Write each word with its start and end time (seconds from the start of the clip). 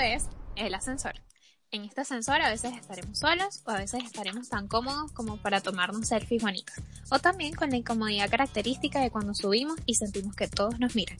es 0.00 0.28
el 0.56 0.74
ascensor. 0.74 1.14
En 1.70 1.84
este 1.84 2.00
ascensor 2.00 2.40
a 2.40 2.48
veces 2.48 2.72
estaremos 2.74 3.18
solos 3.18 3.62
o 3.66 3.70
a 3.70 3.76
veces 3.76 4.02
estaremos 4.02 4.48
tan 4.48 4.68
cómodos 4.68 5.12
como 5.12 5.36
para 5.36 5.60
tomarnos 5.60 6.08
selfies 6.08 6.42
bonitos. 6.42 6.74
O 7.10 7.18
también 7.18 7.54
con 7.54 7.68
la 7.68 7.76
incomodidad 7.76 8.30
característica 8.30 9.00
de 9.02 9.10
cuando 9.10 9.34
subimos 9.34 9.78
y 9.84 9.96
sentimos 9.96 10.34
que 10.34 10.48
todos 10.48 10.80
nos 10.80 10.94
miran. 10.94 11.18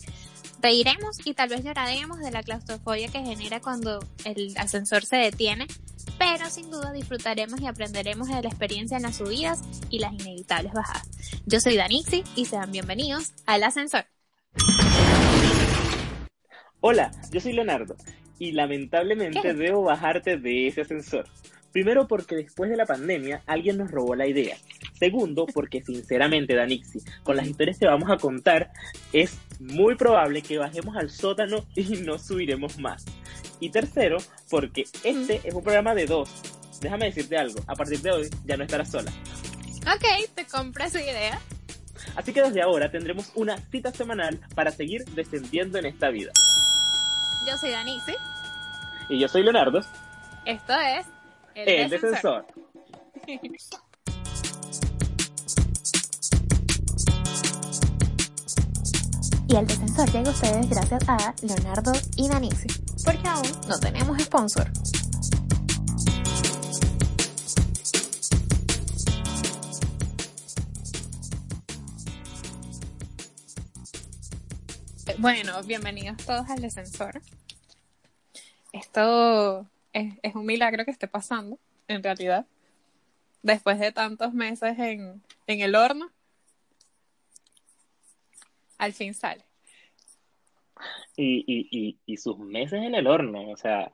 Reiremos 0.62 1.18
y 1.26 1.34
tal 1.34 1.50
vez 1.50 1.64
lloraremos 1.64 2.18
de 2.20 2.30
la 2.30 2.42
claustrofobia 2.42 3.08
que 3.08 3.20
genera 3.20 3.60
cuando 3.60 4.00
el 4.24 4.56
ascensor 4.56 5.04
se 5.04 5.16
detiene, 5.16 5.66
pero 6.18 6.48
sin 6.48 6.70
duda 6.70 6.92
disfrutaremos 6.92 7.60
y 7.60 7.66
aprenderemos 7.66 8.28
de 8.28 8.40
la 8.40 8.48
experiencia 8.48 8.96
en 8.96 9.02
las 9.02 9.16
subidas 9.16 9.60
y 9.90 9.98
las 9.98 10.14
inevitables 10.14 10.72
bajadas. 10.72 11.06
Yo 11.44 11.60
soy 11.60 11.76
Danixi 11.76 12.24
y 12.36 12.46
sean 12.46 12.72
bienvenidos 12.72 13.34
al 13.44 13.64
ascensor. 13.64 14.06
Hola, 16.80 17.10
yo 17.30 17.40
soy 17.40 17.52
Leonardo 17.52 17.96
y 18.38 18.52
lamentablemente 18.52 19.54
debo 19.54 19.82
bajarte 19.82 20.36
de 20.36 20.68
ese 20.68 20.82
ascensor. 20.82 21.26
Primero 21.72 22.08
porque 22.08 22.34
después 22.34 22.70
de 22.70 22.76
la 22.76 22.86
pandemia 22.86 23.42
alguien 23.46 23.76
nos 23.76 23.90
robó 23.90 24.14
la 24.14 24.26
idea. 24.26 24.56
Segundo 24.98 25.46
porque 25.46 25.82
sinceramente 25.82 26.56
Danixi, 26.56 27.00
con 27.22 27.36
las 27.36 27.46
historias 27.46 27.78
que 27.78 27.86
vamos 27.86 28.10
a 28.10 28.16
contar 28.16 28.72
es 29.12 29.38
muy 29.60 29.94
probable 29.96 30.42
que 30.42 30.58
bajemos 30.58 30.96
al 30.96 31.10
sótano 31.10 31.66
y 31.74 31.82
no 31.98 32.18
subiremos 32.18 32.78
más. 32.78 33.04
Y 33.60 33.70
tercero 33.70 34.16
porque 34.50 34.84
este 35.04 35.40
es 35.44 35.54
un 35.54 35.62
programa 35.62 35.94
de 35.94 36.06
dos. 36.06 36.30
Déjame 36.80 37.06
decirte 37.06 37.36
algo, 37.36 37.60
a 37.66 37.74
partir 37.74 38.00
de 38.00 38.10
hoy 38.12 38.28
ya 38.44 38.56
no 38.56 38.64
estarás 38.64 38.90
sola. 38.90 39.12
Ok, 39.82 40.30
te 40.34 40.46
compro 40.46 40.84
esa 40.84 41.00
idea. 41.00 41.40
Así 42.14 42.32
que 42.32 42.42
desde 42.42 42.62
ahora 42.62 42.90
tendremos 42.90 43.32
una 43.34 43.58
cita 43.70 43.92
semanal 43.92 44.40
para 44.54 44.70
seguir 44.70 45.04
descendiendo 45.06 45.78
en 45.78 45.86
esta 45.86 46.10
vida. 46.10 46.32
Yo 47.48 47.56
soy 47.56 47.70
Danixi. 47.70 48.14
Y 49.08 49.18
yo 49.18 49.26
soy 49.26 49.42
Leonardo. 49.42 49.80
Esto 50.44 50.74
es 50.74 51.06
El, 51.54 51.66
el 51.66 51.88
Descensor. 51.88 52.44
y 59.46 59.56
el 59.56 59.66
Descensor 59.66 60.12
llega 60.12 60.28
a 60.28 60.32
ustedes 60.32 60.68
gracias 60.68 61.08
a 61.08 61.34
Leonardo 61.40 61.92
y 62.16 62.28
Danixi, 62.28 62.68
porque 63.02 63.26
aún 63.26 63.50
no 63.66 63.80
tenemos 63.80 64.20
sponsor. 64.20 64.70
Bueno, 75.16 75.62
bienvenidos 75.62 76.18
todos 76.18 76.50
al 76.50 76.60
Descensor. 76.60 77.22
Esto 78.98 79.64
es, 79.92 80.14
es, 80.22 80.34
un 80.34 80.44
milagro 80.44 80.84
que 80.84 80.90
esté 80.90 81.06
pasando, 81.06 81.56
en 81.86 82.02
realidad. 82.02 82.46
Después 83.44 83.78
de 83.78 83.92
tantos 83.92 84.34
meses 84.34 84.76
en, 84.76 85.22
en 85.46 85.60
el 85.60 85.76
horno, 85.76 86.10
al 88.76 88.92
fin 88.92 89.14
sale. 89.14 89.44
Y, 91.14 91.44
y, 91.46 91.68
y, 91.70 91.98
y, 92.06 92.16
sus 92.16 92.40
meses 92.40 92.82
en 92.82 92.96
el 92.96 93.06
horno, 93.06 93.48
o 93.50 93.56
sea, 93.56 93.92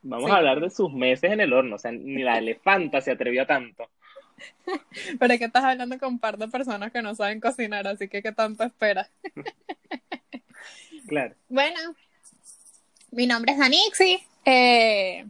vamos 0.00 0.30
sí. 0.30 0.32
a 0.32 0.36
hablar 0.36 0.60
de 0.60 0.70
sus 0.70 0.90
meses 0.90 1.30
en 1.30 1.42
el 1.42 1.52
horno, 1.52 1.76
o 1.76 1.78
sea, 1.78 1.92
ni 1.92 2.22
la 2.22 2.38
elefanta 2.38 3.02
se 3.02 3.10
atrevió 3.10 3.42
a 3.42 3.46
tanto. 3.46 3.90
Pero 5.18 5.34
es 5.34 5.38
que 5.38 5.44
estás 5.44 5.64
hablando 5.64 5.98
con 5.98 6.14
un 6.14 6.18
par 6.18 6.38
de 6.38 6.48
personas 6.48 6.90
que 6.92 7.02
no 7.02 7.14
saben 7.14 7.40
cocinar, 7.40 7.86
así 7.86 8.08
que 8.08 8.22
¿qué 8.22 8.32
tanto 8.32 8.64
esperas? 8.64 9.10
claro. 11.08 11.34
Bueno, 11.50 11.94
mi 13.14 13.26
nombre 13.26 13.52
es 13.52 13.58
Danixi. 13.58 14.22
Eh, 14.44 15.26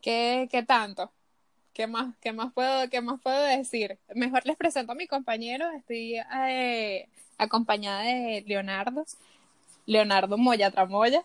¿qué, 0.00 0.48
¿Qué 0.50 0.62
tanto? 0.62 1.12
¿Qué 1.72 1.86
más, 1.86 2.14
qué, 2.20 2.32
más 2.32 2.52
puedo, 2.52 2.88
¿Qué 2.90 3.00
más 3.00 3.20
puedo 3.20 3.42
decir? 3.42 3.98
Mejor 4.14 4.46
les 4.46 4.56
presento 4.56 4.92
a 4.92 4.94
mi 4.94 5.06
compañero. 5.06 5.70
Estoy 5.72 6.16
eh, 6.48 7.08
acompañada 7.38 8.02
de 8.02 8.44
Leonardo. 8.46 9.04
Leonardo 9.86 10.38
Moya 10.38 10.70
Tramoya. 10.70 11.24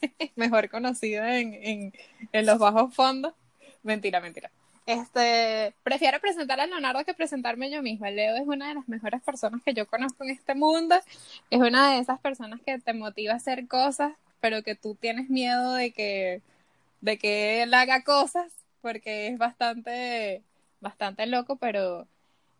Mejor 0.36 0.68
conocido 0.68 1.24
en, 1.24 1.54
en, 1.54 1.92
en 2.32 2.46
los 2.46 2.58
bajos 2.58 2.94
fondos. 2.94 3.32
Mentira, 3.82 4.20
mentira. 4.20 4.50
Este, 4.86 5.74
prefiero 5.82 6.20
presentar 6.20 6.60
a 6.60 6.66
Leonardo 6.66 7.04
que 7.04 7.14
presentarme 7.14 7.70
yo 7.70 7.82
misma. 7.82 8.10
Leo 8.10 8.36
es 8.36 8.46
una 8.46 8.68
de 8.68 8.74
las 8.74 8.88
mejores 8.88 9.22
personas 9.22 9.62
que 9.62 9.72
yo 9.74 9.86
conozco 9.86 10.24
en 10.24 10.30
este 10.30 10.54
mundo. 10.54 10.96
Es 11.50 11.60
una 11.60 11.92
de 11.92 12.00
esas 12.00 12.20
personas 12.20 12.60
que 12.60 12.78
te 12.78 12.92
motiva 12.92 13.32
a 13.32 13.36
hacer 13.36 13.66
cosas, 13.66 14.12
pero 14.40 14.62
que 14.62 14.74
tú 14.74 14.94
tienes 14.94 15.30
miedo 15.30 15.72
de 15.74 15.92
que, 15.92 16.42
de 17.00 17.18
que 17.18 17.62
él 17.62 17.74
haga 17.74 18.04
cosas, 18.04 18.52
porque 18.82 19.28
es 19.28 19.38
bastante, 19.38 20.42
bastante 20.80 21.26
loco, 21.26 21.56
pero 21.56 22.06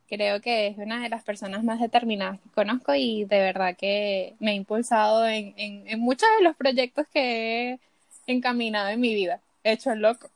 creo 0.08 0.40
que 0.40 0.68
es 0.68 0.78
una 0.78 1.02
de 1.02 1.08
las 1.10 1.24
personas 1.24 1.64
más 1.64 1.80
determinadas 1.80 2.40
que 2.40 2.50
conozco 2.50 2.94
y 2.94 3.24
de 3.24 3.40
verdad 3.40 3.76
que 3.76 4.34
me 4.40 4.52
ha 4.52 4.54
impulsado 4.54 5.26
en, 5.28 5.54
en, 5.58 5.88
en 5.88 6.00
muchos 6.00 6.28
de 6.38 6.44
los 6.44 6.56
proyectos 6.56 7.06
que 7.12 7.72
he 7.72 7.80
encaminado 8.26 8.88
en 8.90 9.00
mi 9.00 9.14
vida. 9.14 9.40
Hecho 9.64 9.92
el 9.92 10.00
loco. 10.02 10.30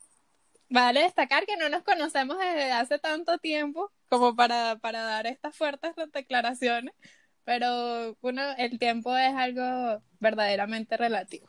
Vale 0.71 1.01
destacar 1.01 1.47
que 1.47 1.57
no 1.57 1.69
nos 1.69 1.83
conocemos 1.83 2.39
desde 2.39 2.71
hace 2.73 2.99
tanto 2.99 3.39
tiempo 3.39 3.91
como 4.09 4.37
para, 4.37 4.77
para 4.77 5.03
dar 5.03 5.27
estas 5.27 5.57
fuertes 5.57 5.93
declaraciones, 6.13 6.95
pero 7.45 8.17
uno, 8.21 8.43
el 8.59 8.79
tiempo 8.79 9.17
es 9.17 9.35
algo 9.35 10.03
verdaderamente 10.21 10.97
relativo. 10.97 11.49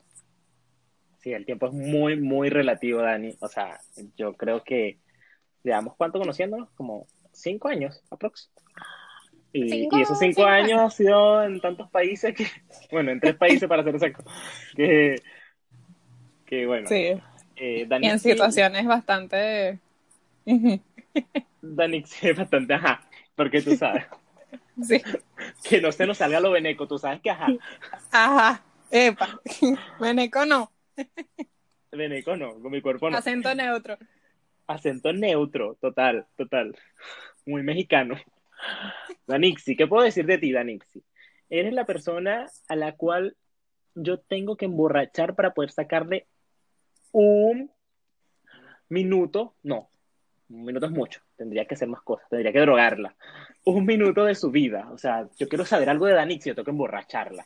Sí, 1.20 1.34
el 1.34 1.46
tiempo 1.46 1.68
es 1.68 1.74
muy, 1.74 2.18
muy 2.18 2.50
relativo, 2.50 3.02
Dani. 3.02 3.36
O 3.42 3.50
sea, 3.50 3.78
yo 4.16 4.36
creo 4.36 4.64
que 4.64 5.00
llevamos 5.64 5.96
cuánto 5.98 6.18
conociéndonos, 6.20 6.70
como 6.72 7.08
cinco 7.34 7.68
años, 7.68 8.02
aprox. 8.10 8.50
Y, 9.52 9.70
¿Cinco? 9.70 9.98
y 9.98 10.02
esos 10.04 10.20
cinco, 10.20 10.42
cinco 10.42 10.48
años 10.48 10.80
años. 10.80 10.94
ha 10.94 10.96
sido 10.96 11.44
en 11.44 11.60
tantos 11.60 11.90
países 11.90 12.34
que, 12.36 12.46
bueno, 12.92 13.12
en 13.12 13.20
tres 13.20 13.36
países 13.36 13.68
para 13.68 13.84
ser 13.84 13.96
exacto, 13.96 14.24
que, 14.76 15.16
que 16.46 16.66
bueno. 16.66 16.88
Sí. 16.88 17.20
Eh, 17.60 17.88
Y 18.02 18.08
en 18.08 18.20
situaciones 18.20 18.86
bastante... 18.86 19.80
Dani 21.62 22.04
sí 22.04 22.30
es 22.30 22.38
bastante 22.38 22.74
ajá, 22.74 23.02
porque 23.36 23.62
tú 23.62 23.76
sabes 23.76 24.06
Sí. 24.82 25.02
que 25.64 25.82
no 25.82 25.92
se 25.92 26.08
nos 26.08 26.18
salga 26.18 26.40
lo 26.40 26.52
veneco, 26.52 26.88
tú 26.88 26.98
sabes 26.98 27.20
que 27.22 27.30
ajá, 27.30 27.48
Ajá. 28.12 28.64
Epa. 28.92 29.40
Veneco 30.00 30.46
no. 30.46 30.72
veneco 31.92 32.36
no, 32.38 32.54
con 32.62 32.72
mi 32.72 32.82
cuerpo 32.82 33.10
no. 33.10 33.18
Acento 33.18 33.54
neutro. 33.54 33.98
Acento 34.68 35.12
neutro, 35.14 35.76
total, 35.82 36.26
total. 36.38 36.76
Muy 37.46 37.62
mexicano. 37.64 38.16
Danixi, 39.28 39.76
¿qué 39.76 39.86
puedo 39.88 40.04
decir 40.04 40.26
de 40.26 40.38
ti, 40.38 40.52
Danixi? 40.52 41.04
Eres 41.50 41.74
la 41.74 41.86
persona 41.86 42.48
a 42.68 42.76
la 42.76 42.94
cual 42.94 43.36
yo 43.96 44.20
tengo 44.20 44.56
que 44.56 44.66
emborrachar 44.66 45.36
para 45.36 45.54
poder 45.54 45.72
sacarle 45.72 46.28
un 47.12 47.72
minuto, 48.90 49.56
no, 49.64 49.90
un 50.50 50.66
minuto 50.66 50.86
es 50.88 50.92
mucho, 50.92 51.22
tendría 51.36 51.66
que 51.66 51.76
hacer 51.76 51.88
más 51.88 52.02
cosas, 52.02 52.28
tendría 52.30 52.52
que 52.52 52.60
drogarla. 52.60 53.16
Un 53.66 53.86
minuto 53.86 54.26
de 54.26 54.36
su 54.36 54.52
vida, 54.52 54.90
o 54.92 54.98
sea, 54.98 55.28
yo 55.38 55.48
quiero 55.48 55.66
saber 55.66 55.90
algo 55.90 56.06
de 56.06 56.14
Danixi, 56.14 56.50
yo 56.50 56.56
tengo 56.56 56.66
que 56.66 56.72
emborracharla. 56.72 57.46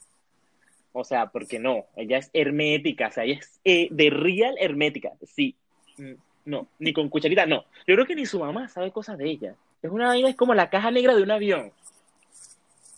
O 0.94 1.04
sea, 1.04 1.26
porque 1.28 1.60
no, 1.60 1.88
ella 1.96 2.20
es 2.20 2.30
hermética, 2.34 3.08
o 3.08 3.12
sea, 3.12 3.24
ella 3.24 3.40
es 3.40 3.60
eh, 3.64 3.88
de 3.92 4.10
real 4.10 4.56
hermética, 4.60 5.12
sí. 5.26 5.56
Mm, 5.98 6.14
No, 6.46 6.68
ni 6.80 6.94
con 6.94 7.10
cucharita, 7.10 7.46
no. 7.46 7.66
Yo 7.88 7.96
creo 7.96 8.06
que 8.06 8.16
ni 8.16 8.26
su 8.26 8.40
mamá 8.40 8.68
sabe 8.68 8.92
cosas 8.92 9.18
de 9.18 9.30
ella. 9.30 9.56
Es 9.82 9.90
una 9.90 10.08
vaina, 10.08 10.30
es 10.30 10.36
como 10.36 10.54
la 10.54 10.70
caja 10.70 10.92
negra 10.92 11.16
de 11.16 11.24
un 11.24 11.32
avión. 11.32 11.72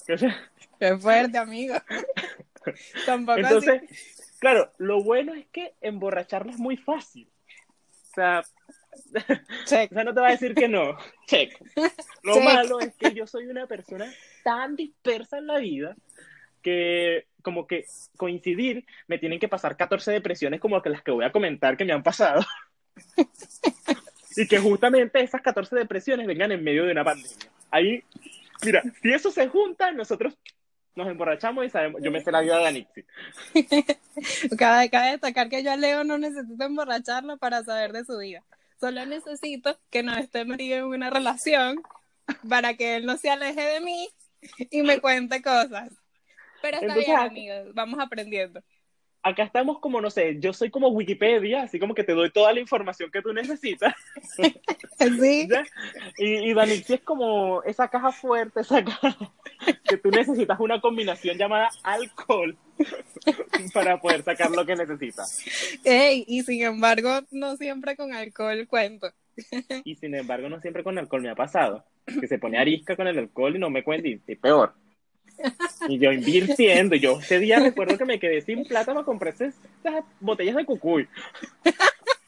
O 0.10 0.18
sea, 0.18 0.52
Qué 0.80 0.98
fuerte, 0.98 1.38
amigo. 1.38 1.76
Tampoco 3.06 3.40
entonces, 3.40 3.82
así. 3.84 4.15
Claro, 4.46 4.72
lo 4.78 5.02
bueno 5.02 5.34
es 5.34 5.48
que 5.48 5.74
emborracharla 5.82 6.52
es 6.52 6.60
muy 6.60 6.78
fácil. 6.78 7.28
O 7.90 8.14
sea, 8.14 8.44
Check. 9.66 9.92
o 9.92 9.96
sea, 9.96 10.04
no 10.04 10.14
te 10.14 10.22
va 10.22 10.28
a 10.28 10.32
decir 10.32 10.54
que 10.54 10.68
no. 10.68 10.96
Check. 11.28 11.60
Lo 12.22 12.36
Check. 12.36 12.44
malo 12.44 12.80
es 12.80 12.94
que 12.96 13.12
yo 13.16 13.26
soy 13.26 13.48
una 13.48 13.66
persona 13.66 14.06
tan 14.44 14.76
dispersa 14.76 15.40
en 15.40 15.48
la 15.48 15.58
vida 15.58 15.96
que 16.62 17.26
como 17.42 17.66
que 17.66 17.86
coincidir 18.18 18.86
me 19.08 19.18
tienen 19.18 19.40
que 19.40 19.48
pasar 19.48 19.78
14 19.78 20.12
depresiones 20.12 20.60
como 20.60 20.80
que 20.80 20.92
las 20.92 21.02
que 21.02 21.10
voy 21.10 21.26
a 21.26 21.32
comentar 21.32 21.76
que 21.76 21.86
me 21.86 21.94
han 21.94 22.04
pasado. 22.04 22.46
y 24.38 24.48
que 24.48 24.60
justamente 24.60 25.22
esas 25.22 25.42
14 25.42 25.76
depresiones 25.76 26.28
vengan 26.28 26.52
en 26.52 26.64
medio 26.64 26.86
de 26.86 26.92
una 26.92 27.04
pandemia. 27.04 27.36
Ahí, 27.72 28.04
mira, 28.64 28.84
si 29.02 29.12
eso 29.12 29.32
se 29.32 29.48
junta, 29.48 29.92
nosotros 29.92 30.38
nos 30.96 31.08
emborrachamos 31.08 31.66
y 31.66 31.70
sabemos, 31.70 32.02
yo 32.02 32.12
me 32.12 32.22
sé 32.22 32.32
la 32.32 32.42
vida 32.42 32.58
de 32.58 32.64
Danixi. 32.64 33.06
Cabe, 34.58 34.90
cabe 34.90 35.12
destacar 35.12 35.50
que 35.50 35.62
yo 35.62 35.72
a 35.72 35.76
Leo 35.76 36.06
no 36.06 36.18
necesito 36.18 36.64
emborracharlo 36.64 37.38
para 37.38 37.64
saber 37.64 37.92
de 37.92 38.06
su 38.06 38.18
vida. 38.18 38.44
Solo 38.80 39.06
necesito 39.06 39.78
que 39.90 40.04
no 40.04 40.16
esté 40.16 40.46
metido 40.46 40.78
en 40.78 40.86
una 40.86 41.10
relación 41.10 41.82
para 42.50 42.76
que 42.76 42.96
él 42.96 43.06
no 43.06 43.18
se 43.18 43.30
aleje 43.30 43.62
de 43.62 43.82
mí 43.82 44.10
y 44.72 44.82
me 44.84 45.00
cuente 45.02 45.42
cosas. 45.42 45.90
Pero 46.62 46.78
está 46.78 46.88
Entonces, 46.88 47.06
bien, 47.06 47.18
ah, 47.18 47.24
amigos, 47.24 47.74
vamos 47.74 48.00
aprendiendo. 48.00 48.62
Acá 49.26 49.42
estamos 49.42 49.80
como, 49.80 50.00
no 50.02 50.12
sé, 50.12 50.38
yo 50.40 50.54
soy 50.54 50.70
como 50.70 50.90
Wikipedia, 50.90 51.64
así 51.64 51.80
como 51.80 51.96
que 51.96 52.04
te 52.04 52.14
doy 52.14 52.30
toda 52.30 52.54
la 52.54 52.60
información 52.60 53.10
que 53.10 53.24
tú 53.24 53.34
necesitas. 53.34 53.94
Sí. 54.36 54.56
Y, 56.18 56.50
y 56.50 56.54
Danixi 56.54 56.94
es 56.94 57.02
como 57.02 57.62
esa 57.64 57.90
caja 57.90 58.12
fuerte, 58.12 58.62
esa 58.62 58.84
caja 58.84 59.18
que 59.88 59.98
tú 59.98 60.10
necesitas 60.10 60.60
una 60.60 60.80
combinación 60.80 61.38
llamada 61.38 61.70
alcohol 61.84 62.58
para 63.74 64.00
poder 64.00 64.24
sacar 64.24 64.52
lo 64.52 64.66
que 64.66 64.76
necesitas. 64.76 65.40
Ey, 65.84 66.24
y 66.28 66.44
sin 66.44 66.64
embargo, 66.64 67.22
no 67.32 67.58
siempre 67.58 67.96
con 67.96 68.14
alcohol 68.14 68.66
cuento. 68.68 69.12
Y 69.84 69.96
sin 69.96 70.16
embargo, 70.16 70.48
no 70.50 70.62
siempre 70.62 70.84
con 70.84 70.98
alcohol 70.98 71.22
me 71.22 71.30
ha 71.30 71.36
pasado. 71.36 71.84
Que 72.06 72.28
se 72.28 72.40
pone 72.40 72.58
arisca 72.58 72.96
con 72.96 73.08
el 73.08 73.20
alcohol 73.20 73.56
y 73.56 73.60
no 73.60 73.70
me 73.70 73.84
cuenta 73.84 74.08
y, 74.08 74.22
y 74.26 74.36
peor. 74.36 74.74
Y 75.88 76.00
yo 76.00 76.12
invirtiendo, 76.12 76.96
y 76.96 77.00
yo 77.00 77.20
ese 77.20 77.40
día 77.40 77.60
recuerdo 77.60 77.98
que 77.98 78.06
me 78.06 78.20
quedé 78.20 78.42
sin 78.42 78.64
plata 78.66 78.94
para 78.94 79.06
comprar 79.06 79.34
esas 79.34 79.54
botellas 80.20 80.56
de 80.56 80.66
cucuy. 80.66 81.08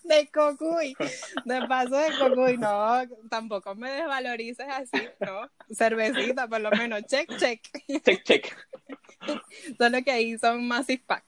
De 0.04 0.26
cocuy, 0.34 0.96
de 1.44 1.68
paso 1.68 1.98
de 1.98 2.08
cocuy, 2.18 2.56
no, 2.58 3.02
tampoco 3.30 3.76
me 3.76 3.92
desvalorices 3.92 4.66
así, 4.70 5.06
¿no? 5.20 5.50
Cervecita, 5.76 6.48
por 6.48 6.62
lo 6.62 6.72
menos, 6.72 7.04
check, 7.08 7.30
check. 7.38 7.60
Check, 8.06 8.24
check. 8.24 8.56
Solo 9.78 10.02
que 10.06 10.12
ahí 10.12 10.38
son 10.38 10.66
Massive 10.66 11.04
Pack. 11.06 11.26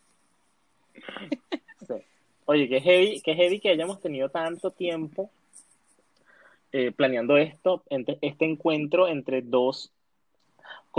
Sí. 1.85 1.93
Oye, 2.45 2.69
qué 2.69 2.79
heavy, 2.79 3.19
qué 3.21 3.35
heavy 3.35 3.59
que 3.59 3.67
hayamos 3.69 3.99
tenido 3.99 4.29
tanto 4.29 4.71
tiempo 4.71 5.29
eh, 6.71 6.93
planeando 6.93 7.35
esto, 7.37 7.83
entre- 7.89 8.17
este 8.21 8.45
encuentro 8.45 9.09
entre 9.09 9.41
dos 9.41 9.91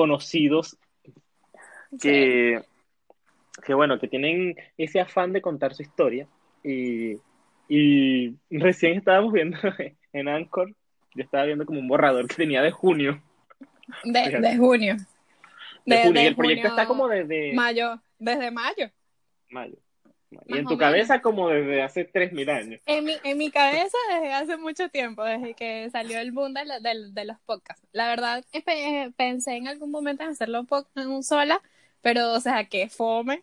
conocidos 0.01 0.79
que, 2.01 2.63
que, 3.67 3.75
bueno, 3.75 3.99
que 3.99 4.09
tienen 4.09 4.57
ese 4.79 4.99
afán 4.99 5.35
de 5.35 5.43
contar 5.43 5.75
su 5.75 5.83
historia. 5.83 6.27
Y, 6.65 7.19
y 7.69 8.35
recién 8.51 8.97
estábamos 8.97 9.33
viendo 9.35 9.59
en 10.15 10.29
Anchor, 10.29 10.71
yo 11.15 11.23
estaba 11.23 11.45
viendo 11.45 11.67
como 11.67 11.81
un 11.81 11.89
borrador 11.89 12.27
que 12.29 12.35
tenía 12.37 12.63
de 12.63 12.71
junio. 12.71 13.23
De, 14.05 14.41
de 14.41 14.57
junio. 14.57 14.97
De 15.85 15.97
De- 15.97 16.03
junio. 16.05 16.13
de 16.15 16.23
y 16.23 16.27
el 16.29 16.37
proyecto 16.37 16.69
está 16.69 16.87
como 16.87 17.07
desde 17.09 17.53
Mayo, 17.53 18.01
desde 18.19 18.51
mayo. 18.51 18.91
mayo. 19.51 19.77
Y 20.47 20.59
en 20.59 20.65
tu 20.67 20.79
cabeza 20.79 21.21
como 21.23 21.49
desde 21.49 21.83
hace 21.83 22.11
3.000 22.11 22.51
años. 22.51 22.81
En 22.87 23.05
mi, 23.05 23.15
en 23.25 23.37
mi 23.39 23.51
cabeza 23.51 23.97
desde 24.13 24.33
hace 24.33 24.57
mucho 24.57 24.89
tiempo, 24.89 25.25
desde 25.25 25.55
que 25.55 25.89
salió 25.91 26.19
el 26.21 26.31
boom 26.33 26.55
de, 26.55 26.63
de 27.13 27.25
los 27.25 27.39
podcasts. 27.41 27.83
La 27.93 28.09
verdad, 28.09 28.45
pe- 28.65 29.13
pensé 29.17 29.57
en 29.57 29.67
algún 29.69 29.91
momento 29.91 30.23
en 30.23 30.31
hacerlo 30.31 30.65
po- 30.65 30.87
en 30.95 31.09
un 31.09 31.23
sola, 31.25 31.61
pero, 32.01 32.33
o 32.33 32.41
sea, 32.41 32.65
qué 32.67 32.89
fome, 32.89 33.43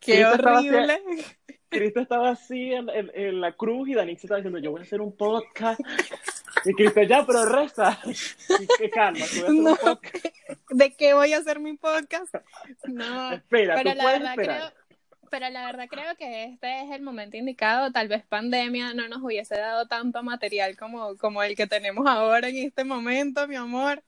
qué 0.00 0.12
Cristo 0.14 0.34
estaba 0.34 0.58
horrible. 0.58 1.00
Cristo 1.70 2.00
estaba 2.00 2.30
así 2.30 2.72
en, 2.72 2.88
en- 2.88 3.10
en 3.14 3.40
la 3.40 3.52
cruz 3.52 3.88
y 3.88 3.94
Danix 3.94 4.24
estaba 4.24 4.38
diciendo, 4.38 4.58
yo 4.58 4.70
voy 4.70 4.80
a 4.80 4.84
hacer 4.84 5.00
un 5.00 5.16
podcast. 5.16 5.80
Y 6.64 6.72
Cristo, 6.74 7.02
ya, 7.02 7.24
pero 7.24 7.44
reza. 7.44 7.98
Y 8.06 8.66
que 8.78 8.90
calma, 8.90 9.24
tú 9.32 9.40
voy 9.46 9.46
a 9.46 9.46
hacer 9.46 9.54
No. 9.54 9.70
un 9.70 9.76
podcast. 9.76 10.26
¿De 10.70 10.96
qué 10.96 11.14
voy 11.14 11.32
a 11.32 11.38
hacer 11.38 11.60
mi 11.60 11.76
podcast? 11.76 12.34
No, 12.84 13.32
Espera, 13.32 13.76
pero 13.76 13.90
tú 13.92 13.96
la 13.96 14.02
puedes 14.02 14.18
verdad 14.20 14.32
esperar. 14.32 14.58
creo, 14.72 14.77
pero 15.30 15.48
la 15.50 15.64
verdad 15.66 15.86
creo 15.88 16.14
que 16.16 16.44
este 16.44 16.82
es 16.82 16.90
el 16.90 17.02
momento 17.02 17.36
indicado. 17.36 17.90
Tal 17.92 18.08
vez 18.08 18.24
pandemia 18.24 18.94
no 18.94 19.08
nos 19.08 19.22
hubiese 19.22 19.56
dado 19.56 19.86
tanto 19.86 20.22
material 20.22 20.76
como, 20.76 21.16
como 21.16 21.42
el 21.42 21.54
que 21.56 21.66
tenemos 21.66 22.06
ahora 22.06 22.48
en 22.48 22.56
este 22.58 22.84
momento, 22.84 23.46
mi 23.48 23.56
amor. 23.56 24.02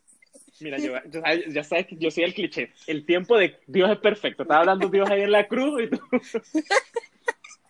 Mira, 0.60 0.78
yo, 0.78 0.92
yo- 1.10 1.22
ya 1.48 1.64
sabes 1.64 1.86
que 1.86 1.96
yo 1.96 2.10
soy 2.10 2.24
el 2.24 2.34
cliché. 2.34 2.72
El 2.86 3.06
tiempo 3.06 3.38
de 3.38 3.58
Dios 3.66 3.90
es 3.90 3.98
perfecto. 3.98 4.42
Estaba 4.42 4.60
hablando 4.60 4.88
Dios 4.88 5.08
ahí 5.10 5.22
en 5.22 5.32
la 5.32 5.46
cruz 5.48 5.82
y 5.82 5.88
tú. 5.90 6.00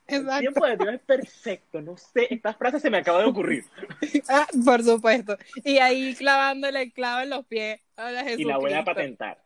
El 0.08 0.22
Exacto. 0.22 0.40
tiempo 0.40 0.66
de 0.66 0.76
Dios 0.76 0.94
es 0.94 1.00
perfecto. 1.00 1.80
No 1.80 1.96
sé, 1.96 2.26
esta 2.34 2.52
frase 2.54 2.80
se 2.80 2.90
me 2.90 2.98
acaba 2.98 3.20
de 3.20 3.26
ocurrir. 3.26 3.64
Ah, 4.28 4.46
por 4.64 4.82
supuesto. 4.82 5.36
Y 5.64 5.78
ahí 5.78 6.14
clavándole 6.16 6.82
el 6.82 6.92
clavo 6.92 7.20
en 7.20 7.30
los 7.30 7.46
pies 7.46 7.80
a 7.96 8.10
la 8.10 8.28
Y 8.32 8.42
la 8.44 8.58
voy 8.58 8.72
a 8.72 8.84
patentar. 8.84 9.40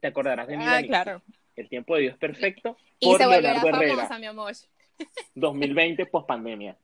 Te 0.00 0.06
acordarás 0.06 0.46
de 0.48 0.56
mí, 0.56 0.64
Ah, 0.66 0.80
claro. 0.86 1.22
El 1.56 1.68
tiempo 1.68 1.94
de 1.94 2.02
Dios 2.02 2.14
es 2.14 2.18
perfecto. 2.18 2.76
Y 3.00 3.06
Por 3.06 3.18
se 3.18 3.26
volverá 3.26 3.54
Leonardo 3.54 3.70
famosa, 3.70 4.02
Herrera. 4.04 4.18
mi 4.18 4.26
amor. 4.26 4.52
2020 5.34 6.06
post 6.06 6.26
pandemia. 6.26 6.76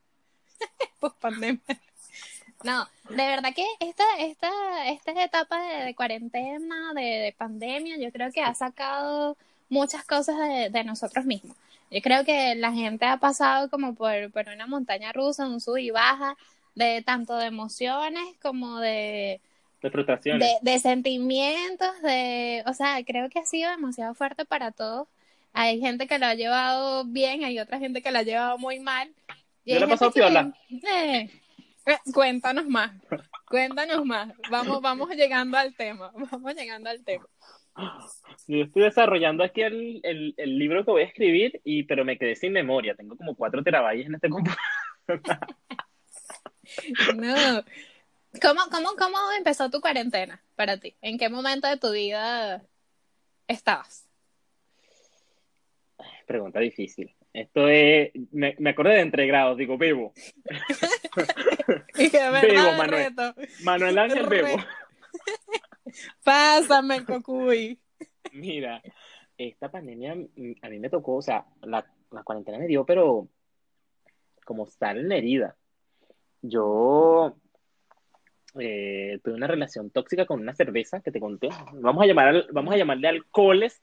Post 1.01 1.19
pandemia. 1.21 1.61
No, 2.65 2.89
de 3.09 3.17
verdad 3.17 3.53
que 3.55 3.67
esta, 3.81 4.05
esta, 4.21 4.89
esta 4.89 5.25
etapa 5.25 5.61
de, 5.61 5.85
de 5.85 5.95
cuarentena, 5.95 6.93
de, 6.95 7.03
de 7.03 7.35
pandemia, 7.37 7.97
yo 7.99 8.13
creo 8.13 8.31
que 8.31 8.41
ha 8.41 8.55
sacado 8.55 9.37
muchas 9.69 10.05
cosas 10.05 10.39
de, 10.39 10.71
de 10.71 10.85
nosotros 10.85 11.25
mismos. 11.25 11.57
Yo 11.91 12.01
creo 12.01 12.25
que 12.25 12.55
la 12.55 12.73
gente 12.73 13.05
ha 13.05 13.17
pasado 13.17 13.69
como 13.69 13.95
por, 13.95 14.31
por 14.31 14.49
una 14.49 14.67
montaña 14.67 15.13
rusa, 15.13 15.47
un 15.47 15.61
sub 15.61 15.77
y 15.77 15.91
baja, 15.91 16.37
de 16.75 17.03
tanto 17.03 17.37
de 17.37 17.47
emociones 17.47 18.23
como 18.41 18.79
de, 18.79 19.41
De 19.83 19.91
frustraciones. 19.91 20.49
de, 20.63 20.73
de 20.73 20.79
sentimientos, 20.79 22.01
de, 22.03 22.63
o 22.67 22.73
sea, 22.75 23.03
creo 23.05 23.29
que 23.29 23.41
ha 23.41 23.45
sido 23.45 23.71
demasiado 23.71 24.15
fuerte 24.15 24.45
para 24.45 24.71
todos. 24.71 25.09
Hay 25.53 25.81
gente 25.81 26.07
que 26.07 26.19
lo 26.19 26.27
ha 26.27 26.35
llevado 26.35 27.05
bien, 27.05 27.45
hay 27.45 27.59
otra 27.59 27.79
gente 27.79 28.01
que 28.01 28.11
lo 28.11 28.19
ha 28.19 28.23
llevado 28.23 28.59
muy 28.59 28.81
mal. 28.81 29.13
Y 29.65 29.75
Yo 29.75 29.81
la 29.81 29.87
he 29.87 29.89
pasado 29.89 30.13
piola. 30.13 30.53
eh, 30.71 31.29
eh, 31.87 31.99
cuéntanos 32.15 32.67
más, 32.67 32.93
cuéntanos 33.49 34.05
más. 34.05 34.33
Vamos, 34.51 34.81
vamos 34.81 35.11
llegando 35.17 35.59
al 35.59 35.75
tema, 35.75 36.13
vamos 36.31 36.55
llegando 36.55 36.89
al 36.89 37.05
tema. 37.05 37.27
Yo 38.47 38.63
estoy 38.65 38.83
desarrollando 38.83 39.43
aquí 39.43 39.63
el, 39.63 40.01
el, 40.03 40.35
el 40.37 40.59
libro 40.59 40.85
que 40.85 40.91
voy 40.91 41.03
a 41.03 41.07
escribir, 41.07 41.61
y, 41.65 41.85
pero 41.85 42.05
me 42.05 42.19
quedé 42.19 42.37
sin 42.37 42.53
memoria. 42.53 42.95
Tengo 42.95 43.17
como 43.17 43.35
cuatro 43.35 43.63
terabytes 43.63 44.07
en 44.07 44.15
este 44.15 44.29
computador. 44.29 44.59
No. 47.17 47.65
¿Cómo, 48.41 48.61
cómo, 48.71 48.91
¿Cómo 48.99 49.19
empezó 49.37 49.69
tu 49.71 49.81
cuarentena 49.81 50.43
para 50.57 50.79
ti? 50.79 50.97
¿En 51.03 51.19
qué 51.19 51.29
momento 51.29 51.69
de 51.69 51.77
tu 51.77 51.91
vida 51.91 52.65
estabas? 53.47 54.09
Pregunta 56.27 56.61
difícil. 56.61 57.15
Esto 57.33 57.69
es. 57.69 58.11
Me, 58.31 58.55
me 58.59 58.71
acordé 58.71 58.95
de 58.95 59.01
entregrados, 59.01 59.57
digo, 59.57 59.77
Bebo, 59.77 60.13
verdad, 61.95 62.77
Manuel. 62.79 63.15
reto. 63.17 63.35
Manuel 63.63 63.99
Ángel 63.99 64.27
Re- 64.27 64.43
Bebo. 64.43 64.57
Pásame 66.25 67.05
cocuy. 67.05 67.79
Mira, 68.33 68.83
esta 69.37 69.71
pandemia 69.71 70.13
a 70.13 70.69
mí 70.69 70.79
me 70.79 70.89
tocó, 70.89 71.17
o 71.17 71.23
sea, 71.23 71.45
la, 71.63 71.85
la 72.11 72.23
cuarentena 72.23 72.59
me 72.59 72.67
dio, 72.67 72.85
pero 72.87 73.29
como 74.45 74.67
sal 74.67 74.99
en 74.99 75.09
la 75.09 75.17
herida. 75.17 75.57
Yo 76.41 77.37
eh, 78.59 79.19
tuve 79.25 79.35
una 79.35 79.47
relación 79.47 79.91
tóxica 79.91 80.27
con 80.27 80.41
una 80.41 80.55
cerveza 80.55 81.01
que 81.01 81.11
te 81.11 81.21
conté. 81.21 81.49
Vamos 81.73 82.03
a 82.03 82.07
llamar 82.07 82.29
al- 82.29 82.47
vamos 82.53 82.75
a 82.75 82.77
llamarle 82.77 83.09
alcoholes 83.09 83.83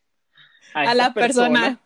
a, 0.74 0.82
A 0.92 0.94
las 0.94 1.14
personas. 1.14 1.78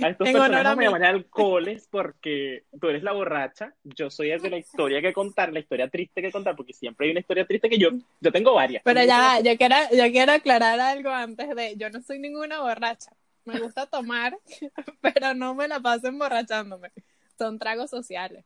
A 0.00 0.08
estos 0.08 0.28
a 0.28 0.32
vamos 0.32 0.48
a 0.48 0.82
llamarle 0.82 1.06
alcoholes 1.06 1.88
porque 1.90 2.64
tú 2.80 2.88
eres 2.88 3.02
la 3.02 3.12
borracha, 3.12 3.74
yo 3.84 4.10
soy 4.10 4.30
el 4.30 4.40
de 4.40 4.50
la 4.50 4.58
historia 4.58 5.00
que 5.00 5.12
contar, 5.12 5.52
la 5.52 5.60
historia 5.60 5.88
triste 5.88 6.22
que 6.22 6.30
contar, 6.32 6.56
porque 6.56 6.72
siempre 6.72 7.06
hay 7.06 7.10
una 7.12 7.20
historia 7.20 7.46
triste 7.46 7.68
que 7.68 7.78
yo, 7.78 7.90
yo 8.20 8.32
tengo 8.32 8.54
varias. 8.54 8.82
Pero 8.84 9.04
ya, 9.04 9.40
yo 9.40 9.56
quiero, 9.56 9.76
yo 9.92 10.10
quiero 10.12 10.32
aclarar 10.32 10.78
algo 10.80 11.10
antes 11.10 11.54
de, 11.54 11.76
yo 11.76 11.90
no 11.90 12.00
soy 12.00 12.18
ninguna 12.18 12.60
borracha. 12.60 13.12
Me 13.44 13.58
gusta 13.58 13.86
tomar, 13.86 14.36
pero 15.00 15.34
no 15.34 15.54
me 15.54 15.66
la 15.68 15.80
paso 15.80 16.06
emborrachándome. 16.08 16.90
Son 17.38 17.58
tragos 17.58 17.90
sociales, 17.90 18.44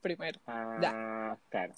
primero. 0.00 0.40
Ah, 0.46 1.36
claro. 1.50 1.74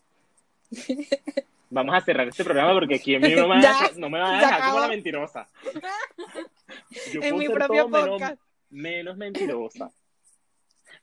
Vamos 1.71 1.95
a 1.97 2.01
cerrar 2.03 2.29
este 2.29 2.45
programa 2.45 2.73
porque 2.73 2.97
aquí 2.97 3.15
en 3.15 3.23
no 3.37 3.49
me, 3.49 3.61
va 3.63 3.71
a- 3.87 3.91
no 3.97 4.11
me 4.11 4.19
va 4.21 4.31
a 4.31 4.41
dejar 4.41 4.61
como 4.71 4.81
la 4.81 4.89
mentirosa. 4.89 5.47
Yo 7.13 7.21
En 7.23 7.37
mi 7.39 7.49
propio 7.49 7.89
menos- 7.89 8.09
podcast. 8.11 8.41
menos 8.71 9.17
mentirosa. 9.17 9.91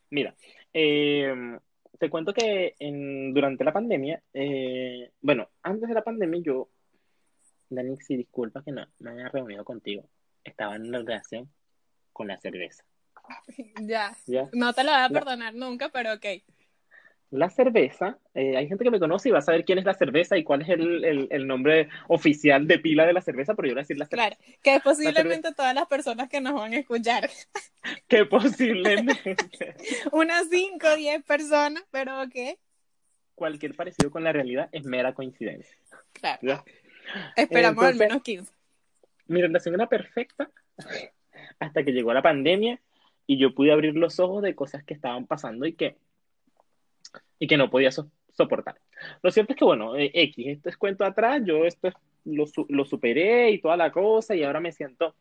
Mira, 0.09 0.35
eh, 0.73 1.33
te 1.99 2.09
cuento 2.09 2.33
que 2.33 2.75
en- 2.79 3.33
durante 3.33 3.63
la 3.63 3.73
pandemia, 3.73 4.21
eh, 4.33 5.11
bueno, 5.21 5.49
antes 5.63 5.87
de 5.89 5.95
la 5.95 6.03
pandemia 6.03 6.41
yo, 6.43 6.69
Danixi, 7.69 8.17
disculpa 8.17 8.61
que 8.63 8.71
no 8.71 8.85
me 8.99 9.11
haya 9.11 9.29
reunido 9.29 9.63
contigo, 9.63 10.09
estaba 10.43 10.75
en 10.75 10.87
una 10.87 10.97
relación 10.99 11.49
con 12.11 12.27
la 12.27 12.37
cerveza, 12.37 12.83
Ya. 13.81 14.15
¿ya? 14.25 14.49
No 14.53 14.73
te 14.73 14.83
lo 14.83 14.91
voy 14.91 14.99
a 15.01 15.09
perdonar 15.09 15.53
nunca, 15.53 15.89
pero 15.89 16.13
ok. 16.13 16.25
La 17.31 17.49
cerveza, 17.49 18.17
eh, 18.33 18.57
hay 18.57 18.67
gente 18.67 18.83
que 18.83 18.91
me 18.91 18.99
conoce 18.99 19.29
y 19.29 19.31
va 19.31 19.39
a 19.39 19.41
saber 19.41 19.63
quién 19.63 19.79
es 19.79 19.85
la 19.85 19.93
cerveza 19.93 20.37
y 20.37 20.43
cuál 20.43 20.63
es 20.63 20.69
el, 20.69 21.03
el- 21.05 21.27
el 21.31 21.47
nombre 21.47 21.87
oficial 22.09 22.67
de 22.67 22.77
pila 22.77 23.05
de 23.05 23.13
la 23.13 23.21
cerveza, 23.21 23.55
pero 23.55 23.69
yo 23.69 23.73
voy 23.73 23.79
a 23.79 23.83
decir 23.83 23.97
la 23.97 24.05
cerveza. 24.05 24.35
Claro. 24.35 24.57
Que 24.61 24.79
posiblemente 24.83 25.53
todas 25.53 25.73
las 25.73 25.87
personas 25.87 26.27
que 26.29 26.41
nos 26.41 26.53
van 26.53 26.73
a 26.73 26.77
escuchar, 26.77 27.29
Que 28.09 28.25
posiblemente 28.25 29.35
unas 30.11 30.49
5 30.49 30.87
o 30.93 30.95
10 30.97 31.23
personas, 31.23 31.83
pero 31.89 32.21
ok. 32.21 32.57
cualquier 33.35 33.75
parecido 33.75 34.11
con 34.11 34.23
la 34.25 34.33
realidad 34.33 34.67
es 34.73 34.83
mera 34.83 35.13
coincidencia. 35.13 35.75
Claro. 36.13 36.39
¿ya? 36.41 36.63
Esperamos 37.37 37.83
al 37.85 37.95
menos 37.95 38.21
15. 38.21 38.51
Mi 39.27 39.41
relación 39.41 39.73
era 39.75 39.87
perfecta 39.87 40.51
hasta 41.59 41.83
que 41.83 41.91
llegó 41.93 42.13
la 42.13 42.21
pandemia 42.21 42.79
y 43.25 43.37
yo 43.37 43.55
pude 43.55 43.71
abrir 43.71 43.95
los 43.95 44.19
ojos 44.19 44.43
de 44.43 44.53
cosas 44.53 44.83
que 44.83 44.93
estaban 44.93 45.25
pasando 45.27 45.65
y 45.65 45.73
que, 45.73 45.95
y 47.39 47.47
que 47.47 47.57
no 47.57 47.69
podía 47.69 47.91
soportar. 47.91 48.79
Lo 49.21 49.31
cierto 49.31 49.53
es 49.53 49.59
que, 49.59 49.65
bueno, 49.65 49.95
eh, 49.95 50.11
X, 50.13 50.47
esto 50.47 50.69
es 50.69 50.77
cuento 50.77 51.05
atrás, 51.05 51.41
yo 51.45 51.65
esto 51.65 51.89
lo, 52.25 52.45
lo, 52.69 52.85
superé 52.85 53.51
y 53.51 53.59
toda 53.59 53.77
la 53.77 53.91
cosa 53.91 54.35
y 54.35 54.43
ahora 54.43 54.59
me 54.59 54.71
siento, 54.71 55.15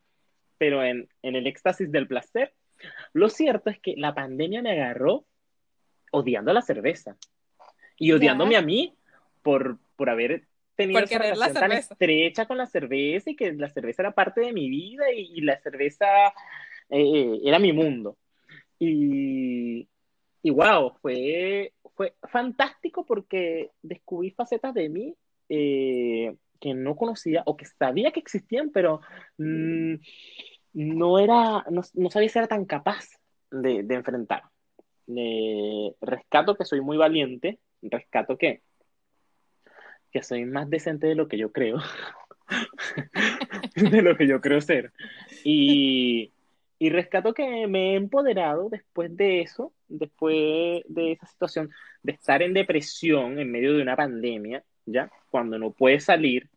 pero 0.57 0.83
en, 0.83 1.09
en 1.21 1.35
el 1.35 1.47
éxtasis 1.47 1.91
del 1.91 2.07
placer. 2.07 2.53
Lo 3.13 3.29
cierto 3.29 3.69
es 3.69 3.79
que 3.79 3.95
la 3.97 4.13
pandemia 4.13 4.61
me 4.61 4.71
agarró 4.71 5.25
odiando 6.11 6.53
la 6.53 6.61
cerveza 6.61 7.15
y 7.97 8.11
odiándome 8.11 8.55
a 8.57 8.61
mí 8.61 8.95
por, 9.41 9.77
por 9.95 10.09
haber 10.09 10.47
tenido 10.75 10.99
esa 10.99 11.19
relación 11.19 11.53
tan 11.53 11.71
estrecha 11.71 12.45
con 12.45 12.57
la 12.57 12.65
cerveza 12.65 13.29
y 13.29 13.35
que 13.35 13.53
la 13.53 13.69
cerveza 13.69 14.03
era 14.03 14.11
parte 14.11 14.41
de 14.41 14.53
mi 14.53 14.69
vida 14.69 15.11
y, 15.11 15.41
la 15.41 15.59
cerveza 15.59 16.07
eh, 16.89 17.39
era 17.43 17.59
mi 17.59 17.73
mundo. 17.73 18.17
Y, 18.79 19.87
y 20.41 20.49
wow, 20.49 20.93
fue, 21.01 21.73
fue 21.95 22.15
fantástico 22.31 23.05
porque 23.05 23.71
descubrí 23.81 24.31
facetas 24.31 24.73
de 24.73 24.89
mí 24.89 25.15
eh, 25.49 26.35
que 26.59 26.73
no 26.73 26.95
conocía 26.95 27.43
o 27.45 27.57
que 27.57 27.65
sabía 27.65 28.11
que 28.11 28.19
existían, 28.19 28.71
pero 28.71 29.01
mm, 29.37 29.95
no 30.73 31.19
era, 31.19 31.65
no, 31.69 32.09
sabía 32.09 32.29
si 32.29 32.39
era 32.39 32.47
tan 32.47 32.65
capaz 32.65 33.05
de, 33.51 33.83
de 33.83 33.95
enfrentar. 33.95 34.43
rescato 36.01 36.55
que 36.55 36.65
soy 36.65 36.81
muy 36.81 36.97
valiente, 36.97 37.59
rescato 37.81 38.37
que 38.37 38.61
que 40.11 40.21
soy 40.21 40.45
más 40.45 40.69
decente 40.69 41.07
de 41.07 41.15
lo 41.15 41.27
que 41.27 41.37
yo 41.37 41.51
creo, 41.51 41.77
de 43.75 44.01
lo 44.01 44.15
que 44.17 44.27
yo 44.27 44.41
creo 44.41 44.61
ser. 44.61 44.91
Y, 45.43 46.33
y 46.81 46.89
rescato 46.89 47.35
que 47.35 47.67
me 47.67 47.91
he 47.91 47.95
empoderado 47.95 48.67
después 48.67 49.15
de 49.15 49.41
eso, 49.41 49.71
después 49.87 50.81
de 50.87 51.11
esa 51.11 51.27
situación, 51.27 51.69
de 52.01 52.13
estar 52.13 52.41
en 52.41 52.55
depresión 52.55 53.37
en 53.37 53.51
medio 53.51 53.75
de 53.75 53.83
una 53.83 53.95
pandemia, 53.95 54.63
¿ya? 54.87 55.11
Cuando 55.29 55.59
no 55.59 55.73
puedes 55.73 56.05
salir. 56.05 56.49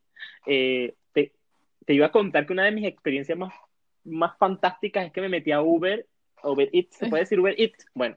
Eh, 0.46 0.94
te, 1.12 1.32
te, 1.84 1.92
iba 1.92 2.06
a 2.06 2.10
contar 2.10 2.46
que 2.46 2.54
una 2.54 2.64
de 2.64 2.72
mis 2.72 2.86
experiencias 2.86 3.36
más, 3.36 3.52
más 4.02 4.34
fantásticas 4.38 5.04
es 5.04 5.12
que 5.12 5.20
me 5.20 5.28
metí 5.28 5.52
a 5.52 5.60
Uber, 5.60 6.06
Uber 6.42 6.70
Eats, 6.72 6.96
¿se 6.96 7.08
puede 7.10 7.24
decir 7.24 7.38
Uber 7.38 7.54
Eats? 7.58 7.86
Bueno, 7.92 8.16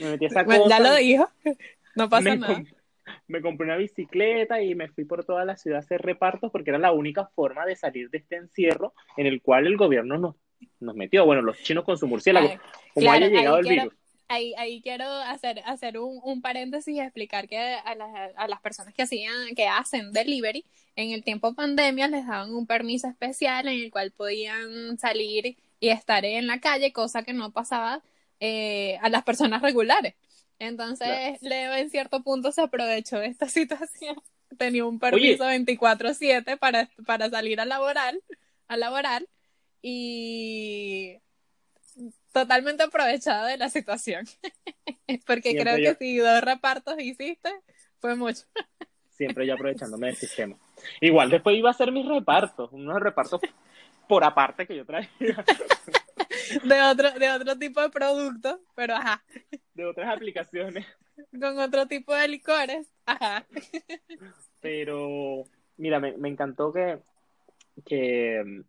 me 0.00 0.10
metí 0.10 0.24
a 0.24 0.28
esa 0.28 0.44
cosa. 0.44 0.68
Ya 0.68 0.80
lo 0.80 0.96
dijo, 0.96 1.28
no 1.94 2.08
pasa 2.08 2.34
nada 2.34 2.64
me 3.26 3.42
compré 3.42 3.66
una 3.66 3.76
bicicleta 3.76 4.62
y 4.62 4.74
me 4.74 4.88
fui 4.88 5.04
por 5.04 5.24
toda 5.24 5.44
la 5.44 5.56
ciudad 5.56 5.78
a 5.78 5.80
hacer 5.80 6.02
repartos 6.02 6.50
porque 6.50 6.70
era 6.70 6.78
la 6.78 6.92
única 6.92 7.26
forma 7.26 7.66
de 7.66 7.76
salir 7.76 8.10
de 8.10 8.18
este 8.18 8.36
encierro 8.36 8.94
en 9.16 9.26
el 9.26 9.42
cual 9.42 9.66
el 9.66 9.76
gobierno 9.76 10.18
nos, 10.18 10.36
nos 10.80 10.94
metió. 10.94 11.24
Bueno, 11.24 11.42
los 11.42 11.58
chinos 11.62 11.84
con 11.84 11.98
su 11.98 12.06
murciélago, 12.06 12.50
como 12.92 13.10
haya 13.10 13.28
llegado 13.28 13.58
el 13.58 13.68
virus. 13.68 13.94
Ahí, 14.26 14.54
ahí, 14.56 14.80
quiero 14.80 15.04
hacer, 15.06 15.60
hacer 15.66 15.98
un, 15.98 16.18
un 16.24 16.40
paréntesis 16.40 16.94
y 16.94 17.00
explicar 17.00 17.46
que 17.46 17.58
a, 17.58 17.94
las, 17.94 18.32
a 18.36 18.48
las 18.48 18.60
personas 18.60 18.94
que 18.94 19.02
hacían, 19.02 19.54
que 19.54 19.68
hacen 19.68 20.12
delivery, 20.12 20.64
en 20.96 21.10
el 21.10 21.22
tiempo 21.22 21.54
pandemia 21.54 22.08
les 22.08 22.26
daban 22.26 22.54
un 22.54 22.66
permiso 22.66 23.06
especial 23.06 23.68
en 23.68 23.82
el 23.82 23.90
cual 23.90 24.12
podían 24.12 24.96
salir 24.98 25.56
y 25.78 25.88
estar 25.88 26.24
en 26.24 26.46
la 26.46 26.60
calle, 26.60 26.92
cosa 26.92 27.22
que 27.22 27.34
no 27.34 27.50
pasaba 27.50 28.02
eh, 28.40 28.98
a 29.02 29.08
las 29.08 29.24
personas 29.24 29.60
regulares. 29.60 30.14
Entonces, 30.58 31.42
Leo 31.42 31.74
en 31.74 31.90
cierto 31.90 32.22
punto 32.22 32.52
se 32.52 32.62
aprovechó 32.62 33.18
de 33.18 33.26
esta 33.26 33.48
situación. 33.48 34.16
Tenía 34.56 34.84
un 34.84 34.98
permiso 34.98 35.44
24/7 35.44 36.58
para, 36.58 36.88
para 37.06 37.28
salir 37.28 37.60
a 37.60 37.64
laborar, 37.64 38.14
a 38.68 38.76
laborar 38.76 39.26
y 39.86 41.18
totalmente 42.32 42.84
aprovechado 42.84 43.44
de 43.44 43.58
la 43.58 43.68
situación. 43.68 44.24
Porque 45.26 45.54
creo 45.54 45.76
que 45.76 45.94
si 45.96 46.16
dos 46.16 46.40
repartos 46.40 46.98
hiciste, 46.98 47.50
fue 47.98 48.16
mucho. 48.16 48.44
Siempre 49.10 49.46
yo 49.46 49.52
aprovechándome 49.52 50.06
del 50.06 50.16
sistema. 50.16 50.56
Igual 51.02 51.28
después 51.28 51.56
iba 51.56 51.68
a 51.68 51.72
hacer 51.72 51.92
mis 51.92 52.06
repartos, 52.06 52.72
unos 52.72 52.98
repartos 52.98 53.42
por 54.08 54.24
aparte 54.24 54.66
que 54.66 54.74
yo 54.74 54.86
traía. 54.86 55.08
de 56.64 56.82
otro, 56.82 57.10
de 57.12 57.30
otro 57.30 57.58
tipo 57.58 57.82
de 57.82 57.90
producto, 57.90 58.60
pero 58.74 58.96
ajá. 58.96 59.22
De 59.74 59.84
otras 59.84 60.08
aplicaciones. 60.08 60.86
Con 61.30 61.58
otro 61.58 61.86
tipo 61.86 62.14
de 62.14 62.26
licores, 62.26 62.90
ajá. 63.04 63.46
Pero, 64.62 65.44
mira, 65.76 66.00
me, 66.00 66.16
me 66.16 66.30
encantó 66.30 66.72
que, 66.72 66.98
que, 67.84 68.64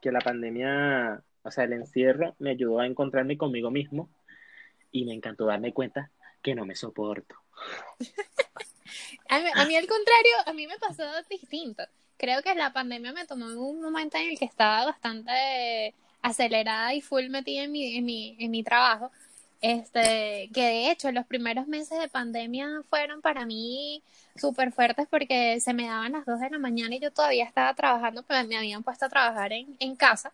que 0.00 0.12
la 0.12 0.20
pandemia, 0.20 1.22
o 1.42 1.50
sea, 1.50 1.64
el 1.64 1.72
encierro 1.72 2.34
me 2.38 2.50
ayudó 2.50 2.80
a 2.80 2.86
encontrarme 2.86 3.36
conmigo 3.36 3.70
mismo 3.70 4.10
y 4.90 5.04
me 5.04 5.14
encantó 5.14 5.46
darme 5.46 5.72
cuenta 5.72 6.10
que 6.42 6.54
no 6.54 6.64
me 6.64 6.74
soporto. 6.74 7.36
a, 9.28 9.64
mí, 9.66 9.76
al 9.76 9.86
contrario, 9.86 10.32
a 10.46 10.52
mí 10.52 10.66
me 10.66 10.78
pasó 10.78 11.04
distinto. 11.28 11.84
Creo 12.16 12.42
que 12.42 12.54
la 12.54 12.72
pandemia 12.72 13.12
me 13.12 13.26
tomó 13.26 13.50
en 13.50 13.58
un 13.58 13.80
momento 13.80 14.16
en 14.16 14.30
el 14.30 14.38
que 14.38 14.44
estaba 14.44 14.86
bastante 14.86 15.94
acelerada 16.22 16.94
y 16.94 17.00
full 17.00 17.28
metida 17.28 17.64
en 17.64 17.72
mi, 17.72 17.96
en 17.96 18.04
mi, 18.04 18.36
en 18.38 18.50
mi 18.50 18.62
trabajo. 18.62 19.12
Este, 19.60 20.50
que 20.54 20.60
de 20.62 20.90
hecho 20.90 21.10
los 21.10 21.26
primeros 21.26 21.66
meses 21.66 21.98
de 21.98 22.08
pandemia 22.08 22.68
fueron 22.88 23.20
para 23.20 23.44
mí 23.44 24.02
súper 24.36 24.70
fuertes 24.72 25.08
porque 25.10 25.58
se 25.60 25.74
me 25.74 25.86
daban 25.86 26.12
las 26.12 26.24
2 26.26 26.38
de 26.40 26.50
la 26.50 26.58
mañana 26.58 26.94
y 26.94 27.00
yo 27.00 27.10
todavía 27.10 27.44
estaba 27.44 27.74
trabajando, 27.74 28.22
pero 28.22 28.46
me 28.46 28.56
habían 28.56 28.84
puesto 28.84 29.06
a 29.06 29.08
trabajar 29.08 29.52
en, 29.52 29.76
en 29.80 29.96
casa, 29.96 30.32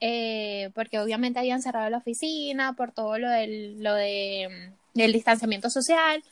eh, 0.00 0.70
porque 0.74 1.00
obviamente 1.00 1.40
habían 1.40 1.62
cerrado 1.62 1.90
la 1.90 1.98
oficina 1.98 2.74
por 2.74 2.92
todo 2.92 3.18
lo 3.18 3.28
del, 3.30 3.82
lo 3.82 3.94
de, 3.94 4.72
del 4.94 5.12
distanciamiento 5.12 5.70
social. 5.70 6.22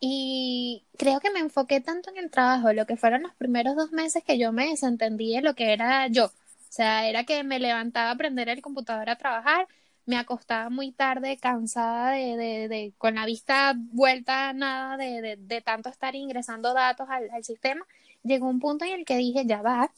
Y 0.00 0.84
creo 0.96 1.20
que 1.20 1.30
me 1.30 1.40
enfoqué 1.40 1.80
tanto 1.80 2.10
en 2.10 2.18
el 2.18 2.30
trabajo, 2.30 2.72
lo 2.72 2.86
que 2.86 2.96
fueron 2.96 3.22
los 3.22 3.34
primeros 3.34 3.76
dos 3.76 3.92
meses 3.92 4.22
que 4.24 4.38
yo 4.38 4.52
me 4.52 4.68
desentendí 4.68 5.34
de 5.34 5.42
lo 5.42 5.54
que 5.54 5.72
era 5.72 6.06
yo. 6.08 6.26
O 6.26 6.32
sea, 6.70 7.08
era 7.08 7.24
que 7.24 7.42
me 7.44 7.58
levantaba 7.58 8.12
a 8.12 8.16
prender 8.16 8.48
el 8.48 8.62
computador 8.62 9.10
a 9.10 9.16
trabajar, 9.16 9.66
me 10.08 10.16
acostaba 10.16 10.70
muy 10.70 10.90
tarde, 10.92 11.36
cansada 11.36 12.12
de, 12.12 12.36
de, 12.38 12.68
de 12.68 12.94
con 12.96 13.14
la 13.16 13.26
vista 13.26 13.74
vuelta 13.76 14.54
nada, 14.54 14.96
de, 14.96 15.20
de, 15.20 15.36
de, 15.36 15.60
tanto 15.60 15.90
estar 15.90 16.14
ingresando 16.16 16.72
datos 16.74 17.08
al, 17.10 17.28
al 17.30 17.44
sistema. 17.44 17.86
Llegó 18.24 18.48
un 18.48 18.58
punto 18.58 18.86
en 18.86 18.92
el 18.92 19.04
que 19.04 19.18
dije, 19.18 19.44
ya 19.46 19.60
va, 19.60 19.92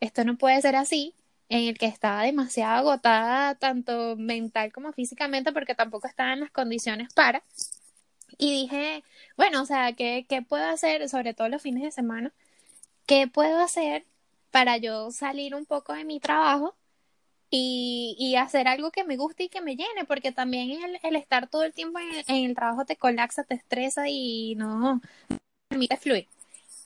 esto 0.00 0.24
no 0.24 0.36
puede 0.36 0.60
ser 0.62 0.76
así, 0.76 1.14
en 1.48 1.68
el 1.68 1.78
que 1.78 1.86
estaba 1.86 2.22
demasiado 2.24 2.74
agotada, 2.90 3.54
tanto 3.54 4.16
mental 4.16 4.72
como 4.72 4.92
físicamente, 4.92 5.52
porque 5.52 5.76
tampoco 5.76 6.08
estaba 6.08 6.32
en 6.32 6.40
las 6.40 6.50
condiciones 6.50 7.14
para. 7.14 7.44
Y 8.38 8.50
dije, 8.50 9.04
bueno, 9.36 9.62
o 9.62 9.66
sea, 9.66 9.92
¿qué, 9.94 10.26
¿qué 10.28 10.42
puedo 10.42 10.66
hacer, 10.66 11.08
sobre 11.08 11.34
todo 11.34 11.48
los 11.48 11.62
fines 11.62 11.84
de 11.84 11.92
semana? 11.92 12.32
¿Qué 13.06 13.28
puedo 13.28 13.60
hacer 13.60 14.06
para 14.50 14.76
yo 14.78 15.10
salir 15.12 15.54
un 15.54 15.66
poco 15.66 15.92
de 15.94 16.04
mi 16.04 16.20
trabajo 16.20 16.74
y, 17.50 18.16
y 18.18 18.36
hacer 18.36 18.68
algo 18.68 18.90
que 18.90 19.04
me 19.04 19.16
guste 19.16 19.44
y 19.44 19.48
que 19.48 19.60
me 19.60 19.76
llene, 19.76 20.04
porque 20.06 20.32
también 20.32 20.70
el, 20.82 20.98
el 21.02 21.16
estar 21.16 21.48
todo 21.48 21.64
el 21.64 21.72
tiempo 21.72 21.98
en 21.98 22.10
el, 22.14 22.24
en 22.28 22.44
el, 22.50 22.54
trabajo 22.54 22.84
te 22.84 22.96
colapsa, 22.96 23.44
te 23.44 23.54
estresa 23.54 24.08
y 24.08 24.54
no, 24.56 25.00
permite 25.68 25.96
fluir. 25.96 26.28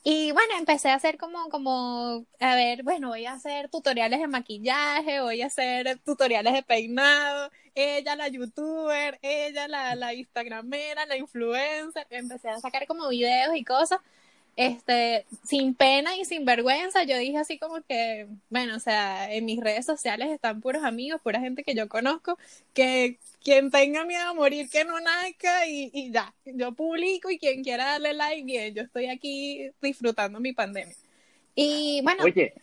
Y 0.03 0.33
bueno, 0.33 0.55
empecé 0.59 0.89
a 0.91 0.95
hacer 0.95 1.19
como, 1.19 1.51
como, 1.51 2.25
a 2.41 2.55
ver, 2.55 2.83
bueno, 2.83 3.09
voy 3.09 3.27
a 3.27 3.35
hacer 3.35 3.69
tutoriales 3.69 4.21
de 4.21 4.29
maquillaje, 4.29 5.21
voy 5.21 5.43
a 5.43 5.47
hacer 5.47 5.99
tutoriales 6.05 6.55
de 6.55 6.63
peinado, 6.63 7.51
ella 7.75 8.17
la 8.17 8.29
youtuber, 8.29 9.19
ella 9.23 9.69
la, 9.69 9.95
la 9.97 10.15
instagramera, 10.15 11.05
la 11.07 11.17
influencer, 11.19 12.07
empecé 12.11 12.49
a 12.49 12.61
sacar 12.61 12.87
como 12.87 13.09
videos 13.09 13.55
y 13.57 13.65
cosas 13.65 14.01
este, 14.57 15.27
sin 15.45 15.75
pena 15.75 16.17
y 16.17 16.25
sin 16.25 16.45
vergüenza, 16.45 17.05
yo 17.05 17.17
dije 17.17 17.39
así 17.39 17.59
como 17.59 17.81
que, 17.83 18.27
bueno, 18.49 18.77
o 18.77 18.81
sea, 18.81 19.33
en 19.33 19.45
mis 19.45 19.61
redes 19.61 19.87
sociales 19.87 20.31
están 20.31 20.61
puros 20.61 20.85
amigos, 20.85 21.21
pura 21.23 21.41
gente 21.41 21.65
que 21.65 21.75
yo 21.75 21.89
conozco, 21.89 22.39
que 22.75 23.19
quien 23.43 23.71
tenga 23.71 24.05
miedo 24.05 24.29
a 24.29 24.35
morir 24.35 24.69
que 24.69 24.85
no 24.85 25.01
nazca 25.01 25.67
y, 25.67 25.91
y 25.93 26.11
ya, 26.13 26.35
yo 26.45 26.73
publico 26.73 27.31
y 27.31 27.39
quien 27.39 27.63
quiera 27.63 27.87
darle 27.87 28.15
like, 28.15 28.45
bien, 28.45 28.75
yo 28.75 28.83
estoy 28.83 29.07
aquí 29.07 29.71
disfrutando 29.81 30.41
mi 30.41 30.53
pandemia. 30.53 30.95
Y 31.55 32.01
bueno. 32.03 32.25
Oye, 32.25 32.55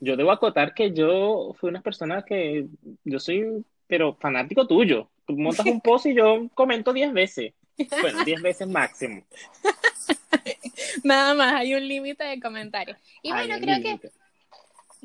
yo 0.00 0.16
debo 0.16 0.30
acotar 0.30 0.74
que 0.74 0.92
yo 0.92 1.54
fui 1.58 1.70
una 1.70 1.82
persona 1.82 2.22
que 2.22 2.66
yo 3.04 3.18
soy, 3.18 3.64
pero 3.86 4.14
fanático 4.14 4.66
tuyo. 4.66 5.08
Tú 5.26 5.36
montas 5.36 5.66
un 5.66 5.80
post 5.82 6.06
y 6.06 6.14
yo 6.14 6.48
comento 6.54 6.92
10 6.92 7.12
veces. 7.12 7.52
Bueno, 8.00 8.24
10 8.24 8.42
veces 8.42 8.68
máximo. 8.68 9.22
Nada 11.04 11.34
más, 11.34 11.54
hay 11.54 11.74
un 11.74 11.86
límite 11.86 12.24
de 12.24 12.40
comentarios. 12.40 12.98
Y 13.22 13.32
bueno, 13.32 13.56
creo 13.60 13.82
que 13.82 14.10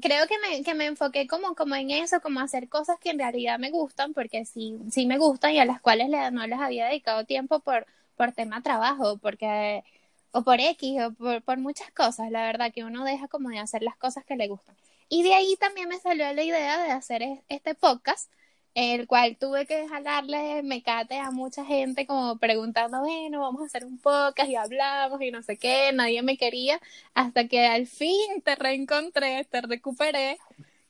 creo 0.01 0.27
que 0.27 0.37
me, 0.39 0.63
que 0.63 0.73
me 0.73 0.85
enfoqué 0.85 1.27
como, 1.27 1.55
como 1.55 1.75
en 1.75 1.91
eso, 1.91 2.21
como 2.21 2.39
hacer 2.39 2.67
cosas 2.67 2.97
que 2.99 3.11
en 3.11 3.19
realidad 3.19 3.59
me 3.59 3.71
gustan, 3.71 4.13
porque 4.13 4.45
sí, 4.45 4.77
sí 4.91 5.05
me 5.05 5.17
gustan 5.17 5.53
y 5.53 5.59
a 5.59 5.65
las 5.65 5.79
cuales 5.79 6.09
no 6.31 6.45
les 6.47 6.59
había 6.59 6.87
dedicado 6.87 7.25
tiempo 7.25 7.59
por, 7.59 7.85
por 8.17 8.31
tema 8.33 8.61
trabajo, 8.61 9.17
porque, 9.17 9.83
o 10.31 10.43
por 10.43 10.59
X, 10.59 11.01
o 11.01 11.13
por, 11.13 11.41
por 11.43 11.57
muchas 11.57 11.91
cosas, 11.91 12.31
la 12.31 12.43
verdad, 12.43 12.73
que 12.73 12.83
uno 12.83 13.05
deja 13.05 13.27
como 13.27 13.49
de 13.49 13.59
hacer 13.59 13.83
las 13.83 13.95
cosas 13.95 14.25
que 14.25 14.35
le 14.35 14.47
gustan. 14.47 14.75
Y 15.07 15.23
de 15.23 15.33
ahí 15.33 15.55
también 15.57 15.89
me 15.89 15.99
salió 15.99 16.31
la 16.33 16.43
idea 16.43 16.83
de 16.83 16.91
hacer 16.91 17.21
este 17.49 17.75
podcast, 17.75 18.31
el 18.73 19.05
cual 19.07 19.35
tuve 19.37 19.65
que 19.65 19.87
jalarle 19.87 20.63
mecate 20.63 21.17
a 21.17 21.31
mucha 21.31 21.65
gente 21.65 22.05
como 22.05 22.37
preguntando, 22.37 23.01
bueno, 23.01 23.41
vamos 23.41 23.61
a 23.61 23.65
hacer 23.65 23.85
un 23.85 23.97
podcast 23.97 24.49
y 24.49 24.55
hablamos 24.55 25.21
y 25.21 25.31
no 25.31 25.41
sé 25.41 25.57
qué, 25.57 25.91
nadie 25.93 26.21
me 26.21 26.37
quería, 26.37 26.79
hasta 27.13 27.47
que 27.47 27.65
al 27.65 27.87
fin 27.87 28.41
te 28.43 28.55
reencontré, 28.55 29.45
te 29.45 29.61
recuperé, 29.61 30.37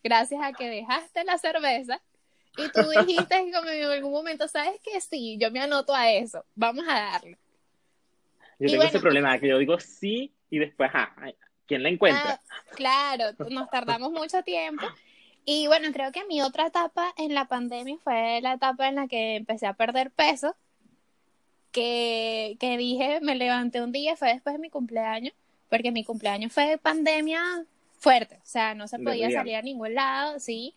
gracias 0.04 0.42
a 0.44 0.54
que 0.54 0.70
dejaste 0.70 1.24
la 1.24 1.38
cerveza 1.40 2.02
y 2.58 2.70
tú 2.72 2.88
dijiste 2.90 3.36
como 3.56 3.70
en 3.70 3.84
algún 3.86 4.12
momento, 4.12 4.48
¿sabes 4.48 4.80
qué? 4.84 5.02
Sí, 5.02 5.38
yo 5.40 5.50
me 5.50 5.60
anoto 5.60 5.96
a 5.96 6.12
eso, 6.12 6.46
vamos 6.56 6.86
a 6.88 6.94
darle. 6.94 7.38
Yo 8.60 8.70
tengo 8.70 8.84
ese 8.84 9.00
problema, 9.00 9.40
que 9.40 9.48
yo 9.48 9.58
digo 9.58 9.80
sí 9.80 10.32
y 10.52 10.60
después, 10.60 10.92
ah, 10.94 11.16
¿quién 11.66 11.82
la 11.82 11.90
encuentra? 11.90 12.40
Ah, 12.48 12.64
claro, 12.76 13.24
nos 13.50 13.68
tardamos 13.72 14.12
mucho 14.12 14.44
tiempo 14.44 14.86
y 15.46 15.68
bueno, 15.68 15.90
creo 15.92 16.12
que 16.12 16.26
mi 16.26 16.42
otra 16.42 16.68
etapa 16.68 17.14
en 17.18 17.34
la 17.34 17.46
pandemia 17.46 17.98
fue 18.04 18.42
la 18.42 18.54
etapa 18.54 18.88
en 18.88 18.96
la 18.96 19.08
que 19.08 19.36
empecé 19.36 19.68
a 19.68 19.74
perder 19.74 20.12
peso, 20.12 20.56
que, 21.72 22.58
que 22.60 22.78
dije, 22.78 23.20
me 23.22 23.36
levanté 23.36 23.82
un 23.82 23.92
día, 23.92 24.16
fue 24.16 24.34
después 24.34 24.54
de 24.54 24.60
mi 24.60 24.70
cumpleaños, 24.70 25.34
porque 25.70 25.92
mi 25.92 26.04
cumpleaños 26.04 26.54
fue 26.54 26.68
de 26.68 26.78
pandemia 26.78 27.42
fuerte, 28.00 28.36
o 28.38 28.46
sea, 28.46 28.76
no 28.76 28.88
se 28.88 29.00
podía 29.00 29.32
salir 29.32 29.56
a 29.56 29.62
ningún 29.62 29.96
lado, 29.96 30.40
sí. 30.40 30.74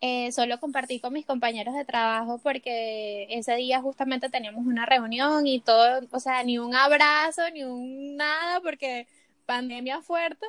Eh, 0.00 0.30
solo 0.30 0.60
compartí 0.60 1.00
con 1.00 1.12
mis 1.12 1.26
compañeros 1.26 1.74
de 1.74 1.84
trabajo 1.84 2.38
porque 2.40 3.26
ese 3.30 3.56
día 3.56 3.80
justamente 3.80 4.28
teníamos 4.28 4.64
una 4.64 4.86
reunión 4.86 5.46
y 5.46 5.60
todo, 5.60 6.06
o 6.12 6.20
sea, 6.20 6.44
ni 6.44 6.58
un 6.58 6.74
abrazo, 6.74 7.42
ni 7.52 7.64
un 7.64 8.16
nada, 8.16 8.60
porque 8.60 9.08
pandemia 9.46 10.00
fuerte. 10.02 10.46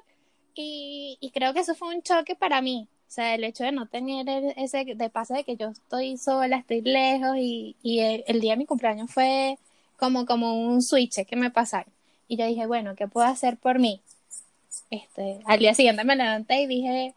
Y, 0.53 1.17
y 1.21 1.31
creo 1.31 1.53
que 1.53 1.61
eso 1.61 1.73
fue 1.73 1.95
un 1.95 2.03
choque 2.03 2.35
para 2.35 2.61
mí, 2.61 2.87
o 3.09 3.11
sea, 3.11 3.33
el 3.33 3.43
hecho 3.43 3.63
de 3.63 3.71
no 3.71 3.87
tener 3.87 4.27
ese 4.55 4.85
de 4.85 5.09
pase 5.09 5.33
de 5.33 5.43
que 5.43 5.55
yo 5.57 5.69
estoy 5.69 6.15
sola, 6.17 6.57
estoy 6.57 6.81
lejos 6.81 7.37
y, 7.37 7.75
y 7.81 8.01
el, 8.01 8.39
día 8.39 8.51
de 8.51 8.57
mi 8.57 8.65
cumpleaños 8.67 9.11
fue 9.11 9.57
como, 9.97 10.27
como 10.27 10.53
un 10.53 10.83
switch 10.83 11.25
que 11.25 11.35
me 11.35 11.49
pasaron. 11.49 11.91
Y 12.27 12.37
yo 12.37 12.45
dije, 12.45 12.67
bueno, 12.67 12.95
¿qué 12.95 13.07
puedo 13.07 13.25
hacer 13.25 13.57
por 13.57 13.79
mí? 13.79 13.99
Este, 14.91 15.39
al 15.45 15.57
día 15.57 15.73
siguiente 15.73 16.03
me 16.03 16.15
levanté 16.15 16.61
y 16.61 16.67
dije, 16.67 17.15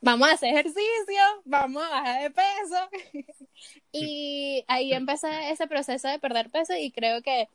vamos 0.00 0.28
a 0.28 0.34
hacer 0.34 0.50
ejercicio, 0.50 1.20
vamos 1.44 1.82
a 1.82 1.88
bajar 1.88 2.22
de 2.22 2.30
peso. 2.30 3.24
y 3.92 4.64
ahí 4.68 4.92
empecé 4.92 5.50
ese 5.50 5.66
proceso 5.66 6.06
de 6.06 6.20
perder 6.20 6.48
peso 6.50 6.74
y 6.76 6.92
creo 6.92 7.22
que 7.22 7.48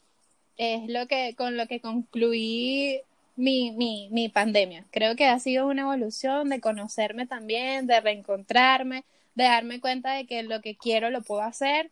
es 0.58 0.89
lo 0.89 1.08
que 1.08 1.34
con 1.38 1.55
lo 1.55 1.65
que 1.67 1.79
concluí 1.79 3.01
mi, 3.36 3.72
mi, 3.72 4.10
mi 4.12 4.30
pandemia. 4.30 4.86
Creo 4.92 5.16
que 5.16 5.25
ha 5.25 5.40
sido 5.40 5.68
una 5.68 5.82
evolución 5.82 6.50
de 6.50 6.60
conocerme 6.60 7.28
también, 7.28 7.88
de 7.88 8.00
reencontrarme, 8.02 9.06
de 9.36 9.44
darme 9.46 9.80
cuenta 9.80 10.13
de 10.13 10.25
que 10.25 10.44
lo 10.44 10.62
que 10.62 10.75
quiero 10.75 11.10
lo 11.10 11.22
puedo 11.22 11.42
hacer 11.42 11.92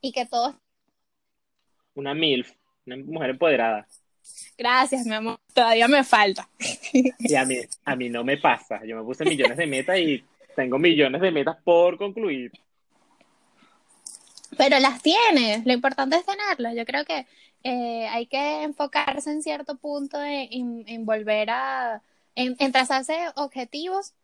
y 0.00 0.12
que 0.12 0.26
todo... 0.26 0.58
Una 1.94 2.14
MILF, 2.14 2.52
una 2.86 2.96
mujer 2.96 3.30
empoderada. 3.30 3.86
Gracias, 4.56 5.06
mi 5.06 5.14
amor. 5.14 5.38
Todavía 5.52 5.88
me 5.88 6.04
falta. 6.04 6.48
Y 7.18 7.34
a 7.34 7.44
mí, 7.44 7.56
a 7.84 7.96
mí 7.96 8.08
no 8.10 8.24
me 8.24 8.36
pasa. 8.36 8.84
Yo 8.84 8.96
me 8.96 9.02
puse 9.02 9.24
millones 9.24 9.56
de 9.56 9.66
metas 9.66 9.98
y 9.98 10.22
tengo 10.54 10.78
millones 10.78 11.20
de 11.20 11.30
metas 11.30 11.56
por 11.64 11.96
concluir. 11.96 12.52
Pero 14.56 14.78
las 14.78 15.02
tienes, 15.02 15.64
lo 15.64 15.72
importante 15.72 16.16
es 16.16 16.26
tenerlas. 16.26 16.74
Yo 16.76 16.84
creo 16.84 17.04
que 17.04 17.26
eh, 17.64 18.08
hay 18.08 18.26
que 18.26 18.62
enfocarse 18.62 19.30
en 19.30 19.42
cierto 19.42 19.76
punto 19.76 20.18
en, 20.22 21.04
volver 21.04 21.50
a, 21.50 22.02
en, 22.34 22.56
trazarse 22.72 23.16
objetivos 23.36 24.14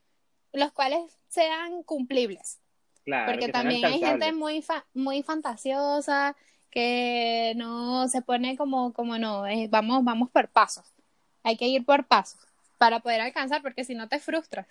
los 0.52 0.73
cuales 0.73 1.00
sean 1.29 1.83
cumplibles. 1.83 2.59
Claro, 3.05 3.33
Porque 3.33 3.48
también 3.48 3.85
hay 3.85 4.01
gente 4.01 4.33
muy, 4.33 4.64
muy 4.94 5.22
fantasiosa 5.22 6.37
que 6.70 7.55
no 7.57 8.09
se 8.09 8.22
pone 8.22 8.57
como, 8.57 8.92
como 8.92 9.18
no, 9.18 9.46
eh, 9.46 9.68
vamos, 9.70 10.05
vamos 10.05 10.31
por 10.31 10.48
pasos. 10.48 10.92
Hay 11.42 11.57
que 11.57 11.66
ir 11.66 11.85
por 11.85 12.05
pasos 12.07 12.40
para 12.77 13.01
poder 13.01 13.20
alcanzar, 13.20 13.62
porque 13.62 13.85
si 13.85 13.94
no 13.94 14.09
te 14.09 14.18
frustras. 14.18 14.66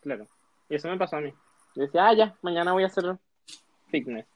Claro, 0.00 0.26
y 0.68 0.74
eso 0.74 0.88
me 0.88 0.96
pasó 0.96 1.16
a 1.16 1.20
mí. 1.20 1.32
Yo 1.74 1.82
decía, 1.82 2.08
ah, 2.08 2.14
ya, 2.14 2.36
mañana 2.42 2.72
voy 2.72 2.82
a 2.82 2.86
hacer 2.86 3.16
fitness. 3.90 4.26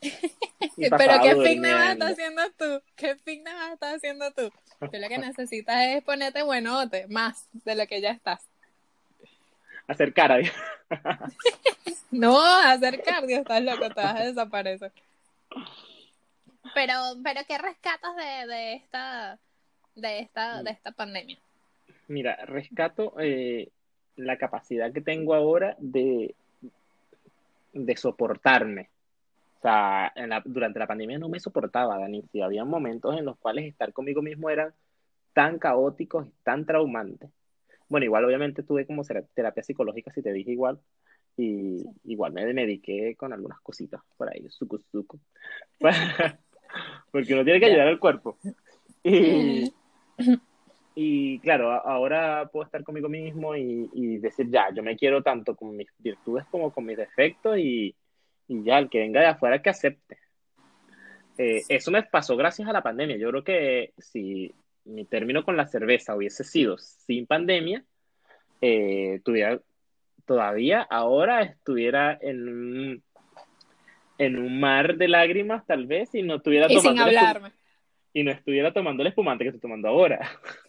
Pero 0.76 1.20
¿qué 1.22 1.36
fitness 1.42 1.72
vas 1.72 1.88
a 1.88 1.92
estar 1.92 2.12
haciendo 2.12 2.42
tú? 2.56 2.82
¿Qué 2.96 3.16
fitness 3.16 3.54
vas 3.54 3.70
a 3.70 3.72
estar 3.74 3.94
haciendo 3.94 4.30
tú? 4.32 4.50
Tú 4.80 4.98
lo 4.98 5.08
que 5.08 5.18
necesitas 5.18 5.76
es 5.86 6.02
ponerte 6.02 6.42
buenote, 6.42 7.06
más 7.08 7.48
de 7.52 7.74
lo 7.74 7.86
que 7.86 8.00
ya 8.00 8.10
estás. 8.10 8.46
Hacer 9.86 10.12
cara. 10.12 10.38
no, 12.10 12.40
hacer 12.40 13.02
cardio, 13.02 13.38
estás 13.38 13.62
loco, 13.62 13.88
te 13.88 14.00
vas 14.00 14.20
a 14.20 14.24
desaparecer. 14.24 14.92
Pero, 16.74 16.94
pero 17.24 17.40
¿qué 17.48 17.58
rescatas 17.58 18.14
de, 18.16 18.46
de 18.46 18.74
esta 18.74 19.38
de 19.96 20.20
esta 20.20 20.62
de 20.62 20.70
esta 20.70 20.92
pandemia? 20.92 21.36
Mira, 22.06 22.36
rescato 22.46 23.14
eh, 23.18 23.68
la 24.16 24.38
capacidad 24.38 24.92
que 24.92 25.00
tengo 25.00 25.34
ahora 25.34 25.74
de, 25.78 26.34
de 27.72 27.96
soportarme 27.96 28.88
o 29.60 29.62
sea, 29.62 30.10
durante 30.46 30.78
la 30.78 30.86
pandemia 30.86 31.18
no 31.18 31.28
me 31.28 31.38
soportaba, 31.38 31.98
Dani. 31.98 32.22
Si 32.32 32.40
había 32.40 32.64
momentos 32.64 33.18
en 33.18 33.26
los 33.26 33.36
cuales 33.36 33.66
estar 33.66 33.92
conmigo 33.92 34.22
mismo 34.22 34.48
eran 34.48 34.72
tan 35.34 35.58
caóticos 35.58 36.26
tan 36.42 36.64
traumantes. 36.64 37.30
Bueno, 37.86 38.06
igual 38.06 38.24
obviamente 38.24 38.62
tuve 38.62 38.86
como 38.86 39.02
terapia 39.34 39.62
psicológica, 39.62 40.10
si 40.12 40.22
te 40.22 40.32
dije 40.32 40.52
igual, 40.52 40.80
y 41.36 41.84
igual 42.04 42.32
me 42.32 42.50
mediqué 42.54 43.14
con 43.16 43.34
algunas 43.34 43.60
cositas 43.60 44.00
por 44.16 44.30
ahí, 44.32 44.48
suco 44.48 44.78
suco. 44.90 45.18
Porque 47.12 47.34
uno 47.34 47.44
tiene 47.44 47.60
que 47.60 47.66
ayudar 47.66 47.88
al 47.88 47.98
cuerpo. 47.98 48.38
Y, 49.02 49.70
y 50.94 51.38
claro, 51.40 51.70
ahora 51.70 52.48
puedo 52.50 52.64
estar 52.64 52.82
conmigo 52.82 53.10
mismo 53.10 53.54
y, 53.54 53.90
y 53.92 54.16
decir, 54.18 54.48
ya, 54.48 54.72
yo 54.72 54.82
me 54.82 54.96
quiero 54.96 55.22
tanto 55.22 55.54
con 55.54 55.76
mis 55.76 55.88
virtudes 55.98 56.46
como 56.50 56.72
con 56.72 56.86
mis 56.86 56.96
defectos 56.96 57.58
y, 57.58 57.94
y 58.50 58.64
ya, 58.64 58.78
el 58.78 58.90
que 58.90 58.98
venga 58.98 59.20
de 59.20 59.28
afuera 59.28 59.62
que 59.62 59.70
acepte. 59.70 60.18
Eh, 61.38 61.62
eso 61.68 61.92
me 61.92 62.02
pasó 62.02 62.36
gracias 62.36 62.68
a 62.68 62.72
la 62.72 62.82
pandemia. 62.82 63.16
Yo 63.16 63.30
creo 63.30 63.44
que 63.44 63.92
si 63.96 64.52
mi 64.84 65.04
término 65.04 65.44
con 65.44 65.56
la 65.56 65.68
cerveza 65.68 66.16
hubiese 66.16 66.42
sido 66.42 66.76
sin 66.76 67.26
pandemia, 67.26 67.84
eh, 68.60 69.20
tuviera, 69.24 69.60
todavía 70.26 70.82
ahora 70.82 71.42
estuviera 71.42 72.18
en 72.20 72.48
un, 72.48 73.02
en 74.18 74.36
un 74.36 74.58
mar 74.58 74.96
de 74.96 75.06
lágrimas 75.06 75.64
tal 75.64 75.86
vez 75.86 76.12
y 76.12 76.22
no 76.22 76.36
estuviera 76.36 76.66
y 76.68 76.80
sin 76.80 76.98
hablarme. 76.98 77.52
Y 78.12 78.24
no 78.24 78.32
estuviera 78.32 78.72
tomando 78.72 79.04
el 79.04 79.10
espumante 79.10 79.44
que 79.44 79.50
estoy 79.50 79.60
tomando 79.60 79.86
ahora. 79.86 80.28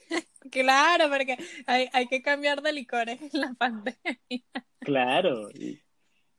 claro, 0.52 1.10
porque 1.10 1.36
hay, 1.66 1.90
hay 1.94 2.06
que 2.06 2.22
cambiar 2.22 2.62
de 2.62 2.74
licores 2.74 3.20
en 3.34 3.42
la 3.42 3.56
pandemia. 3.58 3.96
Claro. 4.82 5.50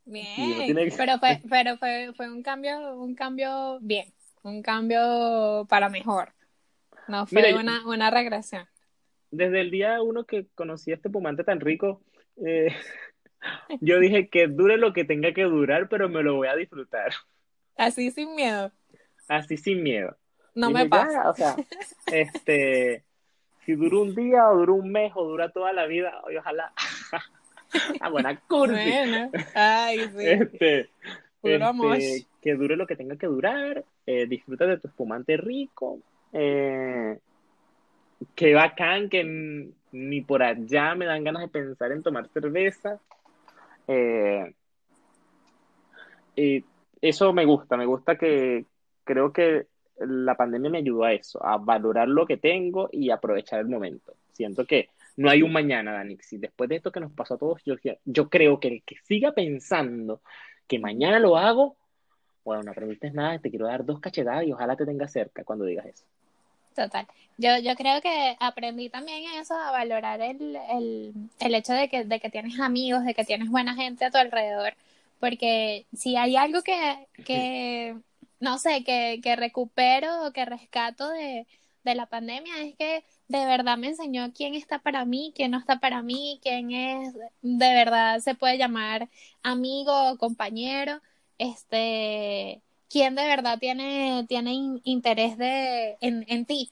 Bien, 0.05 0.91
pero 0.97 1.17
fue, 1.17 1.41
pero 1.49 1.77
fue, 1.77 2.11
fue 2.15 2.29
un 2.29 2.43
cambio, 2.43 2.95
un 2.95 3.15
cambio 3.15 3.79
bien, 3.81 4.07
un 4.43 4.61
cambio 4.61 5.65
para 5.69 5.89
mejor. 5.89 6.33
No 7.07 7.25
fue 7.25 7.53
una, 7.53 7.85
una 7.87 8.11
regresión. 8.11 8.67
Desde 9.31 9.61
el 9.61 9.71
día 9.71 10.01
uno 10.01 10.25
que 10.25 10.47
conocí 10.55 10.91
a 10.91 10.95
este 10.95 11.09
pumante 11.09 11.43
tan 11.43 11.59
rico, 11.59 12.01
eh, 12.45 12.75
yo 13.81 13.99
dije 13.99 14.29
que 14.29 14.47
dure 14.47 14.77
lo 14.77 14.93
que 14.93 15.05
tenga 15.05 15.33
que 15.33 15.43
durar, 15.43 15.89
pero 15.89 16.09
me 16.09 16.23
lo 16.23 16.35
voy 16.35 16.47
a 16.47 16.55
disfrutar. 16.55 17.13
Así 17.77 18.11
sin 18.11 18.35
miedo. 18.35 18.71
Así 19.27 19.57
sin 19.57 19.83
miedo. 19.83 20.17
No 20.55 20.69
me 20.69 20.87
pasa. 20.87 21.29
o 21.29 21.33
sea, 21.33 21.55
este, 22.11 23.03
si 23.65 23.73
dura 23.73 23.97
un 23.97 24.15
día 24.15 24.49
o 24.49 24.57
dura 24.57 24.73
un 24.73 24.91
mes 24.91 25.11
o 25.15 25.23
dura 25.23 25.49
toda 25.49 25.73
la 25.73 25.85
vida, 25.85 26.21
ojalá 26.37 26.73
ah, 27.99 28.09
buena 28.09 28.39
curva. 28.39 28.77
Ay, 29.55 29.99
sí. 29.99 30.25
Este, 30.25 30.89
este, 31.43 32.27
que 32.41 32.55
dure 32.55 32.75
lo 32.75 32.87
que 32.87 32.95
tenga 32.95 33.15
que 33.15 33.27
durar. 33.27 33.83
Eh, 34.05 34.25
disfruta 34.27 34.65
de 34.65 34.77
tu 34.77 34.87
espumante 34.87 35.37
rico. 35.37 35.99
Eh, 36.31 37.17
qué 38.35 38.53
bacán 38.53 39.09
que 39.09 39.69
ni 39.91 40.21
por 40.21 40.43
allá 40.43 40.95
me 40.95 41.05
dan 41.05 41.23
ganas 41.23 41.43
de 41.43 41.47
pensar 41.49 41.91
en 41.91 42.03
tomar 42.03 42.27
cerveza. 42.29 42.99
Eh, 43.87 44.53
y 46.35 46.63
eso 47.01 47.33
me 47.33 47.45
gusta, 47.45 47.77
me 47.77 47.85
gusta 47.85 48.15
que 48.15 48.65
creo 49.03 49.31
que 49.31 49.67
la 49.99 50.35
pandemia 50.35 50.69
me 50.69 50.79
ayudó 50.79 51.03
a 51.03 51.13
eso, 51.13 51.43
a 51.45 51.57
valorar 51.57 52.07
lo 52.07 52.25
que 52.25 52.37
tengo 52.37 52.89
y 52.91 53.09
aprovechar 53.09 53.59
el 53.59 53.67
momento. 53.67 54.13
Siento 54.31 54.65
que 54.65 54.89
no 55.15 55.29
hay 55.29 55.41
un 55.41 55.51
mañana, 55.51 55.93
Danixi. 55.93 56.37
Después 56.37 56.69
de 56.69 56.77
esto 56.77 56.91
que 56.91 56.99
nos 56.99 57.11
pasó 57.11 57.35
a 57.35 57.37
todos, 57.37 57.61
yo, 57.65 58.29
creo 58.29 58.59
que 58.59 58.67
el 58.67 58.83
que 58.83 58.95
siga 59.03 59.31
pensando 59.31 60.21
que 60.67 60.79
mañana 60.79 61.19
lo 61.19 61.37
hago, 61.37 61.77
bueno, 62.43 62.63
no 62.63 62.73
permites 62.73 63.13
nada, 63.13 63.39
te 63.39 63.49
quiero 63.49 63.67
dar 63.67 63.85
dos 63.85 63.99
cachetadas 63.99 64.45
y 64.45 64.51
ojalá 64.51 64.75
te 64.75 64.85
tenga 64.85 65.07
cerca 65.07 65.43
cuando 65.43 65.65
digas 65.65 65.85
eso. 65.85 66.05
Total. 66.75 67.07
Yo, 67.37 67.57
yo 67.59 67.75
creo 67.75 68.01
que 68.01 68.35
aprendí 68.39 68.89
también 68.89 69.23
eso, 69.39 69.55
a 69.55 69.71
valorar 69.71 70.21
el, 70.21 70.55
el, 70.71 71.13
el 71.39 71.55
hecho 71.55 71.73
de 71.73 71.87
que, 71.87 72.03
de 72.03 72.19
que 72.19 72.29
tienes 72.29 72.59
amigos, 72.59 73.05
de 73.05 73.13
que 73.13 73.25
tienes 73.25 73.49
buena 73.49 73.75
gente 73.75 74.05
a 74.05 74.11
tu 74.11 74.17
alrededor, 74.17 74.73
porque 75.19 75.85
si 75.93 76.15
hay 76.15 76.35
algo 76.35 76.63
que, 76.63 77.07
que 77.23 77.95
no 78.39 78.57
sé, 78.57 78.83
que, 78.83 79.19
que 79.23 79.35
recupero 79.35 80.27
o 80.27 80.31
que 80.31 80.45
rescato 80.45 81.09
de, 81.09 81.47
de 81.83 81.95
la 81.95 82.07
pandemia 82.07 82.61
es 82.61 82.75
que 82.75 83.03
de 83.27 83.45
verdad 83.45 83.77
me 83.77 83.87
enseñó 83.89 84.31
quién 84.33 84.53
está 84.55 84.79
para 84.79 85.05
mí, 85.05 85.33
quién 85.35 85.51
no 85.51 85.57
está 85.59 85.79
para 85.79 86.01
mí, 86.03 86.39
quién 86.43 86.71
es, 86.71 87.13
de 87.41 87.73
verdad 87.73 88.19
se 88.19 88.35
puede 88.35 88.57
llamar 88.57 89.09
amigo 89.43 90.11
o 90.11 90.17
compañero, 90.17 91.01
este, 91.37 92.61
quién 92.89 93.15
de 93.15 93.25
verdad 93.27 93.59
tiene, 93.59 94.25
tiene 94.27 94.53
in- 94.53 94.81
interés 94.83 95.37
de, 95.37 95.97
en, 96.01 96.25
en 96.27 96.45
ti, 96.45 96.71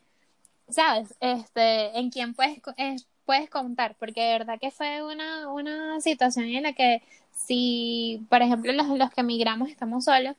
¿sabes? 0.70 1.16
Este, 1.22 1.98
en 2.00 2.10
quién 2.12 2.34
puedes, 2.34 2.60
eh, 2.78 2.96
puedes 3.26 3.50
contar, 3.50 3.96
porque 3.98 4.22
de 4.22 4.34
verdad 4.40 4.60
que 4.60 4.72
fue 4.72 5.04
una, 5.04 5.50
una 5.50 6.02
situación 6.02 6.46
en 6.48 6.64
la 6.64 6.74
que 6.74 7.02
si, 7.32 8.26
por 8.30 8.42
ejemplo, 8.42 8.72
los, 8.74 8.88
los 8.90 9.12
que 9.12 9.22
emigramos 9.22 9.70
estamos 9.70 10.06
solos, 10.06 10.36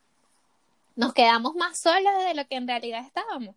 nos 0.96 1.12
quedamos 1.14 1.55
más 1.55 1.79
solos 1.79 2.12
de 2.27 2.35
lo 2.35 2.46
que 2.46 2.57
en 2.57 2.66
realidad 2.68 3.05
estábamos. 3.07 3.55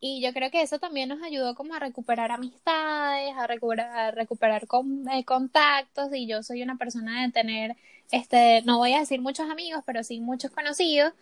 Y 0.00 0.20
yo 0.22 0.32
creo 0.32 0.50
que 0.50 0.62
eso 0.62 0.78
también 0.78 1.08
nos 1.08 1.22
ayudó 1.22 1.54
como 1.54 1.74
a 1.74 1.78
recuperar 1.78 2.30
amistades, 2.30 3.34
a 3.36 3.46
recuperar, 3.46 3.96
a 3.96 4.10
recuperar 4.10 4.66
con- 4.66 5.08
eh, 5.08 5.24
contactos. 5.24 6.10
Y 6.14 6.26
yo 6.26 6.42
soy 6.42 6.62
una 6.62 6.76
persona 6.76 7.22
de 7.26 7.32
tener, 7.32 7.76
este, 8.10 8.62
no 8.62 8.78
voy 8.78 8.92
a 8.92 9.00
decir 9.00 9.20
muchos 9.20 9.48
amigos, 9.50 9.82
pero 9.86 10.02
sí 10.04 10.20
muchos 10.20 10.50
conocidos. 10.50 11.12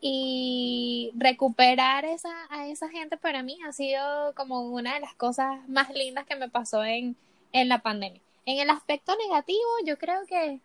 Y 0.00 1.10
recuperar 1.16 2.04
esa, 2.04 2.30
a 2.50 2.68
esa 2.68 2.88
gente 2.88 3.16
para 3.16 3.42
mí 3.42 3.58
ha 3.66 3.72
sido 3.72 4.32
como 4.34 4.62
una 4.70 4.94
de 4.94 5.00
las 5.00 5.14
cosas 5.14 5.68
más 5.68 5.90
lindas 5.90 6.24
que 6.26 6.36
me 6.36 6.48
pasó 6.48 6.84
en, 6.84 7.16
en 7.52 7.68
la 7.68 7.80
pandemia. 7.80 8.20
En 8.46 8.58
el 8.60 8.70
aspecto 8.70 9.14
negativo, 9.16 9.58
yo 9.84 9.98
creo 9.98 10.24
que 10.26 10.60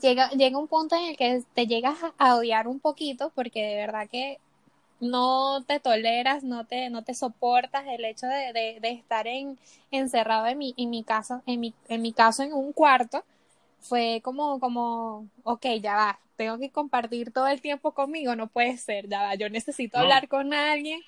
llega, 0.00 0.30
llega 0.30 0.58
un 0.58 0.68
punto 0.68 0.96
en 0.96 1.04
el 1.04 1.16
que 1.16 1.42
te 1.54 1.66
llegas 1.66 1.98
a 2.18 2.36
odiar 2.36 2.68
un 2.68 2.80
poquito, 2.80 3.30
porque 3.34 3.62
de 3.62 3.76
verdad 3.76 4.08
que 4.10 4.38
no 5.02 5.62
te 5.66 5.80
toleras, 5.80 6.44
no 6.44 6.64
te, 6.64 6.88
no 6.88 7.02
te 7.02 7.12
soportas 7.14 7.84
el 7.88 8.04
hecho 8.04 8.26
de, 8.26 8.52
de, 8.52 8.78
de 8.80 8.90
estar 8.92 9.26
en, 9.26 9.58
encerrado 9.90 10.46
en 10.46 10.56
mi, 10.58 10.74
en 10.76 10.90
mi 10.90 11.02
caso, 11.02 11.42
en 11.44 11.58
mi, 11.60 11.74
en 11.88 12.00
mi 12.02 12.12
caso 12.12 12.42
en 12.44 12.52
un 12.52 12.72
cuarto, 12.72 13.24
fue 13.80 14.20
como, 14.22 14.60
como, 14.60 15.26
ok, 15.42 15.66
ya 15.80 15.96
va, 15.96 16.18
tengo 16.36 16.56
que 16.58 16.70
compartir 16.70 17.32
todo 17.32 17.48
el 17.48 17.60
tiempo 17.60 17.90
conmigo, 17.92 18.36
no 18.36 18.46
puede 18.46 18.76
ser, 18.78 19.08
ya 19.08 19.22
va, 19.22 19.34
yo 19.34 19.50
necesito 19.50 19.98
No. 19.98 20.04
hablar 20.04 20.28
con 20.28 20.54
alguien. 20.54 21.00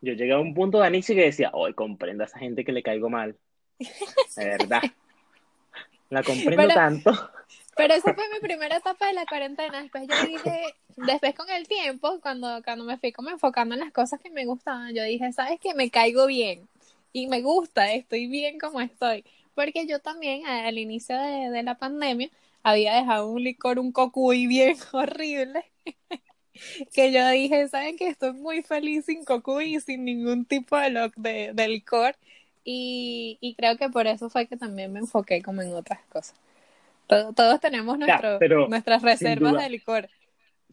Yo 0.00 0.12
llegué 0.14 0.32
a 0.32 0.38
un 0.38 0.52
punto 0.54 0.80
de 0.80 0.86
Anixi 0.88 1.14
que 1.14 1.22
decía, 1.26 1.50
hoy 1.54 1.74
comprendo 1.74 2.24
a 2.24 2.26
esa 2.26 2.38
gente 2.38 2.64
que 2.64 2.72
le 2.72 2.82
caigo 2.82 3.08
mal. 3.08 3.36
De 4.36 4.44
verdad. 4.44 4.82
La 6.10 6.22
comprendo 6.24 6.62
Pero- 6.62 6.74
tanto. 6.74 7.30
Pero 7.78 7.94
esa 7.94 8.14
fue 8.14 8.24
mi 8.30 8.40
primera 8.40 8.78
etapa 8.78 9.08
de 9.08 9.14
la 9.14 9.26
cuarentena. 9.26 9.82
Después 9.82 10.08
yo 10.08 10.20
dije, 10.20 10.76
después 10.96 11.34
con 11.34 11.50
el 11.50 11.68
tiempo, 11.68 12.20
cuando, 12.22 12.62
cuando 12.64 12.84
me 12.84 12.98
fui 12.98 13.12
como 13.12 13.30
enfocando 13.30 13.74
en 13.76 13.80
las 13.82 13.92
cosas 13.92 14.20
que 14.20 14.30
me 14.30 14.46
gustaban, 14.46 14.94
yo 14.94 15.04
dije, 15.04 15.32
¿sabes 15.32 15.60
qué? 15.60 15.74
Me 15.74 15.90
caigo 15.90 16.26
bien 16.26 16.68
y 17.14 17.28
me 17.28 17.42
gusta, 17.42 17.92
estoy 17.94 18.28
bien 18.28 18.60
como 18.60 18.82
estoy. 18.82 19.24
Porque 19.56 19.86
yo 19.88 20.00
también 20.00 20.46
al 20.46 20.78
inicio 20.78 21.18
de, 21.18 21.50
de 21.50 21.64
la 21.64 21.76
pandemia 21.78 22.30
había 22.64 22.96
dejado 22.96 23.30
un 23.30 23.42
licor, 23.44 23.80
un 23.80 23.92
cocuy 23.92 24.46
bien 24.48 24.76
horrible. 24.92 25.64
que 26.92 27.12
yo 27.12 27.28
dije, 27.30 27.68
¿saben 27.68 27.96
qué? 27.96 28.08
Estoy 28.08 28.32
muy 28.34 28.62
feliz 28.62 29.06
sin 29.06 29.24
cocuy 29.24 29.76
y 29.76 29.80
sin 29.80 30.04
ningún 30.04 30.44
tipo 30.44 30.76
de, 30.78 30.90
lo- 30.90 31.10
de, 31.16 31.52
de 31.54 31.68
licor. 31.68 32.16
Y, 32.64 33.38
y 33.40 33.54
creo 33.56 33.76
que 33.78 33.88
por 33.90 34.06
eso 34.06 34.28
fue 34.30 34.46
que 34.46 34.56
también 34.56 34.92
me 34.92 35.00
enfoqué 35.00 35.42
como 35.42 35.62
en 35.62 35.72
otras 35.74 36.00
cosas. 36.10 36.34
Todo- 37.08 37.32
todos 37.32 37.58
tenemos 37.60 37.98
nuestro, 37.98 38.38
nuestras 38.68 39.02
reservas 39.02 39.52
duda. 39.52 39.62
de 39.64 39.70
licor. 39.70 40.08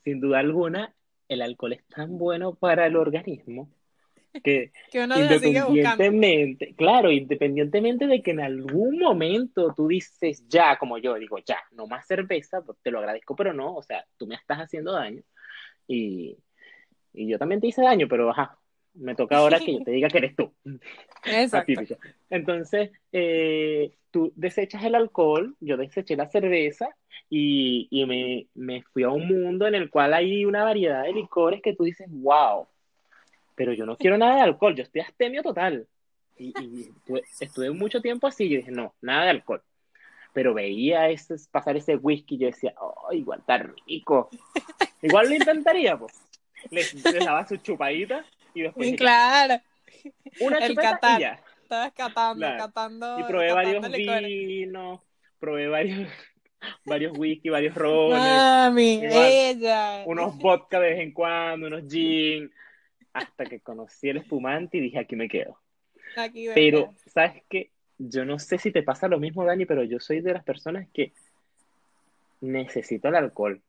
Sin 0.03 0.19
duda 0.19 0.39
alguna, 0.39 0.93
el 1.27 1.41
alcohol 1.41 1.73
es 1.73 1.83
tan 1.87 2.17
bueno 2.17 2.53
para 2.53 2.85
el 2.85 2.95
organismo 2.95 3.71
que 4.43 4.71
Que 4.91 5.03
uno 5.03 5.17
independientemente, 5.17 6.75
claro, 6.75 7.09
independientemente 7.09 8.05
de 8.05 8.21
que 8.21 8.31
en 8.31 8.41
algún 8.41 8.99
momento 8.99 9.73
tú 9.73 9.87
dices 9.87 10.45
ya, 10.47 10.77
como 10.77 10.97
yo 10.97 11.15
digo 11.15 11.37
ya, 11.39 11.57
no 11.71 11.87
más 11.87 12.05
cerveza, 12.05 12.61
pues 12.61 12.77
te 12.83 12.91
lo 12.91 12.99
agradezco, 12.99 13.35
pero 13.35 13.53
no, 13.53 13.73
o 13.75 13.81
sea, 13.81 14.05
tú 14.17 14.27
me 14.27 14.35
estás 14.35 14.57
haciendo 14.59 14.91
daño 14.91 15.23
y, 15.87 16.37
y 17.13 17.27
yo 17.29 17.39
también 17.39 17.61
te 17.61 17.67
hice 17.67 17.81
daño, 17.81 18.07
pero 18.09 18.29
ajá, 18.29 18.59
me 18.95 19.15
toca 19.15 19.37
ahora 19.37 19.59
que 19.59 19.73
yo 19.73 19.79
te 19.85 19.91
diga 19.91 20.09
que 20.09 20.17
eres 20.17 20.35
tú. 20.35 20.51
Exacto. 21.25 21.73
Entonces, 22.29 22.91
eh, 23.11 23.91
tú 24.11 24.31
desechas 24.35 24.83
el 24.83 24.95
alcohol, 24.95 25.55
yo 25.59 25.77
deseché 25.77 26.15
la 26.15 26.29
cerveza 26.29 26.89
y, 27.29 27.87
y 27.91 28.05
me, 28.05 28.47
me 28.53 28.83
fui 28.83 29.03
a 29.03 29.09
un 29.09 29.27
mundo 29.27 29.67
en 29.67 29.75
el 29.75 29.89
cual 29.89 30.13
hay 30.13 30.45
una 30.45 30.63
variedad 30.63 31.03
de 31.03 31.13
licores 31.13 31.61
que 31.61 31.75
tú 31.75 31.83
dices, 31.83 32.07
wow, 32.09 32.67
pero 33.55 33.73
yo 33.73 33.85
no 33.85 33.97
quiero 33.97 34.17
nada 34.17 34.35
de 34.35 34.41
alcohol, 34.41 34.75
yo 34.75 34.83
estoy 34.83 35.01
astemio 35.01 35.43
total. 35.43 35.87
Y, 36.37 36.53
y 36.61 36.81
estuve, 36.81 37.23
estuve 37.39 37.71
mucho 37.71 38.01
tiempo 38.01 38.27
así, 38.27 38.49
yo 38.49 38.57
dije, 38.57 38.71
no, 38.71 38.93
nada 39.01 39.25
de 39.25 39.29
alcohol. 39.31 39.61
Pero 40.33 40.53
veía 40.53 41.09
ese, 41.09 41.35
pasar 41.49 41.77
ese 41.77 41.95
whisky 41.95 42.35
y 42.35 42.39
yo 42.39 42.47
decía, 42.47 42.73
oh, 42.79 43.13
igual 43.13 43.39
está 43.39 43.57
rico. 43.57 44.29
Igual 45.01 45.29
lo 45.29 45.35
intentaría, 45.35 45.97
pues. 45.97 46.13
Les, 46.71 46.93
les 46.93 47.25
daba 47.25 47.47
su 47.47 47.57
chupadita 47.57 48.25
y 48.55 48.61
después 48.63 48.87
Y 48.93 48.95
claro, 48.95 49.61
una 50.39 50.57
el 50.59 50.75
Qatar. 50.75 51.19
y 51.19 51.21
ya. 51.21 51.39
estabas 51.61 51.93
catando, 51.93 52.39
Claro. 52.39 52.57
catando. 52.65 53.19
Y 53.19 53.23
probé 53.23 53.47
catando 53.49 53.81
varios 53.81 54.25
vinos, 54.25 55.01
probé 55.39 55.67
varios, 55.67 56.09
varios 56.85 57.17
whisky, 57.17 57.49
varios 57.49 57.75
rones, 57.75 58.21
Mami, 58.21 58.93
Igual, 59.03 59.31
ella. 59.31 60.03
unos 60.07 60.37
vodka 60.37 60.79
de 60.79 60.89
vez 60.89 60.99
en 60.99 61.11
cuando, 61.13 61.67
unos 61.67 61.83
gin, 61.87 62.51
hasta 63.13 63.45
que 63.45 63.59
conocí 63.59 64.09
el 64.09 64.17
espumante 64.17 64.77
y 64.77 64.81
dije, 64.81 64.99
aquí 64.99 65.15
me 65.15 65.27
quedo. 65.29 65.59
Aquí 66.17 66.47
Pero, 66.53 66.93
¿sabes 67.13 67.43
qué? 67.49 67.71
Yo 67.97 68.25
no 68.25 68.39
sé 68.39 68.57
si 68.57 68.71
te 68.71 68.83
pasa 68.83 69.07
lo 69.07 69.19
mismo, 69.19 69.45
Dani, 69.45 69.65
pero 69.65 69.83
yo 69.83 69.99
soy 69.99 70.19
de 70.21 70.33
las 70.33 70.43
personas 70.43 70.87
que 70.93 71.13
necesito 72.41 73.07
el 73.07 73.15
alcohol. 73.15 73.61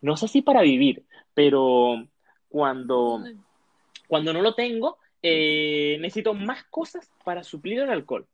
No 0.00 0.16
sé 0.16 0.26
si 0.28 0.42
para 0.42 0.62
vivir, 0.62 1.04
pero 1.34 2.08
cuando, 2.48 3.22
cuando 4.08 4.32
no 4.32 4.42
lo 4.42 4.54
tengo, 4.54 4.98
eh, 5.22 5.96
necesito 6.00 6.34
más 6.34 6.64
cosas 6.64 7.08
para 7.24 7.44
suplir 7.44 7.78
el 7.80 7.90
alcohol. 7.90 8.26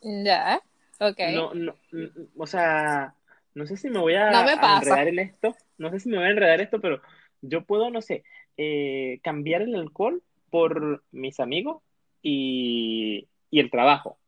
Ya, 0.00 0.62
ok. 1.00 1.18
No, 1.34 1.54
no, 1.54 1.74
n- 1.92 2.10
o 2.36 2.46
sea, 2.46 3.14
no 3.54 3.66
sé 3.66 3.76
si 3.76 3.90
me 3.90 3.98
voy 3.98 4.14
a, 4.14 4.30
No 4.30 4.44
me 4.44 4.52
a 4.52 4.76
enredar 4.76 5.08
en 5.08 5.18
esto, 5.18 5.54
no 5.78 5.90
sé 5.90 6.00
si 6.00 6.08
me 6.08 6.16
voy 6.16 6.26
a 6.26 6.30
enredar 6.30 6.60
esto, 6.60 6.80
pero 6.80 7.00
yo 7.42 7.64
puedo, 7.64 7.90
no 7.90 8.00
sé, 8.00 8.24
eh, 8.56 9.20
cambiar 9.22 9.62
el 9.62 9.74
alcohol 9.74 10.22
por 10.50 11.02
mis 11.12 11.38
amigos 11.40 11.82
y, 12.22 13.28
y 13.50 13.60
el 13.60 13.70
trabajo, 13.70 14.18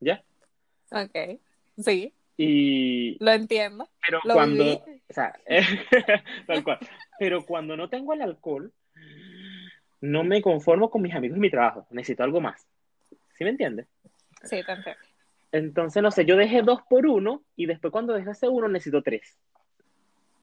¿ya? 0.00 0.22
Ok, 0.90 1.40
sí, 1.78 2.12
Y, 2.36 3.22
lo 3.22 3.32
entiendo. 3.32 3.88
pero 4.06 4.20
Lo 4.24 4.34
cuando, 4.34 4.64
viví. 4.64 5.00
o 5.08 5.12
sea, 5.12 5.34
tal 6.46 6.64
cual, 6.64 6.78
pero 7.18 7.44
cuando 7.44 7.76
no 7.76 7.88
tengo 7.88 8.12
el 8.12 8.22
alcohol, 8.22 8.72
no 10.04 10.22
me 10.22 10.42
conformo 10.42 10.90
con 10.90 11.00
mis 11.00 11.14
amigos 11.14 11.38
y 11.38 11.40
mi 11.40 11.50
trabajo, 11.50 11.86
necesito 11.90 12.22
algo 12.22 12.40
más, 12.40 12.66
¿sí 13.38 13.44
me 13.44 13.50
entiendes? 13.50 13.86
Sí, 14.42 14.56
entiendo. 14.56 14.84
Entonces, 15.50 16.02
no 16.02 16.10
sé, 16.10 16.26
yo 16.26 16.36
dejé 16.36 16.60
dos 16.60 16.80
por 16.90 17.06
uno 17.06 17.42
y 17.56 17.64
después 17.64 17.90
cuando 17.90 18.12
dejé 18.12 18.32
ese 18.32 18.48
uno 18.48 18.68
necesito 18.68 19.02
tres. 19.02 19.38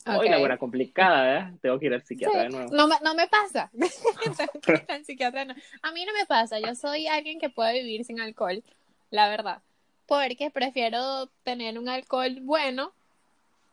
Hoy 0.07 0.29
la 0.29 0.39
buena 0.39 0.57
complicada, 0.57 1.21
¿verdad? 1.21 1.53
Tengo 1.61 1.79
que 1.79 1.85
ir 1.85 1.93
al 1.93 2.01
psiquiatra 2.01 2.39
Sí, 2.39 2.47
de 2.47 2.49
nuevo. 2.49 2.73
No 2.73 2.87
me, 2.87 2.95
no 3.03 3.13
me 3.13 3.27
pasa. 3.27 3.69
Al 4.87 5.05
psiquiatra, 5.05 5.45
no. 5.45 5.53
A 5.83 5.91
mí 5.91 6.05
no 6.05 6.13
me 6.13 6.25
pasa. 6.25 6.59
Yo 6.59 6.73
soy 6.73 7.05
alguien 7.05 7.39
que 7.39 7.51
puede 7.51 7.83
vivir 7.83 8.03
sin 8.03 8.19
alcohol, 8.19 8.63
la 9.11 9.29
verdad. 9.29 9.61
Porque 10.07 10.49
prefiero 10.49 11.27
tener 11.43 11.77
un 11.77 11.87
alcohol 11.87 12.39
bueno 12.41 12.93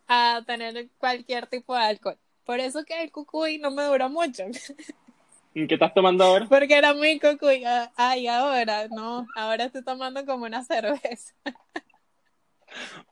a 0.07 0.43
tener 0.47 0.89
cualquier 0.99 1.47
tipo 1.47 1.75
de 1.75 1.81
alcohol. 1.81 2.19
Por 2.45 2.61
eso 2.61 2.85
que 2.85 3.03
el 3.03 3.11
cucuy 3.11 3.57
no 3.57 3.71
me 3.71 3.85
duró 3.85 4.11
mucho. 4.11 4.45
¿Qué 5.55 5.75
estás 5.75 5.93
tomando 5.95 6.25
ahora? 6.25 6.47
Porque 6.49 6.77
era 6.77 6.95
muy 6.95 7.19
cucuy. 7.19 7.65
Ah, 7.65 7.91
Ay, 7.97 8.27
ahora 8.29 8.89
no. 8.89 9.27
Ahora 9.35 9.65
estoy 9.65 9.83
tomando 9.83 10.25
como 10.25 10.45
una 10.45 10.65
cerveza. 10.65 11.35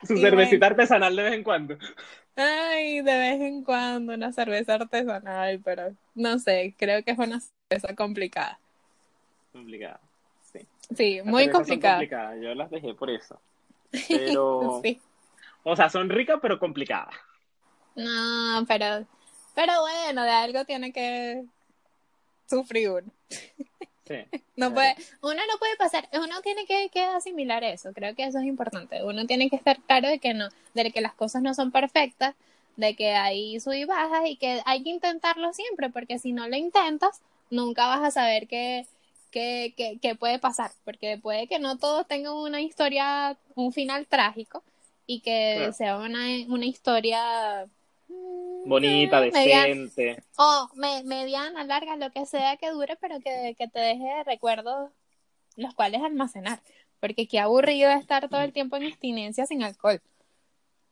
Su 0.03 0.15
Y 0.15 0.21
cervecita 0.21 0.67
artesanal 0.67 1.17
de 1.17 1.23
vez 1.23 1.33
en 1.35 1.43
cuando. 1.43 1.77
Ay, 2.37 3.01
de 3.03 3.19
vez 3.19 3.41
en 3.41 3.65
cuando 3.65 4.15
una 4.15 4.33
cerveza 4.33 4.75
artesanal, 4.75 5.61
pero 5.65 5.95
no 6.15 6.39
sé. 6.39 6.75
Creo 6.79 7.03
que 7.03 7.13
es 7.13 7.19
una 7.19 7.41
cerveza 7.41 7.95
complicada. 7.97 8.61
Complicada, 9.53 10.01
sí. 10.53 10.61
Sí, 10.95 11.21
Las 11.25 11.27
muy 11.27 11.49
complicada. 11.51 12.37
Yo 12.37 12.55
las 12.55 12.71
dejé 12.71 12.95
por 12.95 13.11
eso. 13.11 13.41
Pero, 14.11 14.81
Sí. 14.85 15.01
o 15.65 15.75
sea, 15.77 15.89
son 15.89 16.11
ricas 16.11 16.39
pero 16.43 16.59
complicadas. 16.59 17.15
No, 17.95 18.65
pero, 18.69 19.07
pero 19.55 19.73
bueno, 19.81 20.23
de 20.25 20.31
algo 20.31 20.65
tiene 20.65 20.93
que, 20.93 21.45
sufrí 22.49 22.87
uno. 22.87 23.11
no 24.57 24.73
puede, 24.73 24.95
uno 25.23 25.35
no 25.35 25.59
puede 25.59 25.77
pasar, 25.77 26.09
uno 26.13 26.41
tiene 26.43 26.65
que, 26.67 26.89
que, 26.91 27.03
asimilar 27.03 27.65
eso, 27.65 27.93
creo 27.93 28.15
que 28.15 28.25
eso 28.25 28.39
es 28.39 28.45
importante. 28.45 29.03
Uno 29.03 29.27
tiene 29.27 29.51
que 29.51 29.57
estar 29.57 29.79
claro 29.81 30.09
de 30.09 30.19
que 30.19 30.35
no, 30.35 30.49
de 30.75 30.91
que 30.93 31.01
las 31.01 31.15
cosas 31.15 31.43
no 31.43 31.55
son 31.55 31.73
perfectas, 31.73 32.35
de 32.77 32.95
que 32.95 33.13
hay 33.13 33.59
sub 33.61 33.73
y 33.73 33.85
bajas 33.85 34.23
y 34.27 34.37
que 34.37 34.63
hay 34.65 34.83
que 34.83 34.91
intentarlo 34.91 35.53
siempre, 35.53 35.91
porque 35.91 36.19
si 36.19 36.33
no 36.33 36.49
lo 36.49 36.57
intentas, 36.57 37.21
nunca 37.51 37.87
vas 37.87 38.03
a 38.03 38.11
saber 38.11 38.47
qué, 38.47 38.87
qué, 39.31 39.75
qué, 39.77 39.99
qué 40.01 40.15
puede 40.15 40.39
pasar, 40.39 40.71
porque 40.85 41.19
puede 41.19 41.49
que 41.49 41.59
no 41.59 41.79
todos 41.79 42.07
tengan 42.07 42.35
una 42.35 42.61
historia, 42.61 43.37
un 43.55 43.73
final 43.73 44.07
trágico 44.07 44.63
y 45.07 45.21
que 45.21 45.73
sea 45.73 45.99
una, 45.99 46.27
una 46.49 46.67
historia 46.67 47.67
bonita, 48.09 49.21
decente. 49.21 50.23
o 50.37 50.69
mediana, 50.75 51.65
larga, 51.65 51.97
lo 51.97 52.11
que 52.11 52.27
sea 52.27 52.57
que 52.57 52.71
dure, 52.71 52.97
pero 52.97 53.21
que, 53.21 53.55
que 53.57 53.69
te 53.69 53.79
deje 53.79 54.25
recuerdos 54.25 54.91
los 55.57 55.75
cuales 55.75 56.03
almacenar. 56.03 56.61
Porque 57.01 57.29
qué 57.29 57.41
aburrido 57.41 57.91
estar 57.91 58.29
todo 58.29 58.41
el 58.41 58.53
tiempo 58.53 58.77
en 58.77 58.85
abstinencia 58.87 59.47
sin 59.47 59.63
alcohol. 59.63 60.01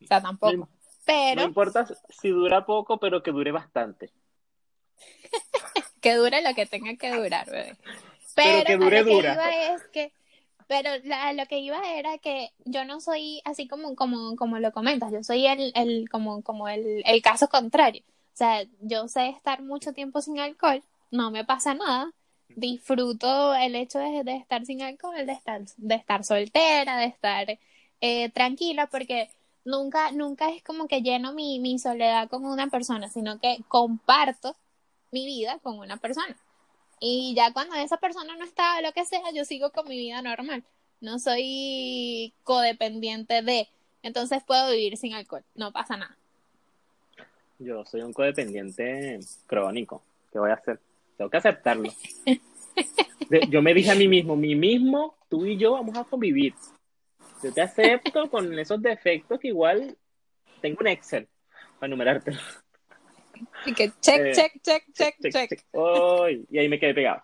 O 0.03 0.07
sea, 0.07 0.21
tampoco. 0.21 0.69
Pero... 1.05 1.43
No 1.43 1.49
importa 1.49 1.87
si 2.09 2.29
dura 2.31 2.65
poco, 2.65 2.99
pero 2.99 3.23
que 3.23 3.31
dure 3.31 3.53
bastante. 3.53 4.11
que 6.01 6.15
dure 6.15 6.43
lo 6.43 6.55
que 6.55 6.67
tenga 6.67 6.97
que 6.97 7.11
durar, 7.11 7.51
bebé. 7.51 7.77
Pero, 8.35 8.65
que 8.67 8.77
dure, 8.77 9.01
lo 9.01 9.07
que 9.07 9.17
Iba 9.19 9.75
es 9.75 9.83
que, 9.93 10.13
pero 10.69 10.91
lo 11.35 11.47
que 11.47 11.59
iba 11.59 11.79
era 11.95 12.19
que 12.19 12.51
yo 12.65 12.85
no 12.85 13.01
soy 13.01 13.41
así 13.45 13.69
como, 13.69 13.95
como, 13.97 14.37
como 14.37 14.59
lo 14.59 14.73
comentas, 14.73 15.13
yo 15.13 15.23
soy 15.23 15.47
el, 15.47 15.73
el, 15.75 16.09
como, 16.09 16.43
como 16.43 16.69
el, 16.69 17.03
el 17.07 17.23
caso 17.23 17.49
contrario. 17.49 18.03
O 18.35 18.37
sea, 18.37 18.65
yo 18.81 19.09
sé 19.09 19.29
estar 19.29 19.63
mucho 19.63 19.93
tiempo 19.93 20.21
sin 20.21 20.41
alcohol, 20.41 20.83
no 21.11 21.31
me 21.31 21.45
pasa 21.45 21.75
nada, 21.75 22.11
disfruto 22.49 23.55
el 23.55 23.75
hecho 23.77 23.99
de, 23.99 24.25
de, 24.25 24.37
estar 24.37 24.65
sin 24.67 24.83
alcohol, 24.83 25.27
de 25.27 25.33
estar, 25.33 25.63
de 25.77 25.95
estar 25.95 26.25
soltera, 26.25 26.99
de 26.99 27.07
estar 27.07 27.59
eh, 28.01 28.31
tranquila, 28.31 28.89
porque 28.89 29.31
nunca, 29.65 30.11
nunca 30.13 30.51
es 30.51 30.63
como 30.63 30.89
que 30.89 31.03
lleno 31.03 31.33
mi, 31.33 31.61
mi 31.61 31.79
soledad 31.79 32.29
con 32.29 32.45
una 32.45 32.69
persona, 32.69 33.09
sino 33.09 33.39
que 33.39 33.59
comparto 33.69 34.57
mi 35.11 35.27
vida 35.27 35.59
con 35.61 35.79
una 35.79 35.97
persona. 35.97 36.37
Y 37.01 37.35
ya 37.37 37.53
cuando 37.53 37.75
esa 37.77 37.97
persona 37.99 38.37
no 38.37 38.45
está, 38.45 38.81
lo 38.81 38.93
que 38.93 39.05
sea, 39.05 39.31
yo 39.35 39.45
sigo 39.45 39.71
con 39.71 39.89
mi 39.89 39.97
vida 39.97 40.23
normal. 40.23 40.65
No 41.01 41.19
soy 41.19 42.33
codependiente 42.45 43.43
de. 43.43 43.69
Entonces 44.03 44.43
puedo 44.47 44.71
vivir 44.71 44.97
sin 44.97 45.15
alcohol. 45.15 45.45
No 45.55 45.73
pasa 45.73 45.97
nada. 45.97 46.17
Yo 47.59 47.85
soy 47.85 48.03
un 48.03 48.13
codependiente 48.13 49.21
crónico. 49.47 50.03
¿Qué 50.33 50.39
voy 50.39 50.51
a 50.51 50.55
hacer? 50.55 50.81
Tengo 51.17 51.31
que 51.31 51.37
aceptarlo. 51.37 51.93
yo 53.49 53.63
me 53.63 53.75
dije 53.75 53.91
a 53.91 53.95
mí 53.95 54.09
mismo, 54.09 54.37
mí 54.37 54.55
mismo, 54.55 55.17
tú 55.29 55.47
y 55.47 55.57
yo 55.57 55.73
vamos 55.73 55.97
a 55.97 56.05
convivir. 56.05 56.55
Yo 57.43 57.53
te 57.53 57.61
acepto 57.61 58.31
con 58.31 58.59
esos 58.59 58.81
defectos 58.81 59.39
que 59.39 59.49
igual 59.49 59.97
tengo 60.61 60.79
un 60.81 60.89
Excel 60.89 61.29
para 61.79 61.87
enumerarte. 61.87 62.33
Y 63.67 63.75
que 63.75 63.93
check, 64.01 64.21
eh, 64.21 64.33
check, 64.33 64.63
check, 64.63 64.85
check, 64.93 65.17
check. 65.33 65.65
y 66.51 66.59
ahí 66.59 66.69
me 66.69 66.79
quedé 66.79 66.95
pegado. 66.95 67.23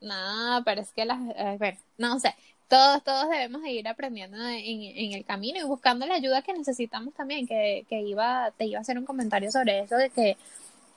No, 0.00 0.62
pero 0.64 0.80
es 0.80 0.92
que 0.92 1.04
las, 1.04 1.18
eh, 1.36 1.56
bueno, 1.58 1.78
no 1.98 2.18
sé, 2.20 2.34
todos, 2.68 3.02
todos 3.04 3.28
debemos 3.28 3.62
de 3.62 3.72
ir 3.72 3.88
aprendiendo 3.88 4.38
en, 4.38 4.82
en, 4.82 5.12
el 5.12 5.24
camino 5.24 5.60
y 5.60 5.64
buscando 5.64 6.06
la 6.06 6.14
ayuda 6.14 6.42
que 6.42 6.52
necesitamos 6.52 7.12
también, 7.14 7.46
que, 7.46 7.84
que 7.88 8.00
iba, 8.00 8.50
te 8.56 8.64
iba 8.64 8.78
a 8.78 8.82
hacer 8.82 8.98
un 8.98 9.04
comentario 9.04 9.50
sobre 9.50 9.80
eso, 9.80 9.96
de 9.96 10.10
que 10.10 10.36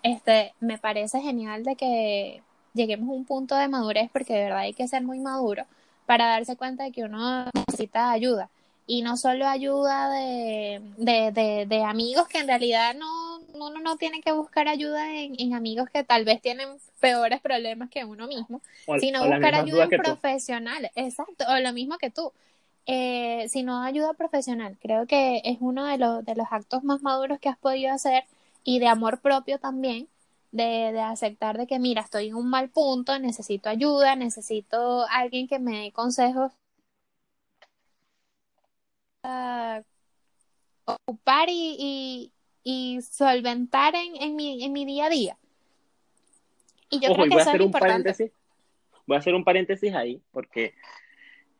este, 0.03 0.53
me 0.59 0.77
parece 0.77 1.19
genial 1.21 1.63
de 1.63 1.75
que 1.75 2.41
lleguemos 2.73 3.09
a 3.09 3.13
un 3.13 3.25
punto 3.25 3.55
de 3.55 3.67
madurez, 3.67 4.09
porque 4.11 4.33
de 4.33 4.43
verdad 4.43 4.59
hay 4.59 4.73
que 4.73 4.87
ser 4.87 5.03
muy 5.03 5.19
maduro 5.19 5.65
para 6.05 6.27
darse 6.27 6.55
cuenta 6.55 6.83
de 6.83 6.91
que 6.91 7.03
uno 7.03 7.45
necesita 7.53 8.11
ayuda. 8.11 8.49
Y 8.85 9.01
no 9.01 9.15
solo 9.15 9.47
ayuda 9.47 10.09
de, 10.09 10.81
de, 10.97 11.65
de, 11.65 11.83
amigos 11.85 12.27
que 12.27 12.39
en 12.39 12.47
realidad 12.47 12.93
no, 12.95 13.32
uno 13.53 13.79
no 13.79 13.97
tiene 13.97 14.21
que 14.21 14.31
buscar 14.31 14.67
ayuda 14.67 15.15
en, 15.15 15.53
amigos 15.53 15.89
que 15.89 16.03
tal 16.03 16.25
vez 16.25 16.41
tienen 16.41 16.69
peores 16.99 17.41
problemas 17.41 17.89
que 17.89 18.05
uno 18.05 18.27
mismo, 18.27 18.61
sino 18.99 19.25
buscar 19.25 19.55
ayuda 19.55 19.83
en 19.83 19.89
profesionales. 19.89 20.91
Exacto, 20.95 21.45
o 21.47 21.59
lo 21.59 21.73
mismo 21.73 21.97
que 21.97 22.09
tú. 22.09 22.31
Eh, 22.85 23.47
sino 23.49 23.81
ayuda 23.81 24.13
profesional. 24.13 24.77
Creo 24.81 25.07
que 25.07 25.41
es 25.45 25.57
uno 25.61 25.85
de 25.85 25.97
los, 25.97 26.25
de 26.25 26.35
los 26.35 26.47
actos 26.51 26.83
más 26.83 27.01
maduros 27.01 27.39
que 27.39 27.47
has 27.47 27.57
podido 27.57 27.93
hacer 27.93 28.25
y 28.63 28.79
de 28.79 28.87
amor 28.87 29.21
propio 29.21 29.57
también, 29.57 30.09
de, 30.51 30.91
de, 30.91 31.01
aceptar 31.01 31.57
de 31.57 31.65
que, 31.65 31.79
mira, 31.79 32.01
estoy 32.01 32.27
en 32.27 32.35
un 32.35 32.49
mal 32.49 32.69
punto, 32.69 33.17
necesito 33.19 33.69
ayuda, 33.69 34.15
necesito 34.15 35.05
alguien 35.09 35.47
que 35.47 35.59
me 35.59 35.83
dé 35.83 35.91
consejos. 35.93 36.51
ocupar 40.85 41.47
y, 41.49 42.32
y, 42.63 43.01
solventar 43.01 43.95
en, 43.95 44.21
en, 44.21 44.35
mi, 44.35 44.63
en 44.63 44.73
mi 44.73 44.85
día 44.85 45.05
a 45.05 45.09
día. 45.09 45.37
Y 46.89 46.99
yo 46.99 47.13
creo 47.13 47.25
que 47.25 47.29
voy 47.31 47.39
a 47.39 47.41
hacer 47.41 47.61
un 47.61 47.71
paréntesis. 47.71 48.31
Voy 49.05 49.15
a 49.15 49.19
hacer 49.19 49.35
un 49.35 49.43
paréntesis 49.43 49.93
ahí, 49.93 50.21
porque 50.31 50.73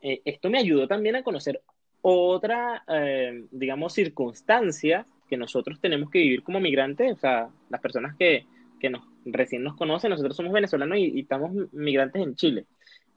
eh, 0.02 0.22
esto 0.26 0.50
me 0.50 0.60
ayudó 0.60 0.88
también 0.88 1.16
a 1.16 1.24
conocer 1.24 1.62
otra, 2.02 2.84
eh, 2.88 3.46
digamos, 3.52 3.94
circunstancia 3.94 5.08
que 5.30 5.38
nosotros 5.38 5.80
tenemos 5.80 6.10
que 6.10 6.20
vivir 6.20 6.44
como 6.44 6.60
migrantes, 6.60 7.13
o 7.13 7.18
sea, 7.18 7.50
las 7.70 7.82
personas 7.82 8.16
que, 8.18 8.46
que 8.80 8.89
nos, 8.89 9.04
recién 9.26 9.63
nos 9.63 9.76
conocen, 9.76 10.10
nosotros 10.10 10.36
somos 10.36 10.52
venezolanos 10.52 10.98
y, 10.98 11.22
estamos 11.22 11.52
migrantes 11.72 12.22
en 12.22 12.36
Chile. 12.36 12.66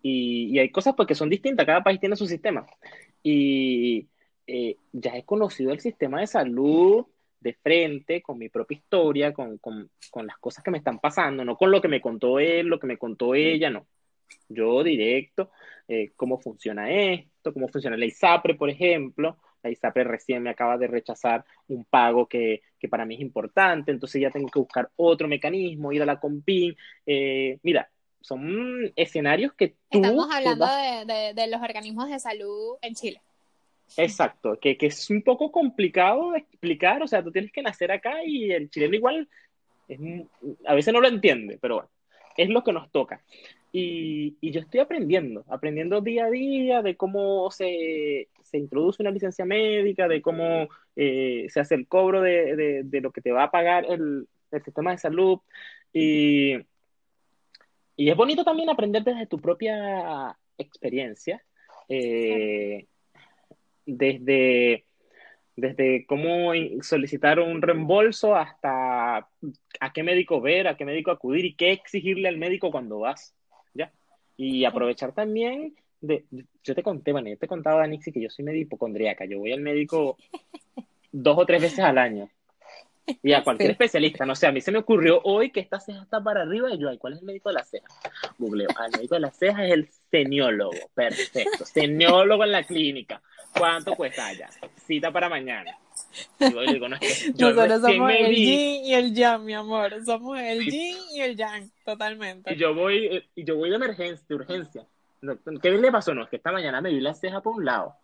Y, 0.02 0.58
hay 0.58 0.70
cosas 0.70 0.94
pues 0.96 1.08
que 1.08 1.14
son 1.14 1.28
distintas, 1.28 1.66
cada 1.66 1.82
país 1.82 2.00
tiene 2.00 2.16
su 2.16 2.26
sistema. 2.26 2.64
Y 3.22 4.06
eh, 4.46 4.76
ya 4.92 5.16
he 5.16 5.24
conocido 5.24 5.72
el 5.72 5.80
sistema 5.80 6.20
de 6.20 6.28
salud 6.28 7.04
de 7.40 7.54
frente, 7.54 8.22
con 8.22 8.38
mi 8.38 8.48
propia 8.48 8.76
historia, 8.76 9.32
con, 9.32 9.58
con, 9.58 9.90
con, 10.10 10.26
las 10.26 10.38
cosas 10.38 10.64
que 10.64 10.70
me 10.70 10.78
están 10.78 10.98
pasando, 10.98 11.44
no 11.44 11.56
con 11.56 11.70
lo 11.70 11.80
que 11.80 11.88
me 11.88 12.00
contó 12.00 12.38
él, 12.38 12.66
lo 12.66 12.78
que 12.78 12.86
me 12.86 12.98
contó 12.98 13.34
ella, 13.34 13.70
no. 13.70 13.86
Yo 14.48 14.82
directo, 14.82 15.50
eh, 15.88 16.12
cómo 16.16 16.38
funciona 16.38 16.90
esto, 16.90 17.52
cómo 17.52 17.68
funciona 17.68 17.96
la 17.96 18.06
ISAPRE, 18.06 18.54
por 18.54 18.70
ejemplo, 18.70 19.38
la 19.62 19.70
ISAPRE 19.70 20.04
recién 20.04 20.42
me 20.42 20.50
acaba 20.50 20.78
de 20.78 20.86
rechazar 20.86 21.44
un 21.68 21.84
pago 21.84 22.26
que, 22.26 22.62
que, 22.78 22.88
para 22.88 23.04
mí 23.04 23.16
es 23.16 23.20
importante, 23.20 23.90
entonces 23.90 24.20
ya 24.20 24.30
tengo 24.30 24.48
que 24.48 24.58
buscar 24.58 24.90
otro 24.96 25.28
mecanismo, 25.28 25.92
ir 25.92 26.02
a 26.02 26.06
la 26.06 26.20
Compin. 26.20 26.76
Eh, 27.04 27.58
mira, 27.62 27.90
son 28.20 28.92
escenarios 28.96 29.52
que 29.54 29.76
tú... 29.88 29.98
Estamos 29.98 30.28
hablando 30.32 30.66
de, 30.66 31.32
de, 31.34 31.46
los 31.48 31.60
organismos 31.62 32.08
de 32.08 32.18
salud 32.18 32.76
en 32.82 32.94
Chile. 32.94 33.20
Exacto, 33.96 34.58
que, 34.60 34.76
que, 34.76 34.86
es 34.86 35.10
un 35.10 35.22
poco 35.22 35.50
complicado 35.52 36.34
explicar, 36.34 37.02
o 37.02 37.06
sea, 37.06 37.22
tú 37.22 37.30
tienes 37.30 37.52
que 37.52 37.62
nacer 37.62 37.92
acá 37.92 38.24
y 38.24 38.50
el 38.50 38.68
chileno 38.68 38.94
igual 38.94 39.28
a 40.66 40.74
veces 40.74 40.92
no 40.92 41.00
lo 41.00 41.08
entiende, 41.08 41.58
pero 41.60 41.76
bueno, 41.76 41.90
es 42.36 42.48
lo 42.48 42.62
que 42.62 42.72
nos 42.72 42.90
toca. 42.90 43.22
Y, 43.72 44.36
y 44.40 44.52
yo 44.52 44.60
estoy 44.60 44.80
aprendiendo, 44.80 45.44
aprendiendo 45.48 46.00
día 46.00 46.26
a 46.26 46.30
día 46.30 46.82
de 46.82 46.96
cómo 46.96 47.50
se, 47.50 48.28
se 48.42 48.58
introduce 48.58 49.02
una 49.02 49.10
licencia 49.10 49.44
médica, 49.44 50.08
de 50.08 50.22
cómo 50.22 50.68
eh, 50.94 51.46
se 51.50 51.60
hace 51.60 51.74
el 51.74 51.86
cobro 51.86 52.22
de, 52.22 52.82
de, 52.84 53.00
lo 53.00 53.10
que 53.10 53.20
te 53.20 53.32
va 53.32 53.44
a 53.44 53.50
pagar 53.50 53.84
el, 53.88 54.26
el 54.50 54.64
sistema 54.64 54.92
de 54.92 54.98
salud. 54.98 55.40
Y, 55.92 56.54
y, 57.96 58.08
es 58.08 58.16
bonito 58.16 58.44
también 58.44 58.70
aprender 58.70 59.04
desde 59.04 59.26
tu 59.26 59.38
propia 59.38 60.36
experiencia, 60.56 61.44
eh, 61.88 62.86
desde, 63.86 64.84
desde 65.56 66.04
cómo 66.06 66.52
solicitar 66.82 67.40
un 67.40 67.62
reembolso 67.62 68.36
hasta 68.36 69.16
a 69.80 69.92
qué 69.94 70.02
médico 70.02 70.40
ver, 70.40 70.68
a 70.68 70.76
qué 70.76 70.84
médico 70.84 71.10
acudir 71.10 71.44
y 71.44 71.54
qué 71.54 71.72
exigirle 71.72 72.28
al 72.28 72.38
médico 72.38 72.70
cuando 72.70 72.98
vas. 72.98 73.34
¿ya? 73.72 73.92
Y 74.36 74.64
aprovechar 74.64 75.12
también 75.12 75.74
yo 76.62 76.74
te 76.74 76.82
conté, 76.82 77.12
bueno, 77.12 77.28
yo 77.28 77.38
te 77.38 77.48
contaba, 77.48 77.80
Danixi, 77.80 78.12
que 78.12 78.20
yo 78.20 78.30
soy 78.30 78.44
medio 78.44 78.60
hipocondríaca. 78.60 79.24
Yo 79.24 79.38
voy 79.38 79.52
al 79.52 79.60
médico 79.60 80.16
dos 81.12 81.38
o 81.38 81.46
tres 81.46 81.62
veces 81.62 81.80
al 81.80 81.98
año. 81.98 82.28
Y 83.22 83.32
a 83.32 83.42
cualquier 83.44 83.70
especialista, 83.72 84.24
no 84.26 84.34
sé, 84.34 84.46
a 84.46 84.52
mí 84.52 84.60
se 84.60 84.72
me 84.72 84.78
ocurrió 84.78 85.20
hoy 85.24 85.50
que 85.50 85.60
esta 85.60 85.80
ceja 85.80 86.02
está 86.02 86.22
para 86.22 86.42
arriba 86.42 86.70
y 86.72 86.78
yo, 86.78 86.88
¿cuál 86.98 87.14
es 87.14 87.20
el 87.20 87.26
médico 87.26 87.48
de 87.50 87.54
la 87.54 87.64
ceja? 87.64 87.86
Googleo, 88.38 88.68
ah, 88.76 88.86
el 88.86 88.92
médico 88.92 89.14
de 89.14 89.20
la 89.20 89.30
ceja 89.30 89.64
es 89.64 89.72
el 89.72 89.88
seniólogo, 90.10 90.72
perfecto, 90.94 91.64
seniólogo 91.64 92.44
en 92.44 92.52
la 92.52 92.62
clínica. 92.64 93.22
¿Cuánto 93.56 93.94
cuesta 93.94 94.26
allá? 94.26 94.50
Cita 94.86 95.10
para 95.10 95.28
mañana. 95.28 95.78
Y 96.38 96.52
yo 96.52 96.60
digo, 96.60 96.88
no, 96.88 96.96
es 96.96 97.00
que 97.00 97.32
yo 97.34 97.50
Nosotros 97.50 97.80
somos 97.80 98.12
el 98.12 98.34
yin 98.34 98.84
y 98.84 98.94
el 98.94 99.14
yang, 99.14 99.44
mi 99.44 99.54
amor, 99.54 100.04
somos 100.04 100.38
el 100.38 100.64
yin 100.64 100.96
y 101.14 101.20
el 101.20 101.36
yang, 101.36 101.70
totalmente. 101.84 102.52
Y 102.52 102.56
yo 102.56 102.74
voy, 102.74 103.24
y 103.34 103.44
yo 103.44 103.56
voy 103.56 103.70
de 103.70 103.76
emergencia, 103.76 104.26
de 104.28 104.34
urgencia 104.34 104.86
¿Qué 105.62 105.70
le 105.70 105.92
pasó? 105.92 106.14
No, 106.14 106.24
es 106.24 106.28
que 106.28 106.36
esta 106.36 106.52
mañana 106.52 106.80
me 106.80 106.90
vi 106.90 107.00
la 107.00 107.14
ceja 107.14 107.40
por 107.40 107.54
un 107.54 107.64
lado. 107.64 107.94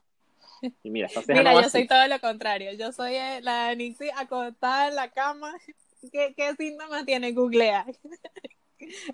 Y 0.82 0.90
mira, 0.90 1.08
yo 1.08 1.68
soy 1.68 1.86
todo 1.86 2.06
lo 2.06 2.20
contrario. 2.20 2.72
Yo 2.74 2.92
soy 2.92 3.14
eh, 3.16 3.40
la 3.42 3.74
Nixie 3.74 4.12
acostada 4.16 4.88
en 4.88 4.94
la 4.94 5.10
cama. 5.10 5.54
¿Qué, 6.12 6.34
qué 6.36 6.54
síntomas 6.56 7.04
tiene 7.04 7.32
Googlea? 7.32 7.86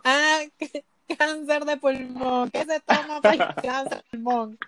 Ah, 0.02 0.40
cáncer 1.18 1.66
de 1.66 1.76
pulmón. 1.76 2.50
¿Qué 2.50 2.64
se 2.64 2.80
toma 2.80 3.20
para 3.20 3.34
el 3.34 3.54
cáncer 3.62 3.98
de 3.98 4.02
pulmón? 4.10 4.58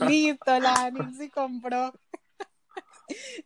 Listo, 0.00 0.58
la 0.58 0.90
Nixie 0.90 1.30
compró 1.30 1.94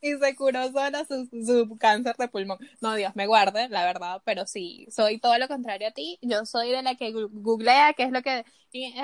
y 0.00 0.12
se 0.16 0.36
curó 0.36 0.70
sola 0.72 1.04
su, 1.04 1.28
su, 1.44 1.76
cáncer 1.78 2.16
de 2.16 2.28
pulmón. 2.28 2.58
No, 2.80 2.94
Dios 2.94 3.14
me 3.16 3.26
guarde, 3.26 3.68
la 3.68 3.84
verdad, 3.84 4.22
pero 4.24 4.46
sí, 4.46 4.86
soy 4.90 5.18
todo 5.18 5.38
lo 5.38 5.48
contrario 5.48 5.88
a 5.88 5.92
ti. 5.92 6.18
Yo 6.22 6.46
soy 6.46 6.70
de 6.70 6.82
la 6.82 6.94
que 6.94 7.12
googlea, 7.12 7.94
que 7.94 8.04
es 8.04 8.10
lo 8.10 8.22
que 8.22 8.44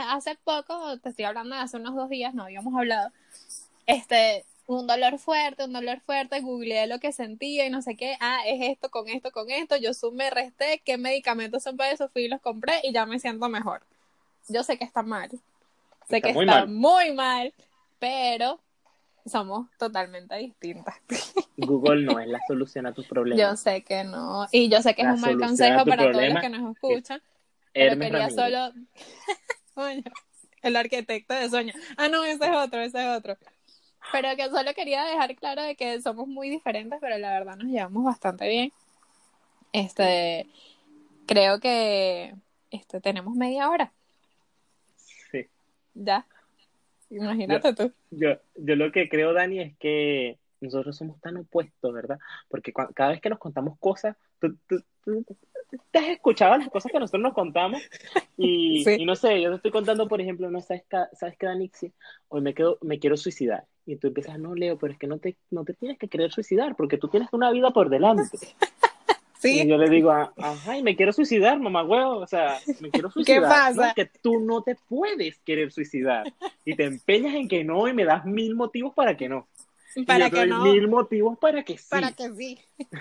hace 0.09 0.37
poco, 0.45 0.99
te 0.99 1.11
estoy 1.11 1.25
hablando 1.25 1.55
de 1.55 1.63
hace 1.63 1.77
unos 1.77 1.95
dos 1.95 2.09
días, 2.09 2.35
no 2.35 2.45
habíamos 2.45 2.75
hablado, 2.75 3.13
este, 3.87 4.45
un 4.67 4.87
dolor 4.87 5.19
fuerte, 5.19 5.65
un 5.65 5.73
dolor 5.73 6.01
fuerte, 6.01 6.41
googleé 6.41 6.87
lo 6.87 6.99
que 6.99 7.13
sentía 7.13 7.67
y 7.67 7.71
no 7.71 7.83
sé 7.83 7.97
qué, 7.97 8.17
ah, 8.21 8.41
es 8.47 8.71
esto, 8.71 8.91
con 8.91 9.09
esto, 9.09 9.31
con 9.31 9.51
esto, 9.51 9.77
yo 9.77 9.95
sumé, 9.95 10.31
resté, 10.31 10.83
qué 10.85 10.99
medicamentos 10.99 11.63
son 11.63 11.77
para 11.77 11.93
eso, 11.93 12.09
fui 12.09 12.23
y 12.25 12.29
los 12.29 12.41
compré 12.41 12.81
y 12.83 12.93
ya 12.93 13.07
me 13.07 13.19
siento 13.19 13.49
mejor. 13.49 13.83
Yo 14.49 14.65
sé 14.65 14.79
que 14.79 14.85
está 14.85 15.03
mal, 15.03 15.31
sé 16.09 16.21
que 16.21 16.31
está 16.31 16.67
muy 16.67 17.13
mal, 17.13 17.55
pero 17.99 18.61
somos 19.27 19.69
totalmente 19.79 20.37
distintas. 20.37 20.97
Google 21.57 22.03
no 22.03 22.19
es 22.19 22.29
la 22.29 22.41
solución 22.47 22.87
a 22.87 22.93
tus 22.93 23.07
problemas. 23.07 23.39
Yo 23.39 23.57
sé 23.57 23.83
que 23.83 24.05
no, 24.05 24.47
y 24.51 24.69
yo 24.69 24.83
sé 24.83 24.95
que 24.95 25.03
es 25.03 25.09
un 25.09 25.21
mal 25.21 25.39
consejo 25.39 25.85
para 25.85 26.11
todos 26.11 26.29
los 26.29 26.41
que 26.41 26.49
nos 26.49 26.75
escuchan, 26.75 27.23
pero 27.73 27.99
quería 27.99 28.31
solo... 28.31 28.73
el 30.63 30.77
arquitecto 30.77 31.35
de 31.35 31.49
sueño. 31.49 31.73
Ah, 31.97 32.09
no, 32.09 32.25
ese 32.25 32.45
es 32.45 32.57
otro, 32.57 32.81
ese 32.81 33.01
es 33.03 33.17
otro. 33.17 33.37
Pero 34.13 34.35
que 34.37 34.49
solo 34.49 34.75
quería 34.75 35.05
dejar 35.05 35.35
claro 35.37 35.63
de 35.63 35.77
que 35.77 36.01
somos 36.01 36.27
muy 36.27 36.51
diferentes, 36.51 36.99
pero 37.01 37.19
la 37.19 37.31
verdad 37.31 37.57
nos 37.57 37.69
llevamos 37.69 38.05
bastante 38.05 38.49
bien. 38.49 38.73
Este, 39.73 40.49
creo 41.27 41.61
que 41.61 42.35
este, 42.71 43.01
tenemos 43.01 43.35
media 43.35 43.71
hora. 43.71 43.93
Sí. 45.31 45.47
Ya. 45.95 46.27
Imagínate 47.11 47.75
tú. 47.75 47.93
Yo, 48.11 48.39
yo 48.55 48.77
lo 48.77 48.93
que 48.93 49.09
creo, 49.09 49.33
Dani, 49.33 49.61
es 49.61 49.77
que 49.79 50.39
nosotros 50.61 50.97
somos 50.97 51.21
tan 51.21 51.37
opuestos, 51.37 51.93
¿verdad? 51.93 52.19
Porque 52.49 52.73
cada 52.73 53.11
vez 53.11 53.21
que 53.21 53.31
nos 53.31 53.39
contamos 53.39 53.79
cosas, 53.79 54.17
tú, 54.39 54.57
te 55.91 55.99
has 55.99 56.09
escuchado 56.09 56.57
las 56.57 56.69
cosas 56.69 56.93
que 56.93 56.99
nosotros 56.99 57.23
nos 57.23 57.35
contamos 57.35 57.81
y, 58.37 58.85
y 59.03 59.05
no 59.05 59.17
sé, 59.17 59.41
yo 59.41 59.51
te 59.51 59.57
estoy 59.57 59.71
contando, 59.71 60.09
por 60.09 60.21
ejemplo, 60.21 60.51
no 60.51 60.61
sabes, 60.61 60.85
sabes 61.13 61.37
que 61.37 61.47
Danixi, 61.47 61.93
hoy 62.29 62.41
me 62.41 62.55
quedo, 62.55 62.79
me 62.83 62.99
quiero 62.99 63.17
suicidar 63.17 63.67
y 63.87 63.97
tú 63.97 64.09
empiezas, 64.09 64.39
no 64.39 64.55
Leo, 64.55 64.79
pero 64.79 64.93
es 64.93 64.99
que 64.99 65.07
no 65.07 65.19
te, 65.19 65.37
no 65.51 65.65
te 65.65 65.75
tienes 65.75 65.99
que 65.99 66.09
querer 66.09 66.31
suicidar 66.31 66.77
porque 66.77 66.99
tú 66.99 67.09
tienes 67.09 67.29
una 67.33 67.51
vida 67.51 67.71
por 67.71 67.89
delante. 67.89 68.39
Sí. 69.41 69.63
Y 69.63 69.67
yo 69.67 69.79
le 69.79 69.89
digo, 69.89 70.11
ajá, 70.11 70.77
y 70.77 70.83
me 70.83 70.95
quiero 70.95 71.15
suicidar, 71.15 71.59
mamá 71.59 71.83
huevo, 71.83 72.19
o 72.19 72.27
sea, 72.27 72.59
me 72.81 72.91
quiero 72.91 73.11
suicidar. 73.13 73.43
¿Qué 73.43 73.49
pasa? 73.49 73.95
Que 73.95 74.05
tú 74.05 74.39
no 74.39 74.63
te 74.63 74.77
puedes 74.89 75.39
querer 75.39 75.73
suicidar 75.73 76.31
y 76.65 76.77
te 76.77 76.85
empeñas 76.85 77.35
en 77.35 77.49
que 77.49 77.65
no 77.65 77.89
y 77.89 77.95
me 77.95 78.05
das 78.05 78.27
mil 78.27 78.55
motivos 78.55 78.93
para 78.95 79.17
que 79.17 79.31
no. 79.31 79.49
Para 80.07 80.31
que 80.31 80.47
no. 80.47 80.63
Mil 80.65 80.89
motivos 80.89 81.39
para 81.39 81.63
que 81.65 81.79
sí. 81.79 81.87
Para 81.89 82.13
que 82.13 82.31
sí. 82.33 82.59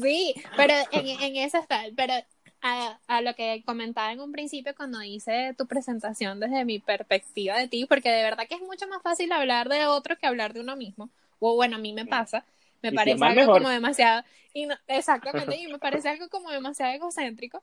Sí, 0.00 0.34
pero 0.56 0.72
en, 0.92 1.06
en 1.20 1.36
eso 1.36 1.58
está. 1.58 1.82
Pero 1.94 2.14
a, 2.62 2.98
a, 3.06 3.20
lo 3.20 3.34
que 3.34 3.62
comentaba 3.64 4.12
en 4.12 4.20
un 4.20 4.32
principio 4.32 4.74
cuando 4.74 5.02
hice 5.02 5.54
tu 5.56 5.66
presentación 5.66 6.40
desde 6.40 6.64
mi 6.64 6.78
perspectiva 6.78 7.56
de 7.56 7.68
ti, 7.68 7.84
porque 7.86 8.10
de 8.10 8.22
verdad 8.22 8.48
que 8.48 8.54
es 8.54 8.62
mucho 8.62 8.88
más 8.88 9.02
fácil 9.02 9.30
hablar 9.30 9.68
de 9.68 9.86
otro 9.86 10.16
que 10.16 10.26
hablar 10.26 10.54
de 10.54 10.60
uno 10.60 10.74
mismo. 10.74 11.10
O 11.38 11.54
bueno, 11.54 11.76
a 11.76 11.78
mí 11.78 11.92
me 11.92 12.06
pasa. 12.06 12.44
Me 12.82 12.92
parece 12.92 13.24
algo 13.24 13.52
como 13.52 13.68
demasiado. 13.68 14.22
Y 14.54 14.66
exactamente, 14.86 15.56
y 15.56 15.66
me 15.66 15.78
parece 15.78 16.08
algo 16.08 16.28
como 16.28 16.50
demasiado 16.50 16.92
egocéntrico. 16.92 17.62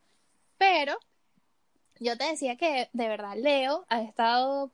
Pero 0.58 0.98
yo 2.00 2.18
te 2.18 2.26
decía 2.26 2.56
que 2.58 2.90
de 2.92 3.08
verdad 3.08 3.36
Leo 3.38 3.86
ha 3.90 4.02
estado 4.02 4.72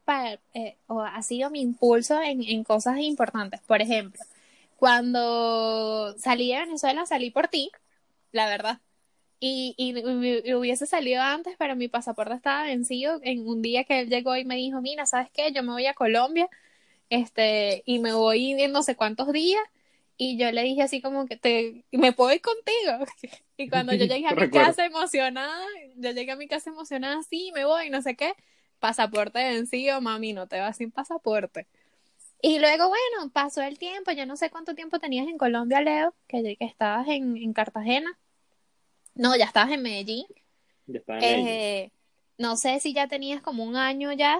eh, 0.54 0.77
o 0.88 1.01
ha 1.01 1.21
sido 1.21 1.49
mi 1.49 1.62
impulso 1.62 2.21
en, 2.21 2.43
en 2.43 2.63
cosas 2.63 2.97
importantes. 2.99 3.62
Por 3.62 3.82
ejemplo, 3.82 4.21
cuando 4.77 6.15
salí 6.17 6.51
de 6.51 6.60
Venezuela, 6.60 7.06
salí 7.06 7.30
por 7.30 7.47
ti, 7.47 7.71
la 8.32 8.47
verdad. 8.47 8.80
Y, 9.39 9.73
y, 9.77 10.54
hubiese 10.54 10.86
salido 10.86 11.21
antes, 11.21 11.56
pero 11.58 11.75
mi 11.75 11.88
pasaporte 11.88 12.36
estaba 12.36 12.63
vencido 12.63 13.19
en 13.23 13.47
un 13.47 13.62
día 13.62 13.84
que 13.84 13.99
él 13.99 14.10
llegó 14.10 14.36
y 14.38 14.45
me 14.45 14.56
dijo, 14.56 14.82
mira, 14.82 15.06
¿sabes 15.06 15.30
qué? 15.32 15.51
Yo 15.51 15.63
me 15.63 15.71
voy 15.71 15.88
a 15.88 15.95
Colombia, 15.95 16.47
este, 17.10 17.84
y 17.86 17.99
me 17.99 18.13
voy 18.13 18.54
en 18.62 18.71
no 18.71 18.84
sé 18.84 18.95
cuántos 18.95 19.32
días. 19.32 19.62
Y 20.23 20.38
yo 20.38 20.51
le 20.51 20.62
dije 20.62 20.84
así 20.84 21.01
como 21.01 21.25
que 21.25 21.36
te, 21.36 21.84
me 21.91 22.13
puedo 22.13 22.31
ir 22.31 22.41
contigo. 22.41 23.05
Y 23.57 23.69
cuando 23.69 23.93
yo 23.93 24.05
llegué 24.05 24.27
a 24.27 24.36
mi 24.36 24.51
casa 24.51 24.86
emocionada, 24.86 25.65
yo 25.95 26.12
llegué 26.12 26.31
a 26.31 26.36
mi 26.36 26.47
casa 26.47 26.69
emocionada, 26.69 27.23
sí, 27.23 27.51
me 27.55 27.65
voy, 27.65 27.89
no 27.89 28.03
sé 28.03 28.15
qué, 28.15 28.34
pasaporte 28.79 29.39
vencido, 29.39 29.99
mami, 29.99 30.34
no 30.34 30.47
te 30.47 30.60
vas 30.60 30.77
sin 30.77 30.91
pasaporte. 30.91 31.65
Y 32.39 32.60
luego, 32.60 32.88
bueno, 32.88 33.31
pasó 33.31 33.63
el 33.63 33.79
tiempo, 33.79 34.12
yo 34.12 34.27
no 34.27 34.36
sé 34.36 34.51
cuánto 34.51 34.75
tiempo 34.75 34.99
tenías 34.99 35.27
en 35.27 35.39
Colombia, 35.39 35.81
Leo, 35.81 36.13
que, 36.27 36.55
que 36.55 36.65
estabas 36.65 37.07
en, 37.07 37.38
en, 37.38 37.53
Cartagena. 37.53 38.19
No, 39.15 39.36
ya 39.36 39.45
estabas 39.45 39.71
en 39.71 39.81
Medellín. 39.81 40.27
Ya 40.86 40.99
en 41.07 41.19
Medellín. 41.19 41.47
Eh, 41.47 41.91
no 42.38 42.57
sé 42.57 42.79
si 42.79 42.93
ya 42.93 43.07
tenías 43.07 43.41
como 43.41 43.63
un 43.63 43.75
año 43.75 44.12
ya, 44.12 44.39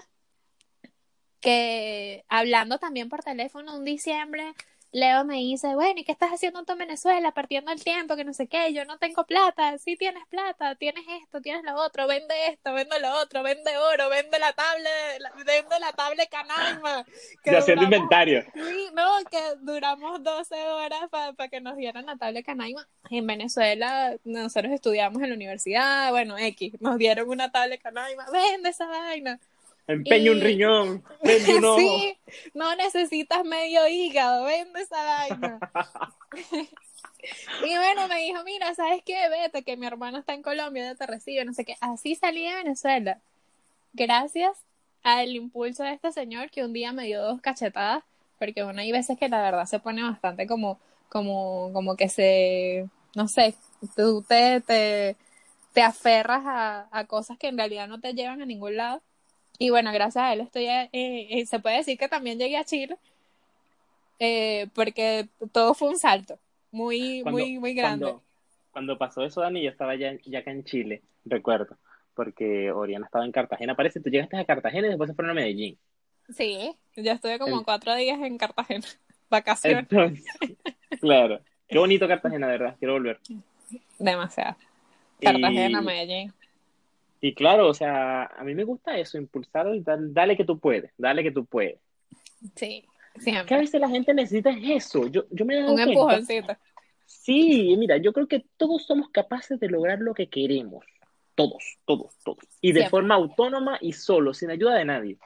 que 1.40 2.24
hablando 2.28 2.78
también 2.78 3.10
por 3.10 3.24
teléfono 3.24 3.76
un 3.76 3.84
diciembre, 3.84 4.54
Leo 4.94 5.24
me 5.24 5.36
dice, 5.36 5.74
bueno, 5.76 6.02
¿y 6.02 6.04
qué 6.04 6.12
estás 6.12 6.32
haciendo 6.32 6.64
en 6.68 6.78
Venezuela? 6.78 7.32
Partiendo 7.32 7.72
el 7.72 7.82
tiempo, 7.82 8.18
que 8.18 8.26
no 8.26 8.34
sé 8.34 8.48
qué, 8.48 8.74
yo 8.74 8.84
no 8.84 8.98
tengo 8.98 9.26
plata, 9.26 9.78
sí 9.78 9.96
tienes 9.96 10.26
plata, 10.28 10.76
tienes 10.76 11.06
esto, 11.22 11.40
tienes 11.42 11.64
lo 11.64 11.76
otro, 11.76 12.08
vende 12.08 12.48
esto, 12.48 12.74
vende 12.74 13.00
lo 13.00 13.14
otro, 13.22 13.42
vende 13.42 13.78
oro, 13.78 14.10
vende 14.10 14.38
la 14.38 14.52
tablet, 14.52 15.22
vende 15.46 15.80
la 15.80 15.94
tablet 15.94 16.30
Canaima. 16.30 17.06
Que 17.42 17.52
haciendo 17.58 17.84
inventario. 17.86 18.44
Sí, 18.54 18.90
no, 18.94 19.20
que 19.30 19.42
duramos 19.62 20.22
12 20.22 20.56
horas 20.56 21.10
para 21.10 21.48
que 21.48 21.62
nos 21.62 21.78
dieran 21.78 22.06
la 22.06 22.18
tablet 22.18 22.46
Canaima. 22.46 22.86
En 23.10 23.26
Venezuela, 23.26 24.18
nosotros 24.26 24.74
estudiamos 24.74 25.22
en 25.24 25.30
la 25.30 25.36
universidad, 25.36 26.12
bueno, 26.12 26.38
X, 26.38 26.74
nos 26.82 26.98
dieron 26.98 27.30
una 27.30 27.50
tablet 27.50 27.82
Canaima, 27.82 28.26
vende 28.30 28.70
esa 28.70 28.88
vaina. 28.88 29.40
Empeño 29.88 30.32
un 30.32 30.42
riñón, 30.42 31.04
vende 31.24 31.58
un 31.58 31.66
ojo. 31.66 31.80
Sí, 31.80 32.18
no 32.54 32.76
necesitas 32.76 33.44
medio 33.44 33.88
hígado, 33.88 34.46
vende 34.46 34.82
esa 34.82 35.04
vaina. 35.04 35.60
y 37.66 37.76
bueno, 37.76 38.08
me 38.08 38.22
dijo, 38.22 38.44
mira, 38.44 38.74
¿sabes 38.76 39.02
qué? 39.06 39.28
Vete, 39.30 39.64
que 39.64 39.78
mi 39.78 39.86
hermano 39.86 40.20
está 40.20 40.34
en 40.34 40.44
Colombia, 40.44 40.84
ya 40.84 40.96
te 40.96 41.08
recibe, 41.08 41.46
no 41.46 41.54
sé 41.54 41.66
qué. 41.66 41.76
Así 41.82 42.16
salí 42.16 42.48
de 42.48 42.56
Venezuela. 42.56 43.20
Gracias 43.94 44.58
al 45.04 45.36
impulso 45.36 45.84
de 45.84 45.94
este 45.94 46.12
señor 46.12 46.50
que 46.52 46.64
un 46.64 46.74
día 46.74 46.94
me 46.94 47.06
dio 47.06 47.22
dos 47.22 47.42
cachetadas, 47.42 48.04
porque 48.40 48.64
bueno, 48.64 48.82
hay 48.82 48.92
veces 48.92 49.18
que 49.18 49.30
la 49.30 49.42
verdad 49.42 49.66
se 49.66 49.80
pone 49.80 50.04
bastante 50.04 50.48
como, 50.48 50.80
como, 51.10 51.72
como 51.74 51.96
que 51.96 52.08
se, 52.08 52.88
no 53.16 53.28
sé, 53.28 53.56
tú 53.96 54.24
te, 54.28 54.62
te, 54.62 55.16
te 55.74 55.82
aferras 55.82 56.44
a, 56.46 56.88
a 56.92 57.06
cosas 57.06 57.38
que 57.38 57.48
en 57.48 57.58
realidad 57.58 57.88
no 57.88 58.00
te 58.00 58.14
llevan 58.14 58.42
a 58.42 58.46
ningún 58.46 58.78
lado. 58.78 59.02
Y 59.58 59.70
bueno, 59.70 59.92
gracias 59.94 60.24
a 60.24 60.34
él 60.34 60.42
estoy, 60.42 60.66
eh, 60.66 60.90
eh, 60.92 61.46
se 61.46 61.60
puede 61.60 61.78
decir 61.78 61.98
que 61.98 62.08
también 62.08 62.40
llegué 62.40 62.58
a 62.58 62.66
Chile, 62.66 62.98
eh, 64.20 64.68
porque 64.74 65.28
todo 65.52 65.74
fue 65.74 65.90
un 65.90 65.98
salto 65.98 66.40
muy, 66.72 67.24
muy, 67.24 67.60
muy 67.60 67.74
grande. 67.74 68.16
Cuando, 68.72 68.98
pasó 68.98 69.24
eso, 69.24 69.42
Dani, 69.42 69.62
yo 69.62 69.70
estaba 69.70 69.96
ya, 69.96 70.18
ya 70.26 70.40
acá 70.40 70.52
en 70.52 70.64
Chile, 70.64 71.02
recuerdo, 71.26 71.78
porque 72.16 72.72
Oriana 72.72 73.06
estaba 73.06 73.26
en 73.26 73.32
Cartagena. 73.32 73.76
Parece, 73.76 74.00
tú 74.00 74.10
llegaste 74.10 74.38
a 74.38 74.46
Cartagena 74.46 74.88
y 74.88 74.92
después 74.92 75.10
se 75.10 75.16
fueron 75.16 75.32
a 75.32 75.34
Medellín. 75.42 75.78
Sí, 76.30 76.76
yo 76.96 77.12
estuve 77.12 77.38
como 77.38 77.64
cuatro 77.64 77.94
días 77.96 78.20
en 78.22 78.38
Cartagena, 78.38 78.88
vacaciones. 79.30 79.88
claro, 81.02 81.42
qué 81.68 81.78
bonito 81.78 82.08
Cartagena, 82.08 82.48
de 82.48 82.58
verdad, 82.58 82.76
quiero 82.80 82.94
volver. 82.94 83.20
Demasiado. 84.00 84.56
Cartagena, 85.20 85.82
Medellín. 85.82 86.34
Y 87.24 87.36
claro, 87.36 87.70
o 87.70 87.74
sea, 87.76 88.26
a 88.26 88.44
mí 88.44 88.56
me 88.56 88.64
gusta 88.64 88.98
eso, 88.98 89.20
impulsar, 89.20 89.68
dale 89.86 90.36
que 90.36 90.44
tú 90.44 90.60
puedes, 90.60 90.92
dale 90.98 91.22
que 91.22 91.32
tú 91.32 91.46
puedes. 91.46 91.80
Sí, 92.56 92.84
siempre. 93.20 93.46
Que 93.46 93.54
a 93.54 93.60
veces 93.60 93.80
la 93.80 93.90
gente 93.90 94.12
necesita 94.16 94.50
eso. 94.50 95.06
Yo, 95.06 95.26
yo 95.30 95.46
me 95.46 95.60
he 95.60 95.64
Un 95.64 95.80
empujoncito. 95.80 96.58
Sí, 97.06 97.76
mira, 97.78 97.98
yo 97.98 98.12
creo 98.12 98.28
que 98.28 98.44
todos 98.58 98.88
somos 98.88 99.10
capaces 99.10 99.60
de 99.60 99.70
lograr 99.70 100.00
lo 100.00 100.16
que 100.16 100.30
queremos. 100.30 100.84
Todos, 101.36 101.78
todos, 101.86 102.18
todos. 102.24 102.44
Y 102.60 102.72
de 102.72 102.90
forma 102.90 103.16
autónoma 103.16 103.78
y 103.80 103.94
solo, 103.94 104.34
sin 104.34 104.50
ayuda 104.50 104.76
de 104.76 104.86
nadie. 104.86 105.18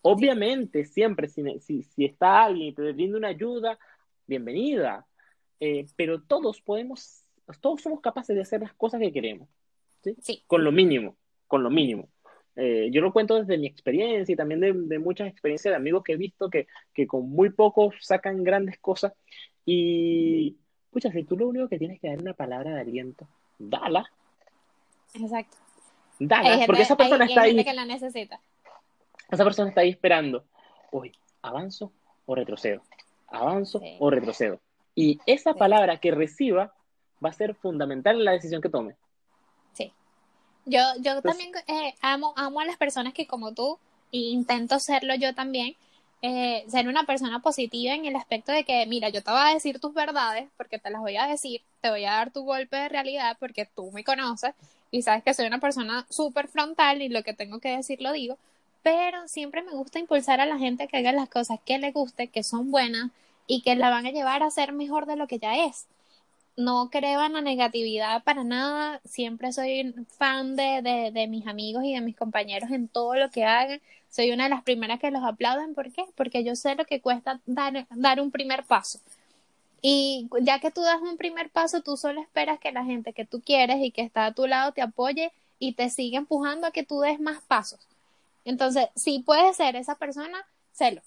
Obviamente, 0.00 0.84
siempre, 0.84 1.26
si, 1.26 1.42
si, 1.58 1.82
si, 1.82 2.04
está 2.04 2.44
alguien 2.44 2.68
y 2.68 2.72
te 2.72 2.92
brinda 2.92 3.18
una 3.18 3.28
ayuda, 3.28 3.78
bienvenida. 4.28 5.06
Eh, 5.58 5.86
pero 5.96 6.22
todos 6.22 6.60
podemos, 6.60 7.24
todos 7.60 7.82
somos 7.82 8.00
capaces 8.00 8.36
de 8.36 8.42
hacer 8.42 8.60
las 8.60 8.74
cosas 8.74 9.00
que 9.00 9.12
queremos. 9.12 9.48
¿sí? 10.04 10.14
sí. 10.20 10.44
Con 10.46 10.62
lo 10.62 10.70
mínimo 10.70 11.16
con 11.52 11.62
lo 11.62 11.68
mínimo. 11.68 12.08
Eh, 12.56 12.88
yo 12.92 13.02
lo 13.02 13.12
cuento 13.12 13.34
desde 13.38 13.58
mi 13.58 13.66
experiencia 13.66 14.32
y 14.32 14.36
también 14.36 14.88
de, 14.88 14.98
muchas 14.98 15.28
experiencias 15.28 15.70
de 15.72 15.76
amigos 15.76 16.02
que 16.02 16.14
he 16.14 16.16
visto 16.16 16.48
que, 16.48 16.66
que, 16.94 17.06
con 17.06 17.28
muy 17.28 17.50
poco 17.50 17.92
sacan 18.00 18.42
grandes 18.42 18.78
cosas. 18.78 19.12
Y, 19.66 20.56
pucha, 20.90 21.12
si 21.12 21.24
tú 21.24 21.36
lo 21.36 21.48
único 21.48 21.68
que 21.68 21.76
tienes 21.78 22.00
que 22.00 22.08
dar 22.08 22.22
una 22.22 22.32
palabra 22.32 22.74
de 22.74 22.80
aliento, 22.80 23.28
dala. 23.58 24.10
Exacto. 25.12 25.58
Dala, 26.18 26.52
gente, 26.52 26.66
porque 26.68 26.82
esa 26.82 26.96
persona 26.96 27.24
hay- 27.24 27.28
hay 27.28 27.32
está 27.34 27.42
ahí, 27.42 27.50
gente 27.50 27.64
que 27.70 27.76
la 27.76 27.84
necesita. 27.84 28.40
esa 29.30 29.44
persona 29.44 29.68
está 29.68 29.82
ahí 29.82 29.90
esperando. 29.90 30.42
Uy, 30.90 31.12
¿avanzo 31.42 31.92
o 32.24 32.34
retrocedo? 32.34 32.80
¿Avanzo 33.26 33.78
Sí. 33.78 33.96
o 33.98 34.08
retrocedo? 34.08 34.58
Y 34.94 35.18
esa 35.26 35.52
Sí. 35.52 35.58
palabra 35.58 35.98
que 35.98 36.12
reciba 36.12 36.72
va 37.22 37.28
a 37.28 37.34
ser 37.34 37.54
fundamental 37.54 38.16
en 38.16 38.24
la 38.24 38.32
decisión 38.32 38.62
que 38.62 38.70
tome. 38.70 38.94
Yo, 40.64 40.80
yo 41.00 41.12
Entonces- 41.12 41.22
también 41.22 41.52
eh, 41.66 41.94
amo, 42.00 42.32
amo 42.36 42.60
a 42.60 42.64
las 42.64 42.76
personas 42.76 43.12
que 43.12 43.26
como 43.26 43.52
tú, 43.52 43.78
e 44.12 44.18
intento 44.18 44.78
serlo 44.78 45.14
yo 45.14 45.34
también, 45.34 45.74
eh, 46.24 46.64
ser 46.68 46.86
una 46.86 47.04
persona 47.04 47.40
positiva 47.40 47.94
en 47.94 48.04
el 48.06 48.14
aspecto 48.14 48.52
de 48.52 48.62
que, 48.62 48.86
mira, 48.86 49.08
yo 49.08 49.22
te 49.24 49.30
voy 49.32 49.40
a 49.40 49.54
decir 49.54 49.80
tus 49.80 49.92
verdades 49.92 50.48
porque 50.56 50.78
te 50.78 50.90
las 50.90 51.00
voy 51.00 51.16
a 51.16 51.26
decir, 51.26 51.62
te 51.80 51.90
voy 51.90 52.04
a 52.04 52.12
dar 52.12 52.30
tu 52.30 52.44
golpe 52.44 52.76
de 52.76 52.88
realidad 52.88 53.36
porque 53.40 53.66
tú 53.66 53.90
me 53.90 54.04
conoces 54.04 54.54
y 54.92 55.02
sabes 55.02 55.24
que 55.24 55.34
soy 55.34 55.46
una 55.46 55.58
persona 55.58 56.06
súper 56.10 56.46
frontal 56.46 57.02
y 57.02 57.08
lo 57.08 57.24
que 57.24 57.32
tengo 57.34 57.58
que 57.58 57.76
decir 57.76 58.00
lo 58.00 58.12
digo, 58.12 58.38
pero 58.84 59.26
siempre 59.26 59.62
me 59.62 59.72
gusta 59.72 59.98
impulsar 59.98 60.40
a 60.40 60.46
la 60.46 60.58
gente 60.58 60.86
que 60.86 60.98
haga 60.98 61.12
las 61.12 61.28
cosas 61.28 61.58
que 61.64 61.78
le 61.78 61.90
guste, 61.90 62.28
que 62.28 62.44
son 62.44 62.70
buenas 62.70 63.10
y 63.48 63.62
que 63.62 63.74
la 63.74 63.90
van 63.90 64.06
a 64.06 64.10
llevar 64.10 64.44
a 64.44 64.50
ser 64.50 64.72
mejor 64.72 65.06
de 65.06 65.16
lo 65.16 65.26
que 65.26 65.38
ya 65.40 65.64
es 65.64 65.86
no 66.56 66.90
creo 66.90 67.22
en 67.24 67.32
la 67.34 67.40
negatividad 67.40 68.22
para 68.24 68.44
nada. 68.44 69.00
Siempre 69.04 69.52
soy 69.52 69.94
fan 70.18 70.56
de, 70.56 70.82
de, 70.82 71.10
de 71.12 71.26
mis 71.28 71.46
amigos 71.46 71.84
y 71.84 71.94
de 71.94 72.00
mis 72.00 72.16
compañeros 72.16 72.70
en 72.70 72.88
todo 72.88 73.14
lo 73.14 73.30
que 73.30 73.44
hagan. 73.44 73.80
Soy 74.10 74.30
una 74.32 74.44
de 74.44 74.50
las 74.50 74.62
primeras 74.62 75.00
que 75.00 75.10
los 75.10 75.24
aplauden. 75.24 75.74
¿Por 75.74 75.92
qué? 75.92 76.04
Porque 76.14 76.44
yo 76.44 76.56
sé 76.56 76.74
lo 76.74 76.84
que 76.84 77.00
cuesta 77.00 77.40
dar, 77.46 77.86
dar 77.90 78.20
un 78.20 78.30
primer 78.30 78.64
paso. 78.64 79.00
Y 79.82 80.28
ya 80.42 80.60
que 80.60 80.70
tú 80.70 80.82
das 80.82 81.00
un 81.02 81.16
primer 81.16 81.50
paso, 81.50 81.82
tú 81.82 81.96
solo 81.96 82.20
esperas 82.20 82.60
que 82.60 82.72
la 82.72 82.84
gente 82.84 83.12
que 83.12 83.24
tú 83.26 83.40
quieres 83.42 83.78
y 83.82 83.90
que 83.90 84.02
está 84.02 84.26
a 84.26 84.32
tu 84.34 84.46
lado 84.46 84.72
te 84.72 84.82
apoye 84.82 85.32
y 85.58 85.74
te 85.74 85.90
siga 85.90 86.18
empujando 86.18 86.66
a 86.66 86.70
que 86.72 86.84
tú 86.84 87.00
des 87.00 87.20
más 87.20 87.42
pasos. 87.42 87.80
Entonces, 88.44 88.88
si 88.96 89.20
puedes 89.20 89.56
ser 89.56 89.76
esa 89.76 89.96
persona, 89.96 90.46
sélo 90.72 91.02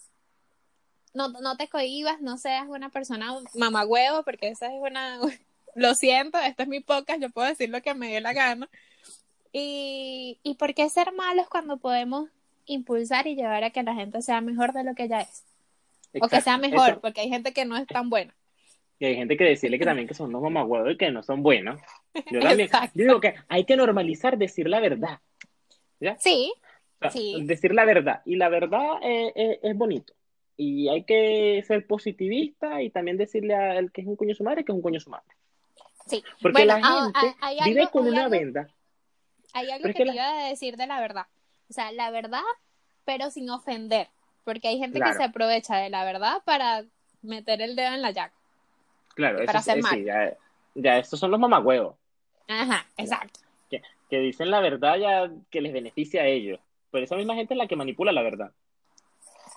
no, 1.15 1.29
no 1.29 1.57
te 1.57 1.67
cohibas, 1.67 2.21
no 2.21 2.37
seas 2.37 2.67
una 2.67 2.89
persona 2.89 3.33
mamagüevo, 3.55 4.23
porque 4.23 4.49
esa 4.49 4.67
es 4.67 4.79
una, 4.79 5.19
lo 5.75 5.95
siento, 5.95 6.37
este 6.39 6.63
es 6.63 6.69
mi 6.69 6.81
podcast, 6.81 7.21
yo 7.21 7.29
puedo 7.29 7.47
decir 7.47 7.69
lo 7.69 7.81
que 7.81 7.93
me 7.95 8.11
dé 8.13 8.21
la 8.21 8.33
gana. 8.33 8.69
Y, 9.51 10.39
y 10.43 10.55
por 10.55 10.73
qué 10.73 10.89
ser 10.89 11.13
malos 11.13 11.47
cuando 11.49 11.77
podemos 11.77 12.29
impulsar 12.65 13.27
y 13.27 13.35
llevar 13.35 13.63
a 13.63 13.69
que 13.69 13.83
la 13.83 13.95
gente 13.95 14.21
sea 14.21 14.41
mejor 14.41 14.73
de 14.73 14.83
lo 14.83 14.95
que 14.95 15.07
ya 15.07 15.21
es. 15.21 15.43
O 16.21 16.27
que 16.27 16.41
sea 16.41 16.57
mejor, 16.57 16.89
Eso- 16.91 17.01
porque 17.01 17.21
hay 17.21 17.29
gente 17.29 17.53
que 17.53 17.65
no 17.65 17.77
es 17.77 17.87
tan 17.87 18.09
buena. 18.09 18.35
Y 18.97 19.05
hay 19.05 19.15
gente 19.15 19.35
que 19.35 19.43
decirle 19.43 19.77
que 19.77 19.83
también 19.83 20.07
que 20.07 20.13
son 20.13 20.29
unos 20.29 20.41
mamagüedos 20.43 20.93
y 20.93 20.97
que 20.97 21.11
no 21.11 21.21
son 21.21 21.43
buenos. 21.43 21.81
Yo 22.31 22.39
también. 22.41 22.61
Exacto. 22.61 22.91
Yo 22.95 23.05
digo 23.05 23.19
que 23.19 23.35
hay 23.49 23.65
que 23.65 23.75
normalizar 23.75 24.37
decir 24.37 24.69
la 24.69 24.79
verdad. 24.79 25.19
¿Ya? 25.99 26.17
Sí, 26.19 26.53
O 26.99 27.01
sea, 27.01 27.11
Sí. 27.11 27.37
Decir 27.43 27.73
la 27.73 27.83
verdad. 27.85 28.21
Y 28.25 28.37
la 28.37 28.47
verdad 28.47 28.99
eh, 29.01 29.33
eh, 29.35 29.59
es 29.63 29.75
bonito. 29.77 30.13
Y 30.57 30.87
hay 30.89 31.03
que 31.03 31.63
ser 31.67 31.85
positivista 31.85 32.81
y 32.81 32.89
también 32.89 33.17
decirle 33.17 33.55
al 33.55 33.91
que 33.91 34.01
es 34.01 34.07
un 34.07 34.15
coño 34.15 34.33
su 34.33 34.43
madre 34.43 34.63
que 34.63 34.71
es 34.71 34.75
un 34.75 34.81
coño 34.81 34.99
su 34.99 35.09
madre. 35.09 35.25
sí. 36.07 36.23
Porque 36.41 36.63
Bueno, 36.63 36.79
la 36.79 36.81
ah, 36.87 37.11
gente 37.13 37.35
ah, 37.41 37.47
hay 37.47 37.59
vive 37.69 37.81
algo- 37.81 37.91
con 37.91 38.07
una 38.07 38.25
algo- 38.25 38.31
venda. 38.37 38.69
Hay 39.53 39.69
algo 39.71 39.87
que 39.87 39.93
te 39.93 40.05
la- 40.05 40.13
iba 40.13 40.45
a 40.45 40.49
decir 40.49 40.75
de 40.77 40.85
la 40.87 40.99
verdad. 40.99 41.25
O 41.69 41.73
sea, 41.73 41.91
la 41.91 42.11
verdad, 42.11 42.43
pero 43.05 43.31
sin 43.31 43.49
ofender. 43.49 44.07
Porque 44.43 44.67
hay 44.67 44.77
gente 44.77 44.99
Claro. 44.99 45.11
que 45.13 45.17
se 45.17 45.23
aprovecha 45.23 45.77
de 45.77 45.89
la 45.89 46.05
verdad 46.05 46.41
para 46.45 46.85
meter 47.23 47.61
el 47.61 47.75
dedo 47.75 47.93
en 47.93 48.01
la 48.03 48.11
llaga. 48.11 48.33
Claro, 49.15 49.39
Para 49.45 49.59
eso, 49.59 49.71
hacer 49.71 49.77
es- 49.79 49.83
mal. 49.83 49.95
sí, 49.95 50.03
ya, 50.03 50.37
ya 50.75 50.97
estos 50.99 51.19
son 51.19 51.31
los 51.31 51.39
mamagüevos. 51.39 51.95
Ajá, 52.47 52.85
exacto. 52.97 53.39
Que, 53.71 53.81
que 54.09 54.19
dicen 54.19 54.51
la 54.51 54.59
verdad 54.59 54.97
ya 54.97 55.31
que 55.49 55.61
les 55.61 55.73
beneficia 55.73 56.21
a 56.21 56.27
ellos. 56.27 56.59
Pero 56.91 57.03
esa 57.05 57.15
misma 57.15 57.33
gente 57.35 57.55
es 57.55 57.57
la 57.57 57.67
que 57.67 57.75
manipula 57.75 58.11
la 58.11 58.21
verdad. 58.21 58.51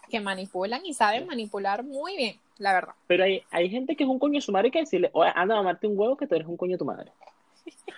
Que 0.09 0.21
manipulan 0.21 0.85
y 0.87 0.95
saben 0.95 1.27
manipular 1.27 1.83
muy 1.85 2.17
bien, 2.17 2.37
la 2.59 2.73
verdad. 2.73 2.95
Pero 3.07 3.25
hay, 3.25 3.43
hay 3.51 3.69
gente 3.71 3.95
que 3.97 4.05
es 4.05 4.09
un 4.11 4.19
coño 4.19 4.35
de 4.35 4.41
su 4.41 4.53
madre 4.53 4.69
y 4.69 4.71
que 4.71 4.81
decirle, 4.81 5.11
oye, 5.13 5.31
anda 5.35 5.55
a 5.55 5.59
mamarte 5.59 5.87
un 5.87 5.99
huevo 5.99 6.17
que 6.17 6.27
tú 6.27 6.35
eres 6.35 6.47
un 6.49 6.57
coño 6.57 6.73
de 6.73 6.79
tu 6.79 6.85
madre. 6.85 7.13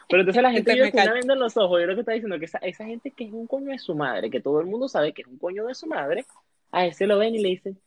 Pero 0.08 0.22
entonces 0.22 0.42
la 0.42 0.50
gente 0.52 0.90
callo. 0.92 1.12
venda 1.14 1.34
en 1.34 1.40
los 1.40 1.56
ojos. 1.56 1.80
Yo 1.80 1.86
lo 1.86 1.94
que 1.94 2.00
está 2.00 2.12
diciendo 2.12 2.38
que 2.38 2.44
esa, 2.46 2.58
esa 2.58 2.84
gente 2.84 3.10
que 3.12 3.24
es 3.24 3.32
un 3.32 3.46
coño 3.46 3.70
de 3.70 3.78
su 3.78 3.94
madre, 3.94 4.30
que 4.30 4.40
todo 4.40 4.60
el 4.60 4.66
mundo 4.66 4.88
sabe 4.88 5.12
que 5.12 5.22
es 5.22 5.28
un 5.28 5.38
coño 5.38 5.64
de 5.66 5.74
su 5.74 5.86
madre, 5.86 6.26
a 6.72 6.84
ese 6.86 7.06
lo 7.06 7.18
ven 7.18 7.34
y 7.34 7.38
le 7.38 7.48
dicen, 7.50 7.78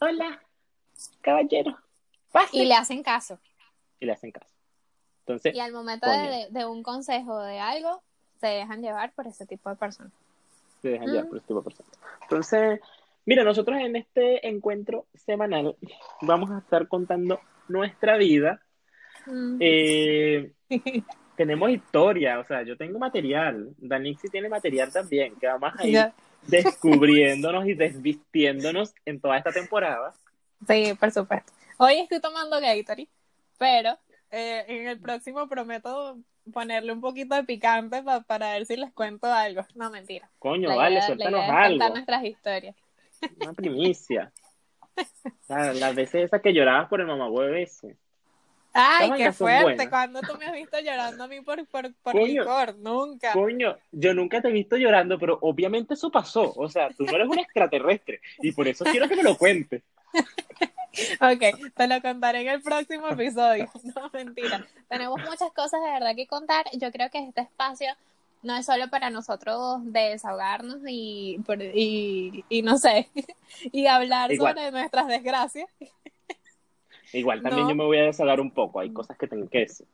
hola, 0.00 0.40
caballero, 1.20 1.76
pase. 2.32 2.56
Y 2.56 2.64
le 2.64 2.74
hacen 2.74 3.02
caso. 3.02 3.38
Y 4.00 4.06
le 4.06 4.12
hacen 4.12 4.30
caso. 4.32 4.46
Entonces, 5.20 5.54
Y 5.54 5.60
al 5.60 5.72
momento 5.72 6.10
de, 6.10 6.48
de- 6.50 6.66
un 6.66 6.82
consejo 6.82 7.34
o 7.34 7.42
de 7.42 7.60
algo, 7.60 8.02
se 8.40 8.48
dejan 8.48 8.82
llevar 8.82 9.12
por 9.12 9.26
ese 9.28 9.46
tipo 9.46 9.70
de 9.70 9.76
personas. 9.76 10.12
se 10.82 10.88
dejan 10.88 11.06
llevar 11.08 11.28
por 11.28 11.36
ese 11.38 11.46
tipo 11.46 11.60
de 11.60 11.64
personas. 11.64 11.92
Entonces, 12.22 12.80
mira, 13.24 13.44
nosotros 13.44 13.78
en 13.80 13.96
este 13.96 14.46
encuentro 14.48 15.06
semanal 15.14 15.76
vamos 16.22 16.50
a 16.50 16.58
estar 16.58 16.88
contando 16.88 17.40
nuestra 17.68 18.16
vida. 18.16 18.60
Mm. 19.26 19.56
Eh, 19.60 20.52
tenemos 21.36 21.70
historia, 21.70 22.38
o 22.40 22.44
sea, 22.44 22.62
yo 22.62 22.76
tengo 22.76 22.98
material. 22.98 23.70
Danixi 23.78 24.28
tiene 24.28 24.48
material 24.48 24.92
también, 24.92 25.34
que 25.38 25.46
vamos 25.46 25.72
a 25.78 25.86
ir 25.86 25.92
Ya. 25.94 26.14
descubriéndonos 26.46 27.66
y 27.66 27.74
desvistiéndonos 27.74 28.94
en 29.04 29.20
toda 29.20 29.38
esta 29.38 29.52
temporada. 29.52 30.12
Sí, 30.66 30.92
por 30.98 31.10
supuesto. 31.10 31.52
Hoy 31.78 31.94
estoy 31.98 32.20
tomando 32.20 32.60
Gatorade, 32.60 33.08
pero 33.58 33.98
eh, 34.30 34.64
en 34.68 34.88
el 34.88 35.00
próximo 35.00 35.48
prometo 35.48 36.18
ponerle 36.52 36.92
un 36.92 37.00
poquito 37.00 37.34
de 37.34 37.44
picante 37.44 38.02
pa- 38.02 38.20
para 38.22 38.52
ver 38.52 38.66
si 38.66 38.76
les 38.76 38.92
cuento 38.92 39.26
algo. 39.32 39.62
No, 39.74 39.90
mentira. 39.90 40.28
Coño, 40.38 40.68
La 40.68 40.74
vale, 40.76 40.94
idea- 40.96 41.00
la 41.00 41.06
suéltanos 41.06 41.40
idea 41.40 41.46
es 41.46 41.68
contar 41.70 41.82
algo. 41.86 41.94
nuestras 41.94 42.24
historias. 42.24 42.76
Una 43.40 43.52
primicia. 43.52 44.32
Las 45.48 45.94
veces 45.94 46.26
esas 46.26 46.40
que 46.42 46.52
llorabas 46.52 46.88
por 46.88 47.00
el 47.00 47.06
mamagüevo 47.06 47.54
ese. 47.54 47.96
Ay, 48.74 49.10
Las 49.10 49.18
qué 49.18 49.32
fuerte. 49.32 49.90
¿Cuándo 49.90 50.20
tú 50.20 50.36
me 50.38 50.46
has 50.46 50.52
visto 50.54 50.78
llorando 50.80 51.24
a 51.24 51.28
mí 51.28 51.40
por, 51.42 51.66
por, 51.66 51.92
por 51.94 52.12
Coño. 52.12 52.42
licor? 52.42 52.76
Nunca. 52.76 53.32
Coño, 53.32 53.76
yo 53.90 54.14
nunca 54.14 54.40
te 54.40 54.48
he 54.48 54.52
visto 54.52 54.76
llorando, 54.76 55.18
pero 55.18 55.38
obviamente 55.42 55.94
eso 55.94 56.10
pasó. 56.10 56.52
O 56.56 56.68
sea, 56.68 56.88
tú 56.90 57.04
no 57.04 57.12
eres 57.12 57.28
un 57.28 57.38
extraterrestre. 57.38 58.20
Y 58.40 58.52
por 58.52 58.66
eso 58.68 58.84
quiero 58.84 59.08
que 59.08 59.16
me 59.16 59.22
lo 59.22 59.36
cuentes. 59.36 59.82
Ok, 61.20 61.72
te 61.74 61.88
lo 61.88 62.02
contaré 62.02 62.42
en 62.42 62.48
el 62.48 62.62
próximo 62.62 63.08
episodio. 63.08 63.70
No, 63.94 64.10
mentira. 64.12 64.66
Tenemos 64.88 65.20
muchas 65.20 65.50
cosas 65.52 65.82
de 65.82 65.90
verdad 65.90 66.14
que 66.14 66.26
contar. 66.26 66.66
Yo 66.74 66.90
creo 66.92 67.10
que 67.10 67.18
este 67.18 67.42
espacio 67.42 67.94
no 68.42 68.56
es 68.56 68.66
solo 68.66 68.88
para 68.90 69.10
nosotros 69.10 69.80
desahogarnos 69.84 70.80
y, 70.86 71.40
y, 71.74 72.44
y 72.48 72.62
no 72.62 72.78
sé, 72.78 73.10
y 73.72 73.86
hablar 73.86 74.32
Igual. 74.32 74.54
sobre 74.54 74.70
nuestras 74.72 75.06
desgracias. 75.08 75.68
Igual 77.12 77.42
también 77.42 77.66
No. 77.66 77.70
yo 77.70 77.74
me 77.76 77.84
voy 77.84 77.98
a 77.98 78.04
desahogar 78.04 78.40
un 78.40 78.50
poco. 78.52 78.80
Hay 78.80 78.92
cosas 78.92 79.16
que 79.18 79.28
tengo 79.28 79.48
que 79.48 79.58
decir. 79.60 79.86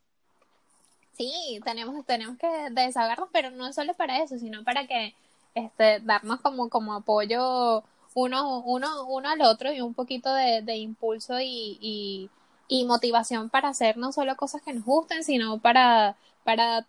Sí, 1.13 1.61
tenemos, 1.65 2.05
tenemos 2.07 2.39
que 2.39 2.47
desahogarnos, 2.71 3.29
pero 3.33 3.51
no 3.51 3.73
solo 3.73 3.95
para 3.95 4.23
eso, 4.23 4.39
sino 4.39 4.63
para 4.65 4.87
que 4.87 5.15
este, 5.55 5.99
darnos 6.01 6.41
como, 6.41 6.69
como 6.71 6.95
apoyo 6.95 7.83
uno, 8.15 8.61
uno, 8.61 9.05
uno 9.07 9.29
al 9.29 9.43
otro 9.43 9.73
y 9.73 9.81
un 9.81 9.95
poquito 9.95 10.33
de, 10.33 10.63
de 10.63 10.77
impulso 10.77 11.41
y, 11.41 11.79
y, 11.81 12.31
y 12.69 12.85
motivación 12.85 13.51
para 13.51 13.69
hacer 13.71 13.97
no 13.97 14.13
solo 14.13 14.37
cosas 14.37 14.63
que 14.63 14.73
nos 14.73 14.85
gusten, 14.85 15.25
sino 15.25 15.59
para, 15.59 16.17
para, 16.45 16.87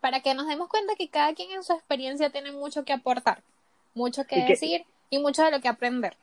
para 0.00 0.20
que 0.20 0.34
nos 0.34 0.46
demos 0.46 0.68
cuenta 0.68 0.94
que 0.96 1.08
cada 1.08 1.34
quien 1.34 1.50
en 1.52 1.62
su 1.62 1.72
experiencia 1.72 2.30
tiene 2.30 2.52
mucho 2.52 2.84
que 2.84 2.92
aportar, 2.92 3.42
mucho 3.94 4.24
que 4.26 4.38
Y 4.38 4.42
que- 4.42 4.52
decir 4.52 4.84
y 5.10 5.18
mucho 5.18 5.42
de 5.44 5.50
lo 5.50 5.60
que 5.60 5.68
aprender. 5.68 6.14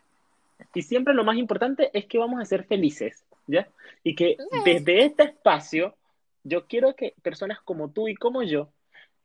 Y 0.73 0.84
siempre 0.84 1.13
lo 1.13 1.23
más 1.23 1.38
importante 1.38 1.89
es 1.93 2.05
que 2.05 2.17
vamos 2.17 2.39
a 2.41 2.45
ser 2.45 2.63
felices, 2.63 3.26
¿ya? 3.47 3.67
Y 4.03 4.15
que 4.15 4.38
desde 4.63 5.03
este 5.05 5.23
espacio, 5.23 5.95
yo 6.43 6.65
quiero 6.67 6.95
que 6.95 7.13
personas 7.21 7.59
como 7.61 7.89
tú 7.89 8.07
y 8.07 8.15
como 8.15 8.41
yo, 8.43 8.69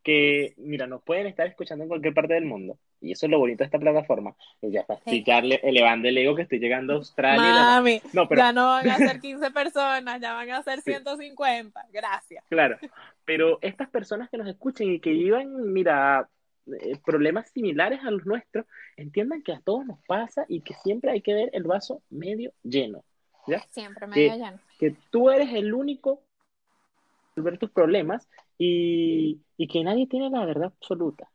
que, 0.03 0.55
mira, 0.57 0.87
nos 0.87 1.03
pueden 1.03 1.27
estar 1.27 1.47
escuchando 1.47 1.85
en 1.85 1.89
cualquier 1.89 2.15
parte 2.15 2.33
del 2.33 2.47
mundo, 2.47 2.79
y 3.03 3.13
eso 3.13 3.27
es 3.27 3.31
lo 3.31 3.39
bonito 3.39 3.59
de 3.59 3.67
esta 3.67 3.79
plataforma, 3.79 4.35
y 4.63 4.71
ya 4.71 4.83
para 4.87 4.99
Sí. 5.05 5.23
elevando 5.63 6.09
el 6.09 6.17
ego 6.17 6.35
que 6.35 6.43
estoy 6.43 6.59
llegando 6.59 6.95
a 6.95 6.97
Australia. 6.97 7.43
Mami, 7.43 8.01
No, 8.15 8.27
pero 8.27 8.41
ya 8.41 8.53
no 8.53 8.65
van 8.67 8.89
a 8.89 8.97
ser 8.97 9.21
15 9.21 9.51
personas, 9.51 10.19
ya 10.21 10.33
van 10.33 10.51
a 10.51 10.63
ser 10.63 10.77
Sí. 10.81 10.93
150. 10.93 11.85
Gracias. 11.93 12.43
Claro, 12.49 12.79
pero 13.31 13.61
estas 13.63 13.89
personas 13.89 14.29
que 14.29 14.39
nos 14.39 14.49
escuchen 14.49 14.91
y 14.91 14.99
que 14.99 15.11
vivan, 15.11 15.73
mira, 15.73 16.29
eh, 16.67 16.99
problemas 17.07 17.49
similares 17.51 18.01
a 18.03 18.11
los 18.11 18.27
nuestros, 18.27 18.67
entiendan 18.97 19.41
que 19.45 19.53
a 19.53 19.61
todos 19.61 19.87
nos 19.87 20.01
pasa 20.09 20.47
y 20.49 20.63
que 20.63 20.75
siempre 20.75 21.13
hay 21.13 21.21
que 21.23 21.33
ver 21.33 21.49
el 21.53 21.63
vaso 21.63 22.03
medio 22.11 22.51
lleno, 22.65 23.05
¿ya? 23.47 23.65
Siempre 23.71 24.09
medio 24.09 24.33
Que- 24.33 24.37
lleno. 24.37 24.59
Que 24.81 24.97
tú 25.13 25.31
eres 25.31 25.55
el 25.55 25.73
único 25.75 26.25
resolver 27.37 27.57
tus 27.61 27.71
problemas 27.71 28.27
y, 28.59 29.39
y 29.57 29.69
que 29.69 29.85
nadie 29.85 30.09
tiene 30.09 30.29
la 30.29 30.45
verdad 30.45 30.73
absoluta. 30.77 31.29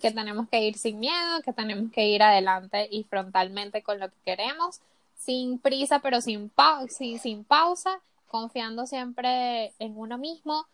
que 0.00 0.10
tenemos 0.10 0.48
que 0.48 0.62
ir 0.62 0.78
sin 0.78 1.00
miedo, 1.00 1.42
que 1.44 1.52
tenemos 1.52 1.92
que 1.92 2.06
ir 2.08 2.22
adelante 2.22 2.88
y 2.90 3.04
frontalmente 3.04 3.82
con 3.82 4.00
lo 4.00 4.08
que 4.08 4.16
queremos, 4.24 4.80
sin 5.18 5.58
prisa 5.58 5.98
pero 5.98 6.22
sin, 6.22 6.50
sin, 6.88 7.18
sin 7.18 7.44
pausa, 7.44 8.00
confiando 8.28 8.86
siempre 8.86 9.72
en 9.78 9.98
uno 9.98 10.16
mismo, 10.16 10.66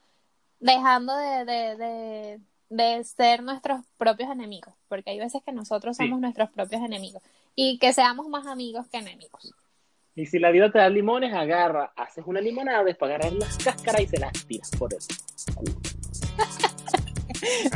dejando 0.65 1.15
de, 1.17 1.45
de, 1.45 1.77
de, 1.77 2.41
de 2.71 3.05
ser 3.05 3.43
nuestros 3.43 3.81
propios 3.99 4.31
enemigos, 4.31 4.75
porque 4.89 5.11
hay 5.11 5.19
veces 5.19 5.43
que 5.45 5.53
nosotros 5.53 5.97
Sí. 5.97 6.05
somos 6.05 6.21
nuestros 6.21 6.51
propios 6.51 6.83
enemigos 6.83 7.23
y 7.55 7.79
que 7.79 7.93
seamos 7.93 8.29
más 8.29 8.47
amigos 8.47 8.89
que 8.89 8.97
enemigos. 8.99 9.53
Y 10.17 10.27
si 10.27 10.39
la 10.39 10.51
vida 10.51 10.71
te 10.73 10.79
da 10.79 10.89
limones, 10.89 11.35
agarra, 11.35 11.93
haces 11.97 12.25
una 12.27 12.41
limonada, 12.41 12.83
después 12.85 13.11
agarras 13.11 13.33
las 13.35 13.59
cáscaras 13.59 14.01
y 14.01 14.07
se 14.07 14.19
las 14.19 14.33
tiras 14.47 14.71
por 14.79 14.93
el 14.95 15.01
culo. 15.55 15.73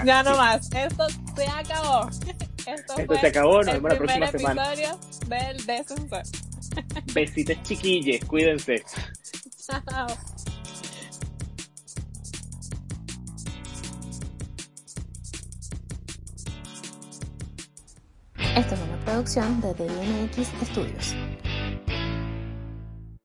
Ya 0.04 0.22
no 0.22 0.34
más, 0.36 0.70
esto 0.72 1.06
se 1.36 1.46
acabó. 1.46 2.08
Esto, 2.66 2.98
Esto 2.98 3.14
se 3.16 3.26
acabó, 3.26 3.62
nos 3.62 3.74
vemos 3.74 3.92
la 3.92 3.98
próxima 3.98 4.26
semana. 4.28 4.64
del. 4.72 4.96
Besitos 7.12 7.62
chiquilles, 7.64 8.24
cuídense. 8.24 8.82
Chao. 9.66 10.06
Esta 18.58 18.74
es 18.74 18.80
una 18.80 18.96
producción 19.04 19.60
de 19.60 19.72
DNX 19.72 20.48
Studios. 20.68 21.14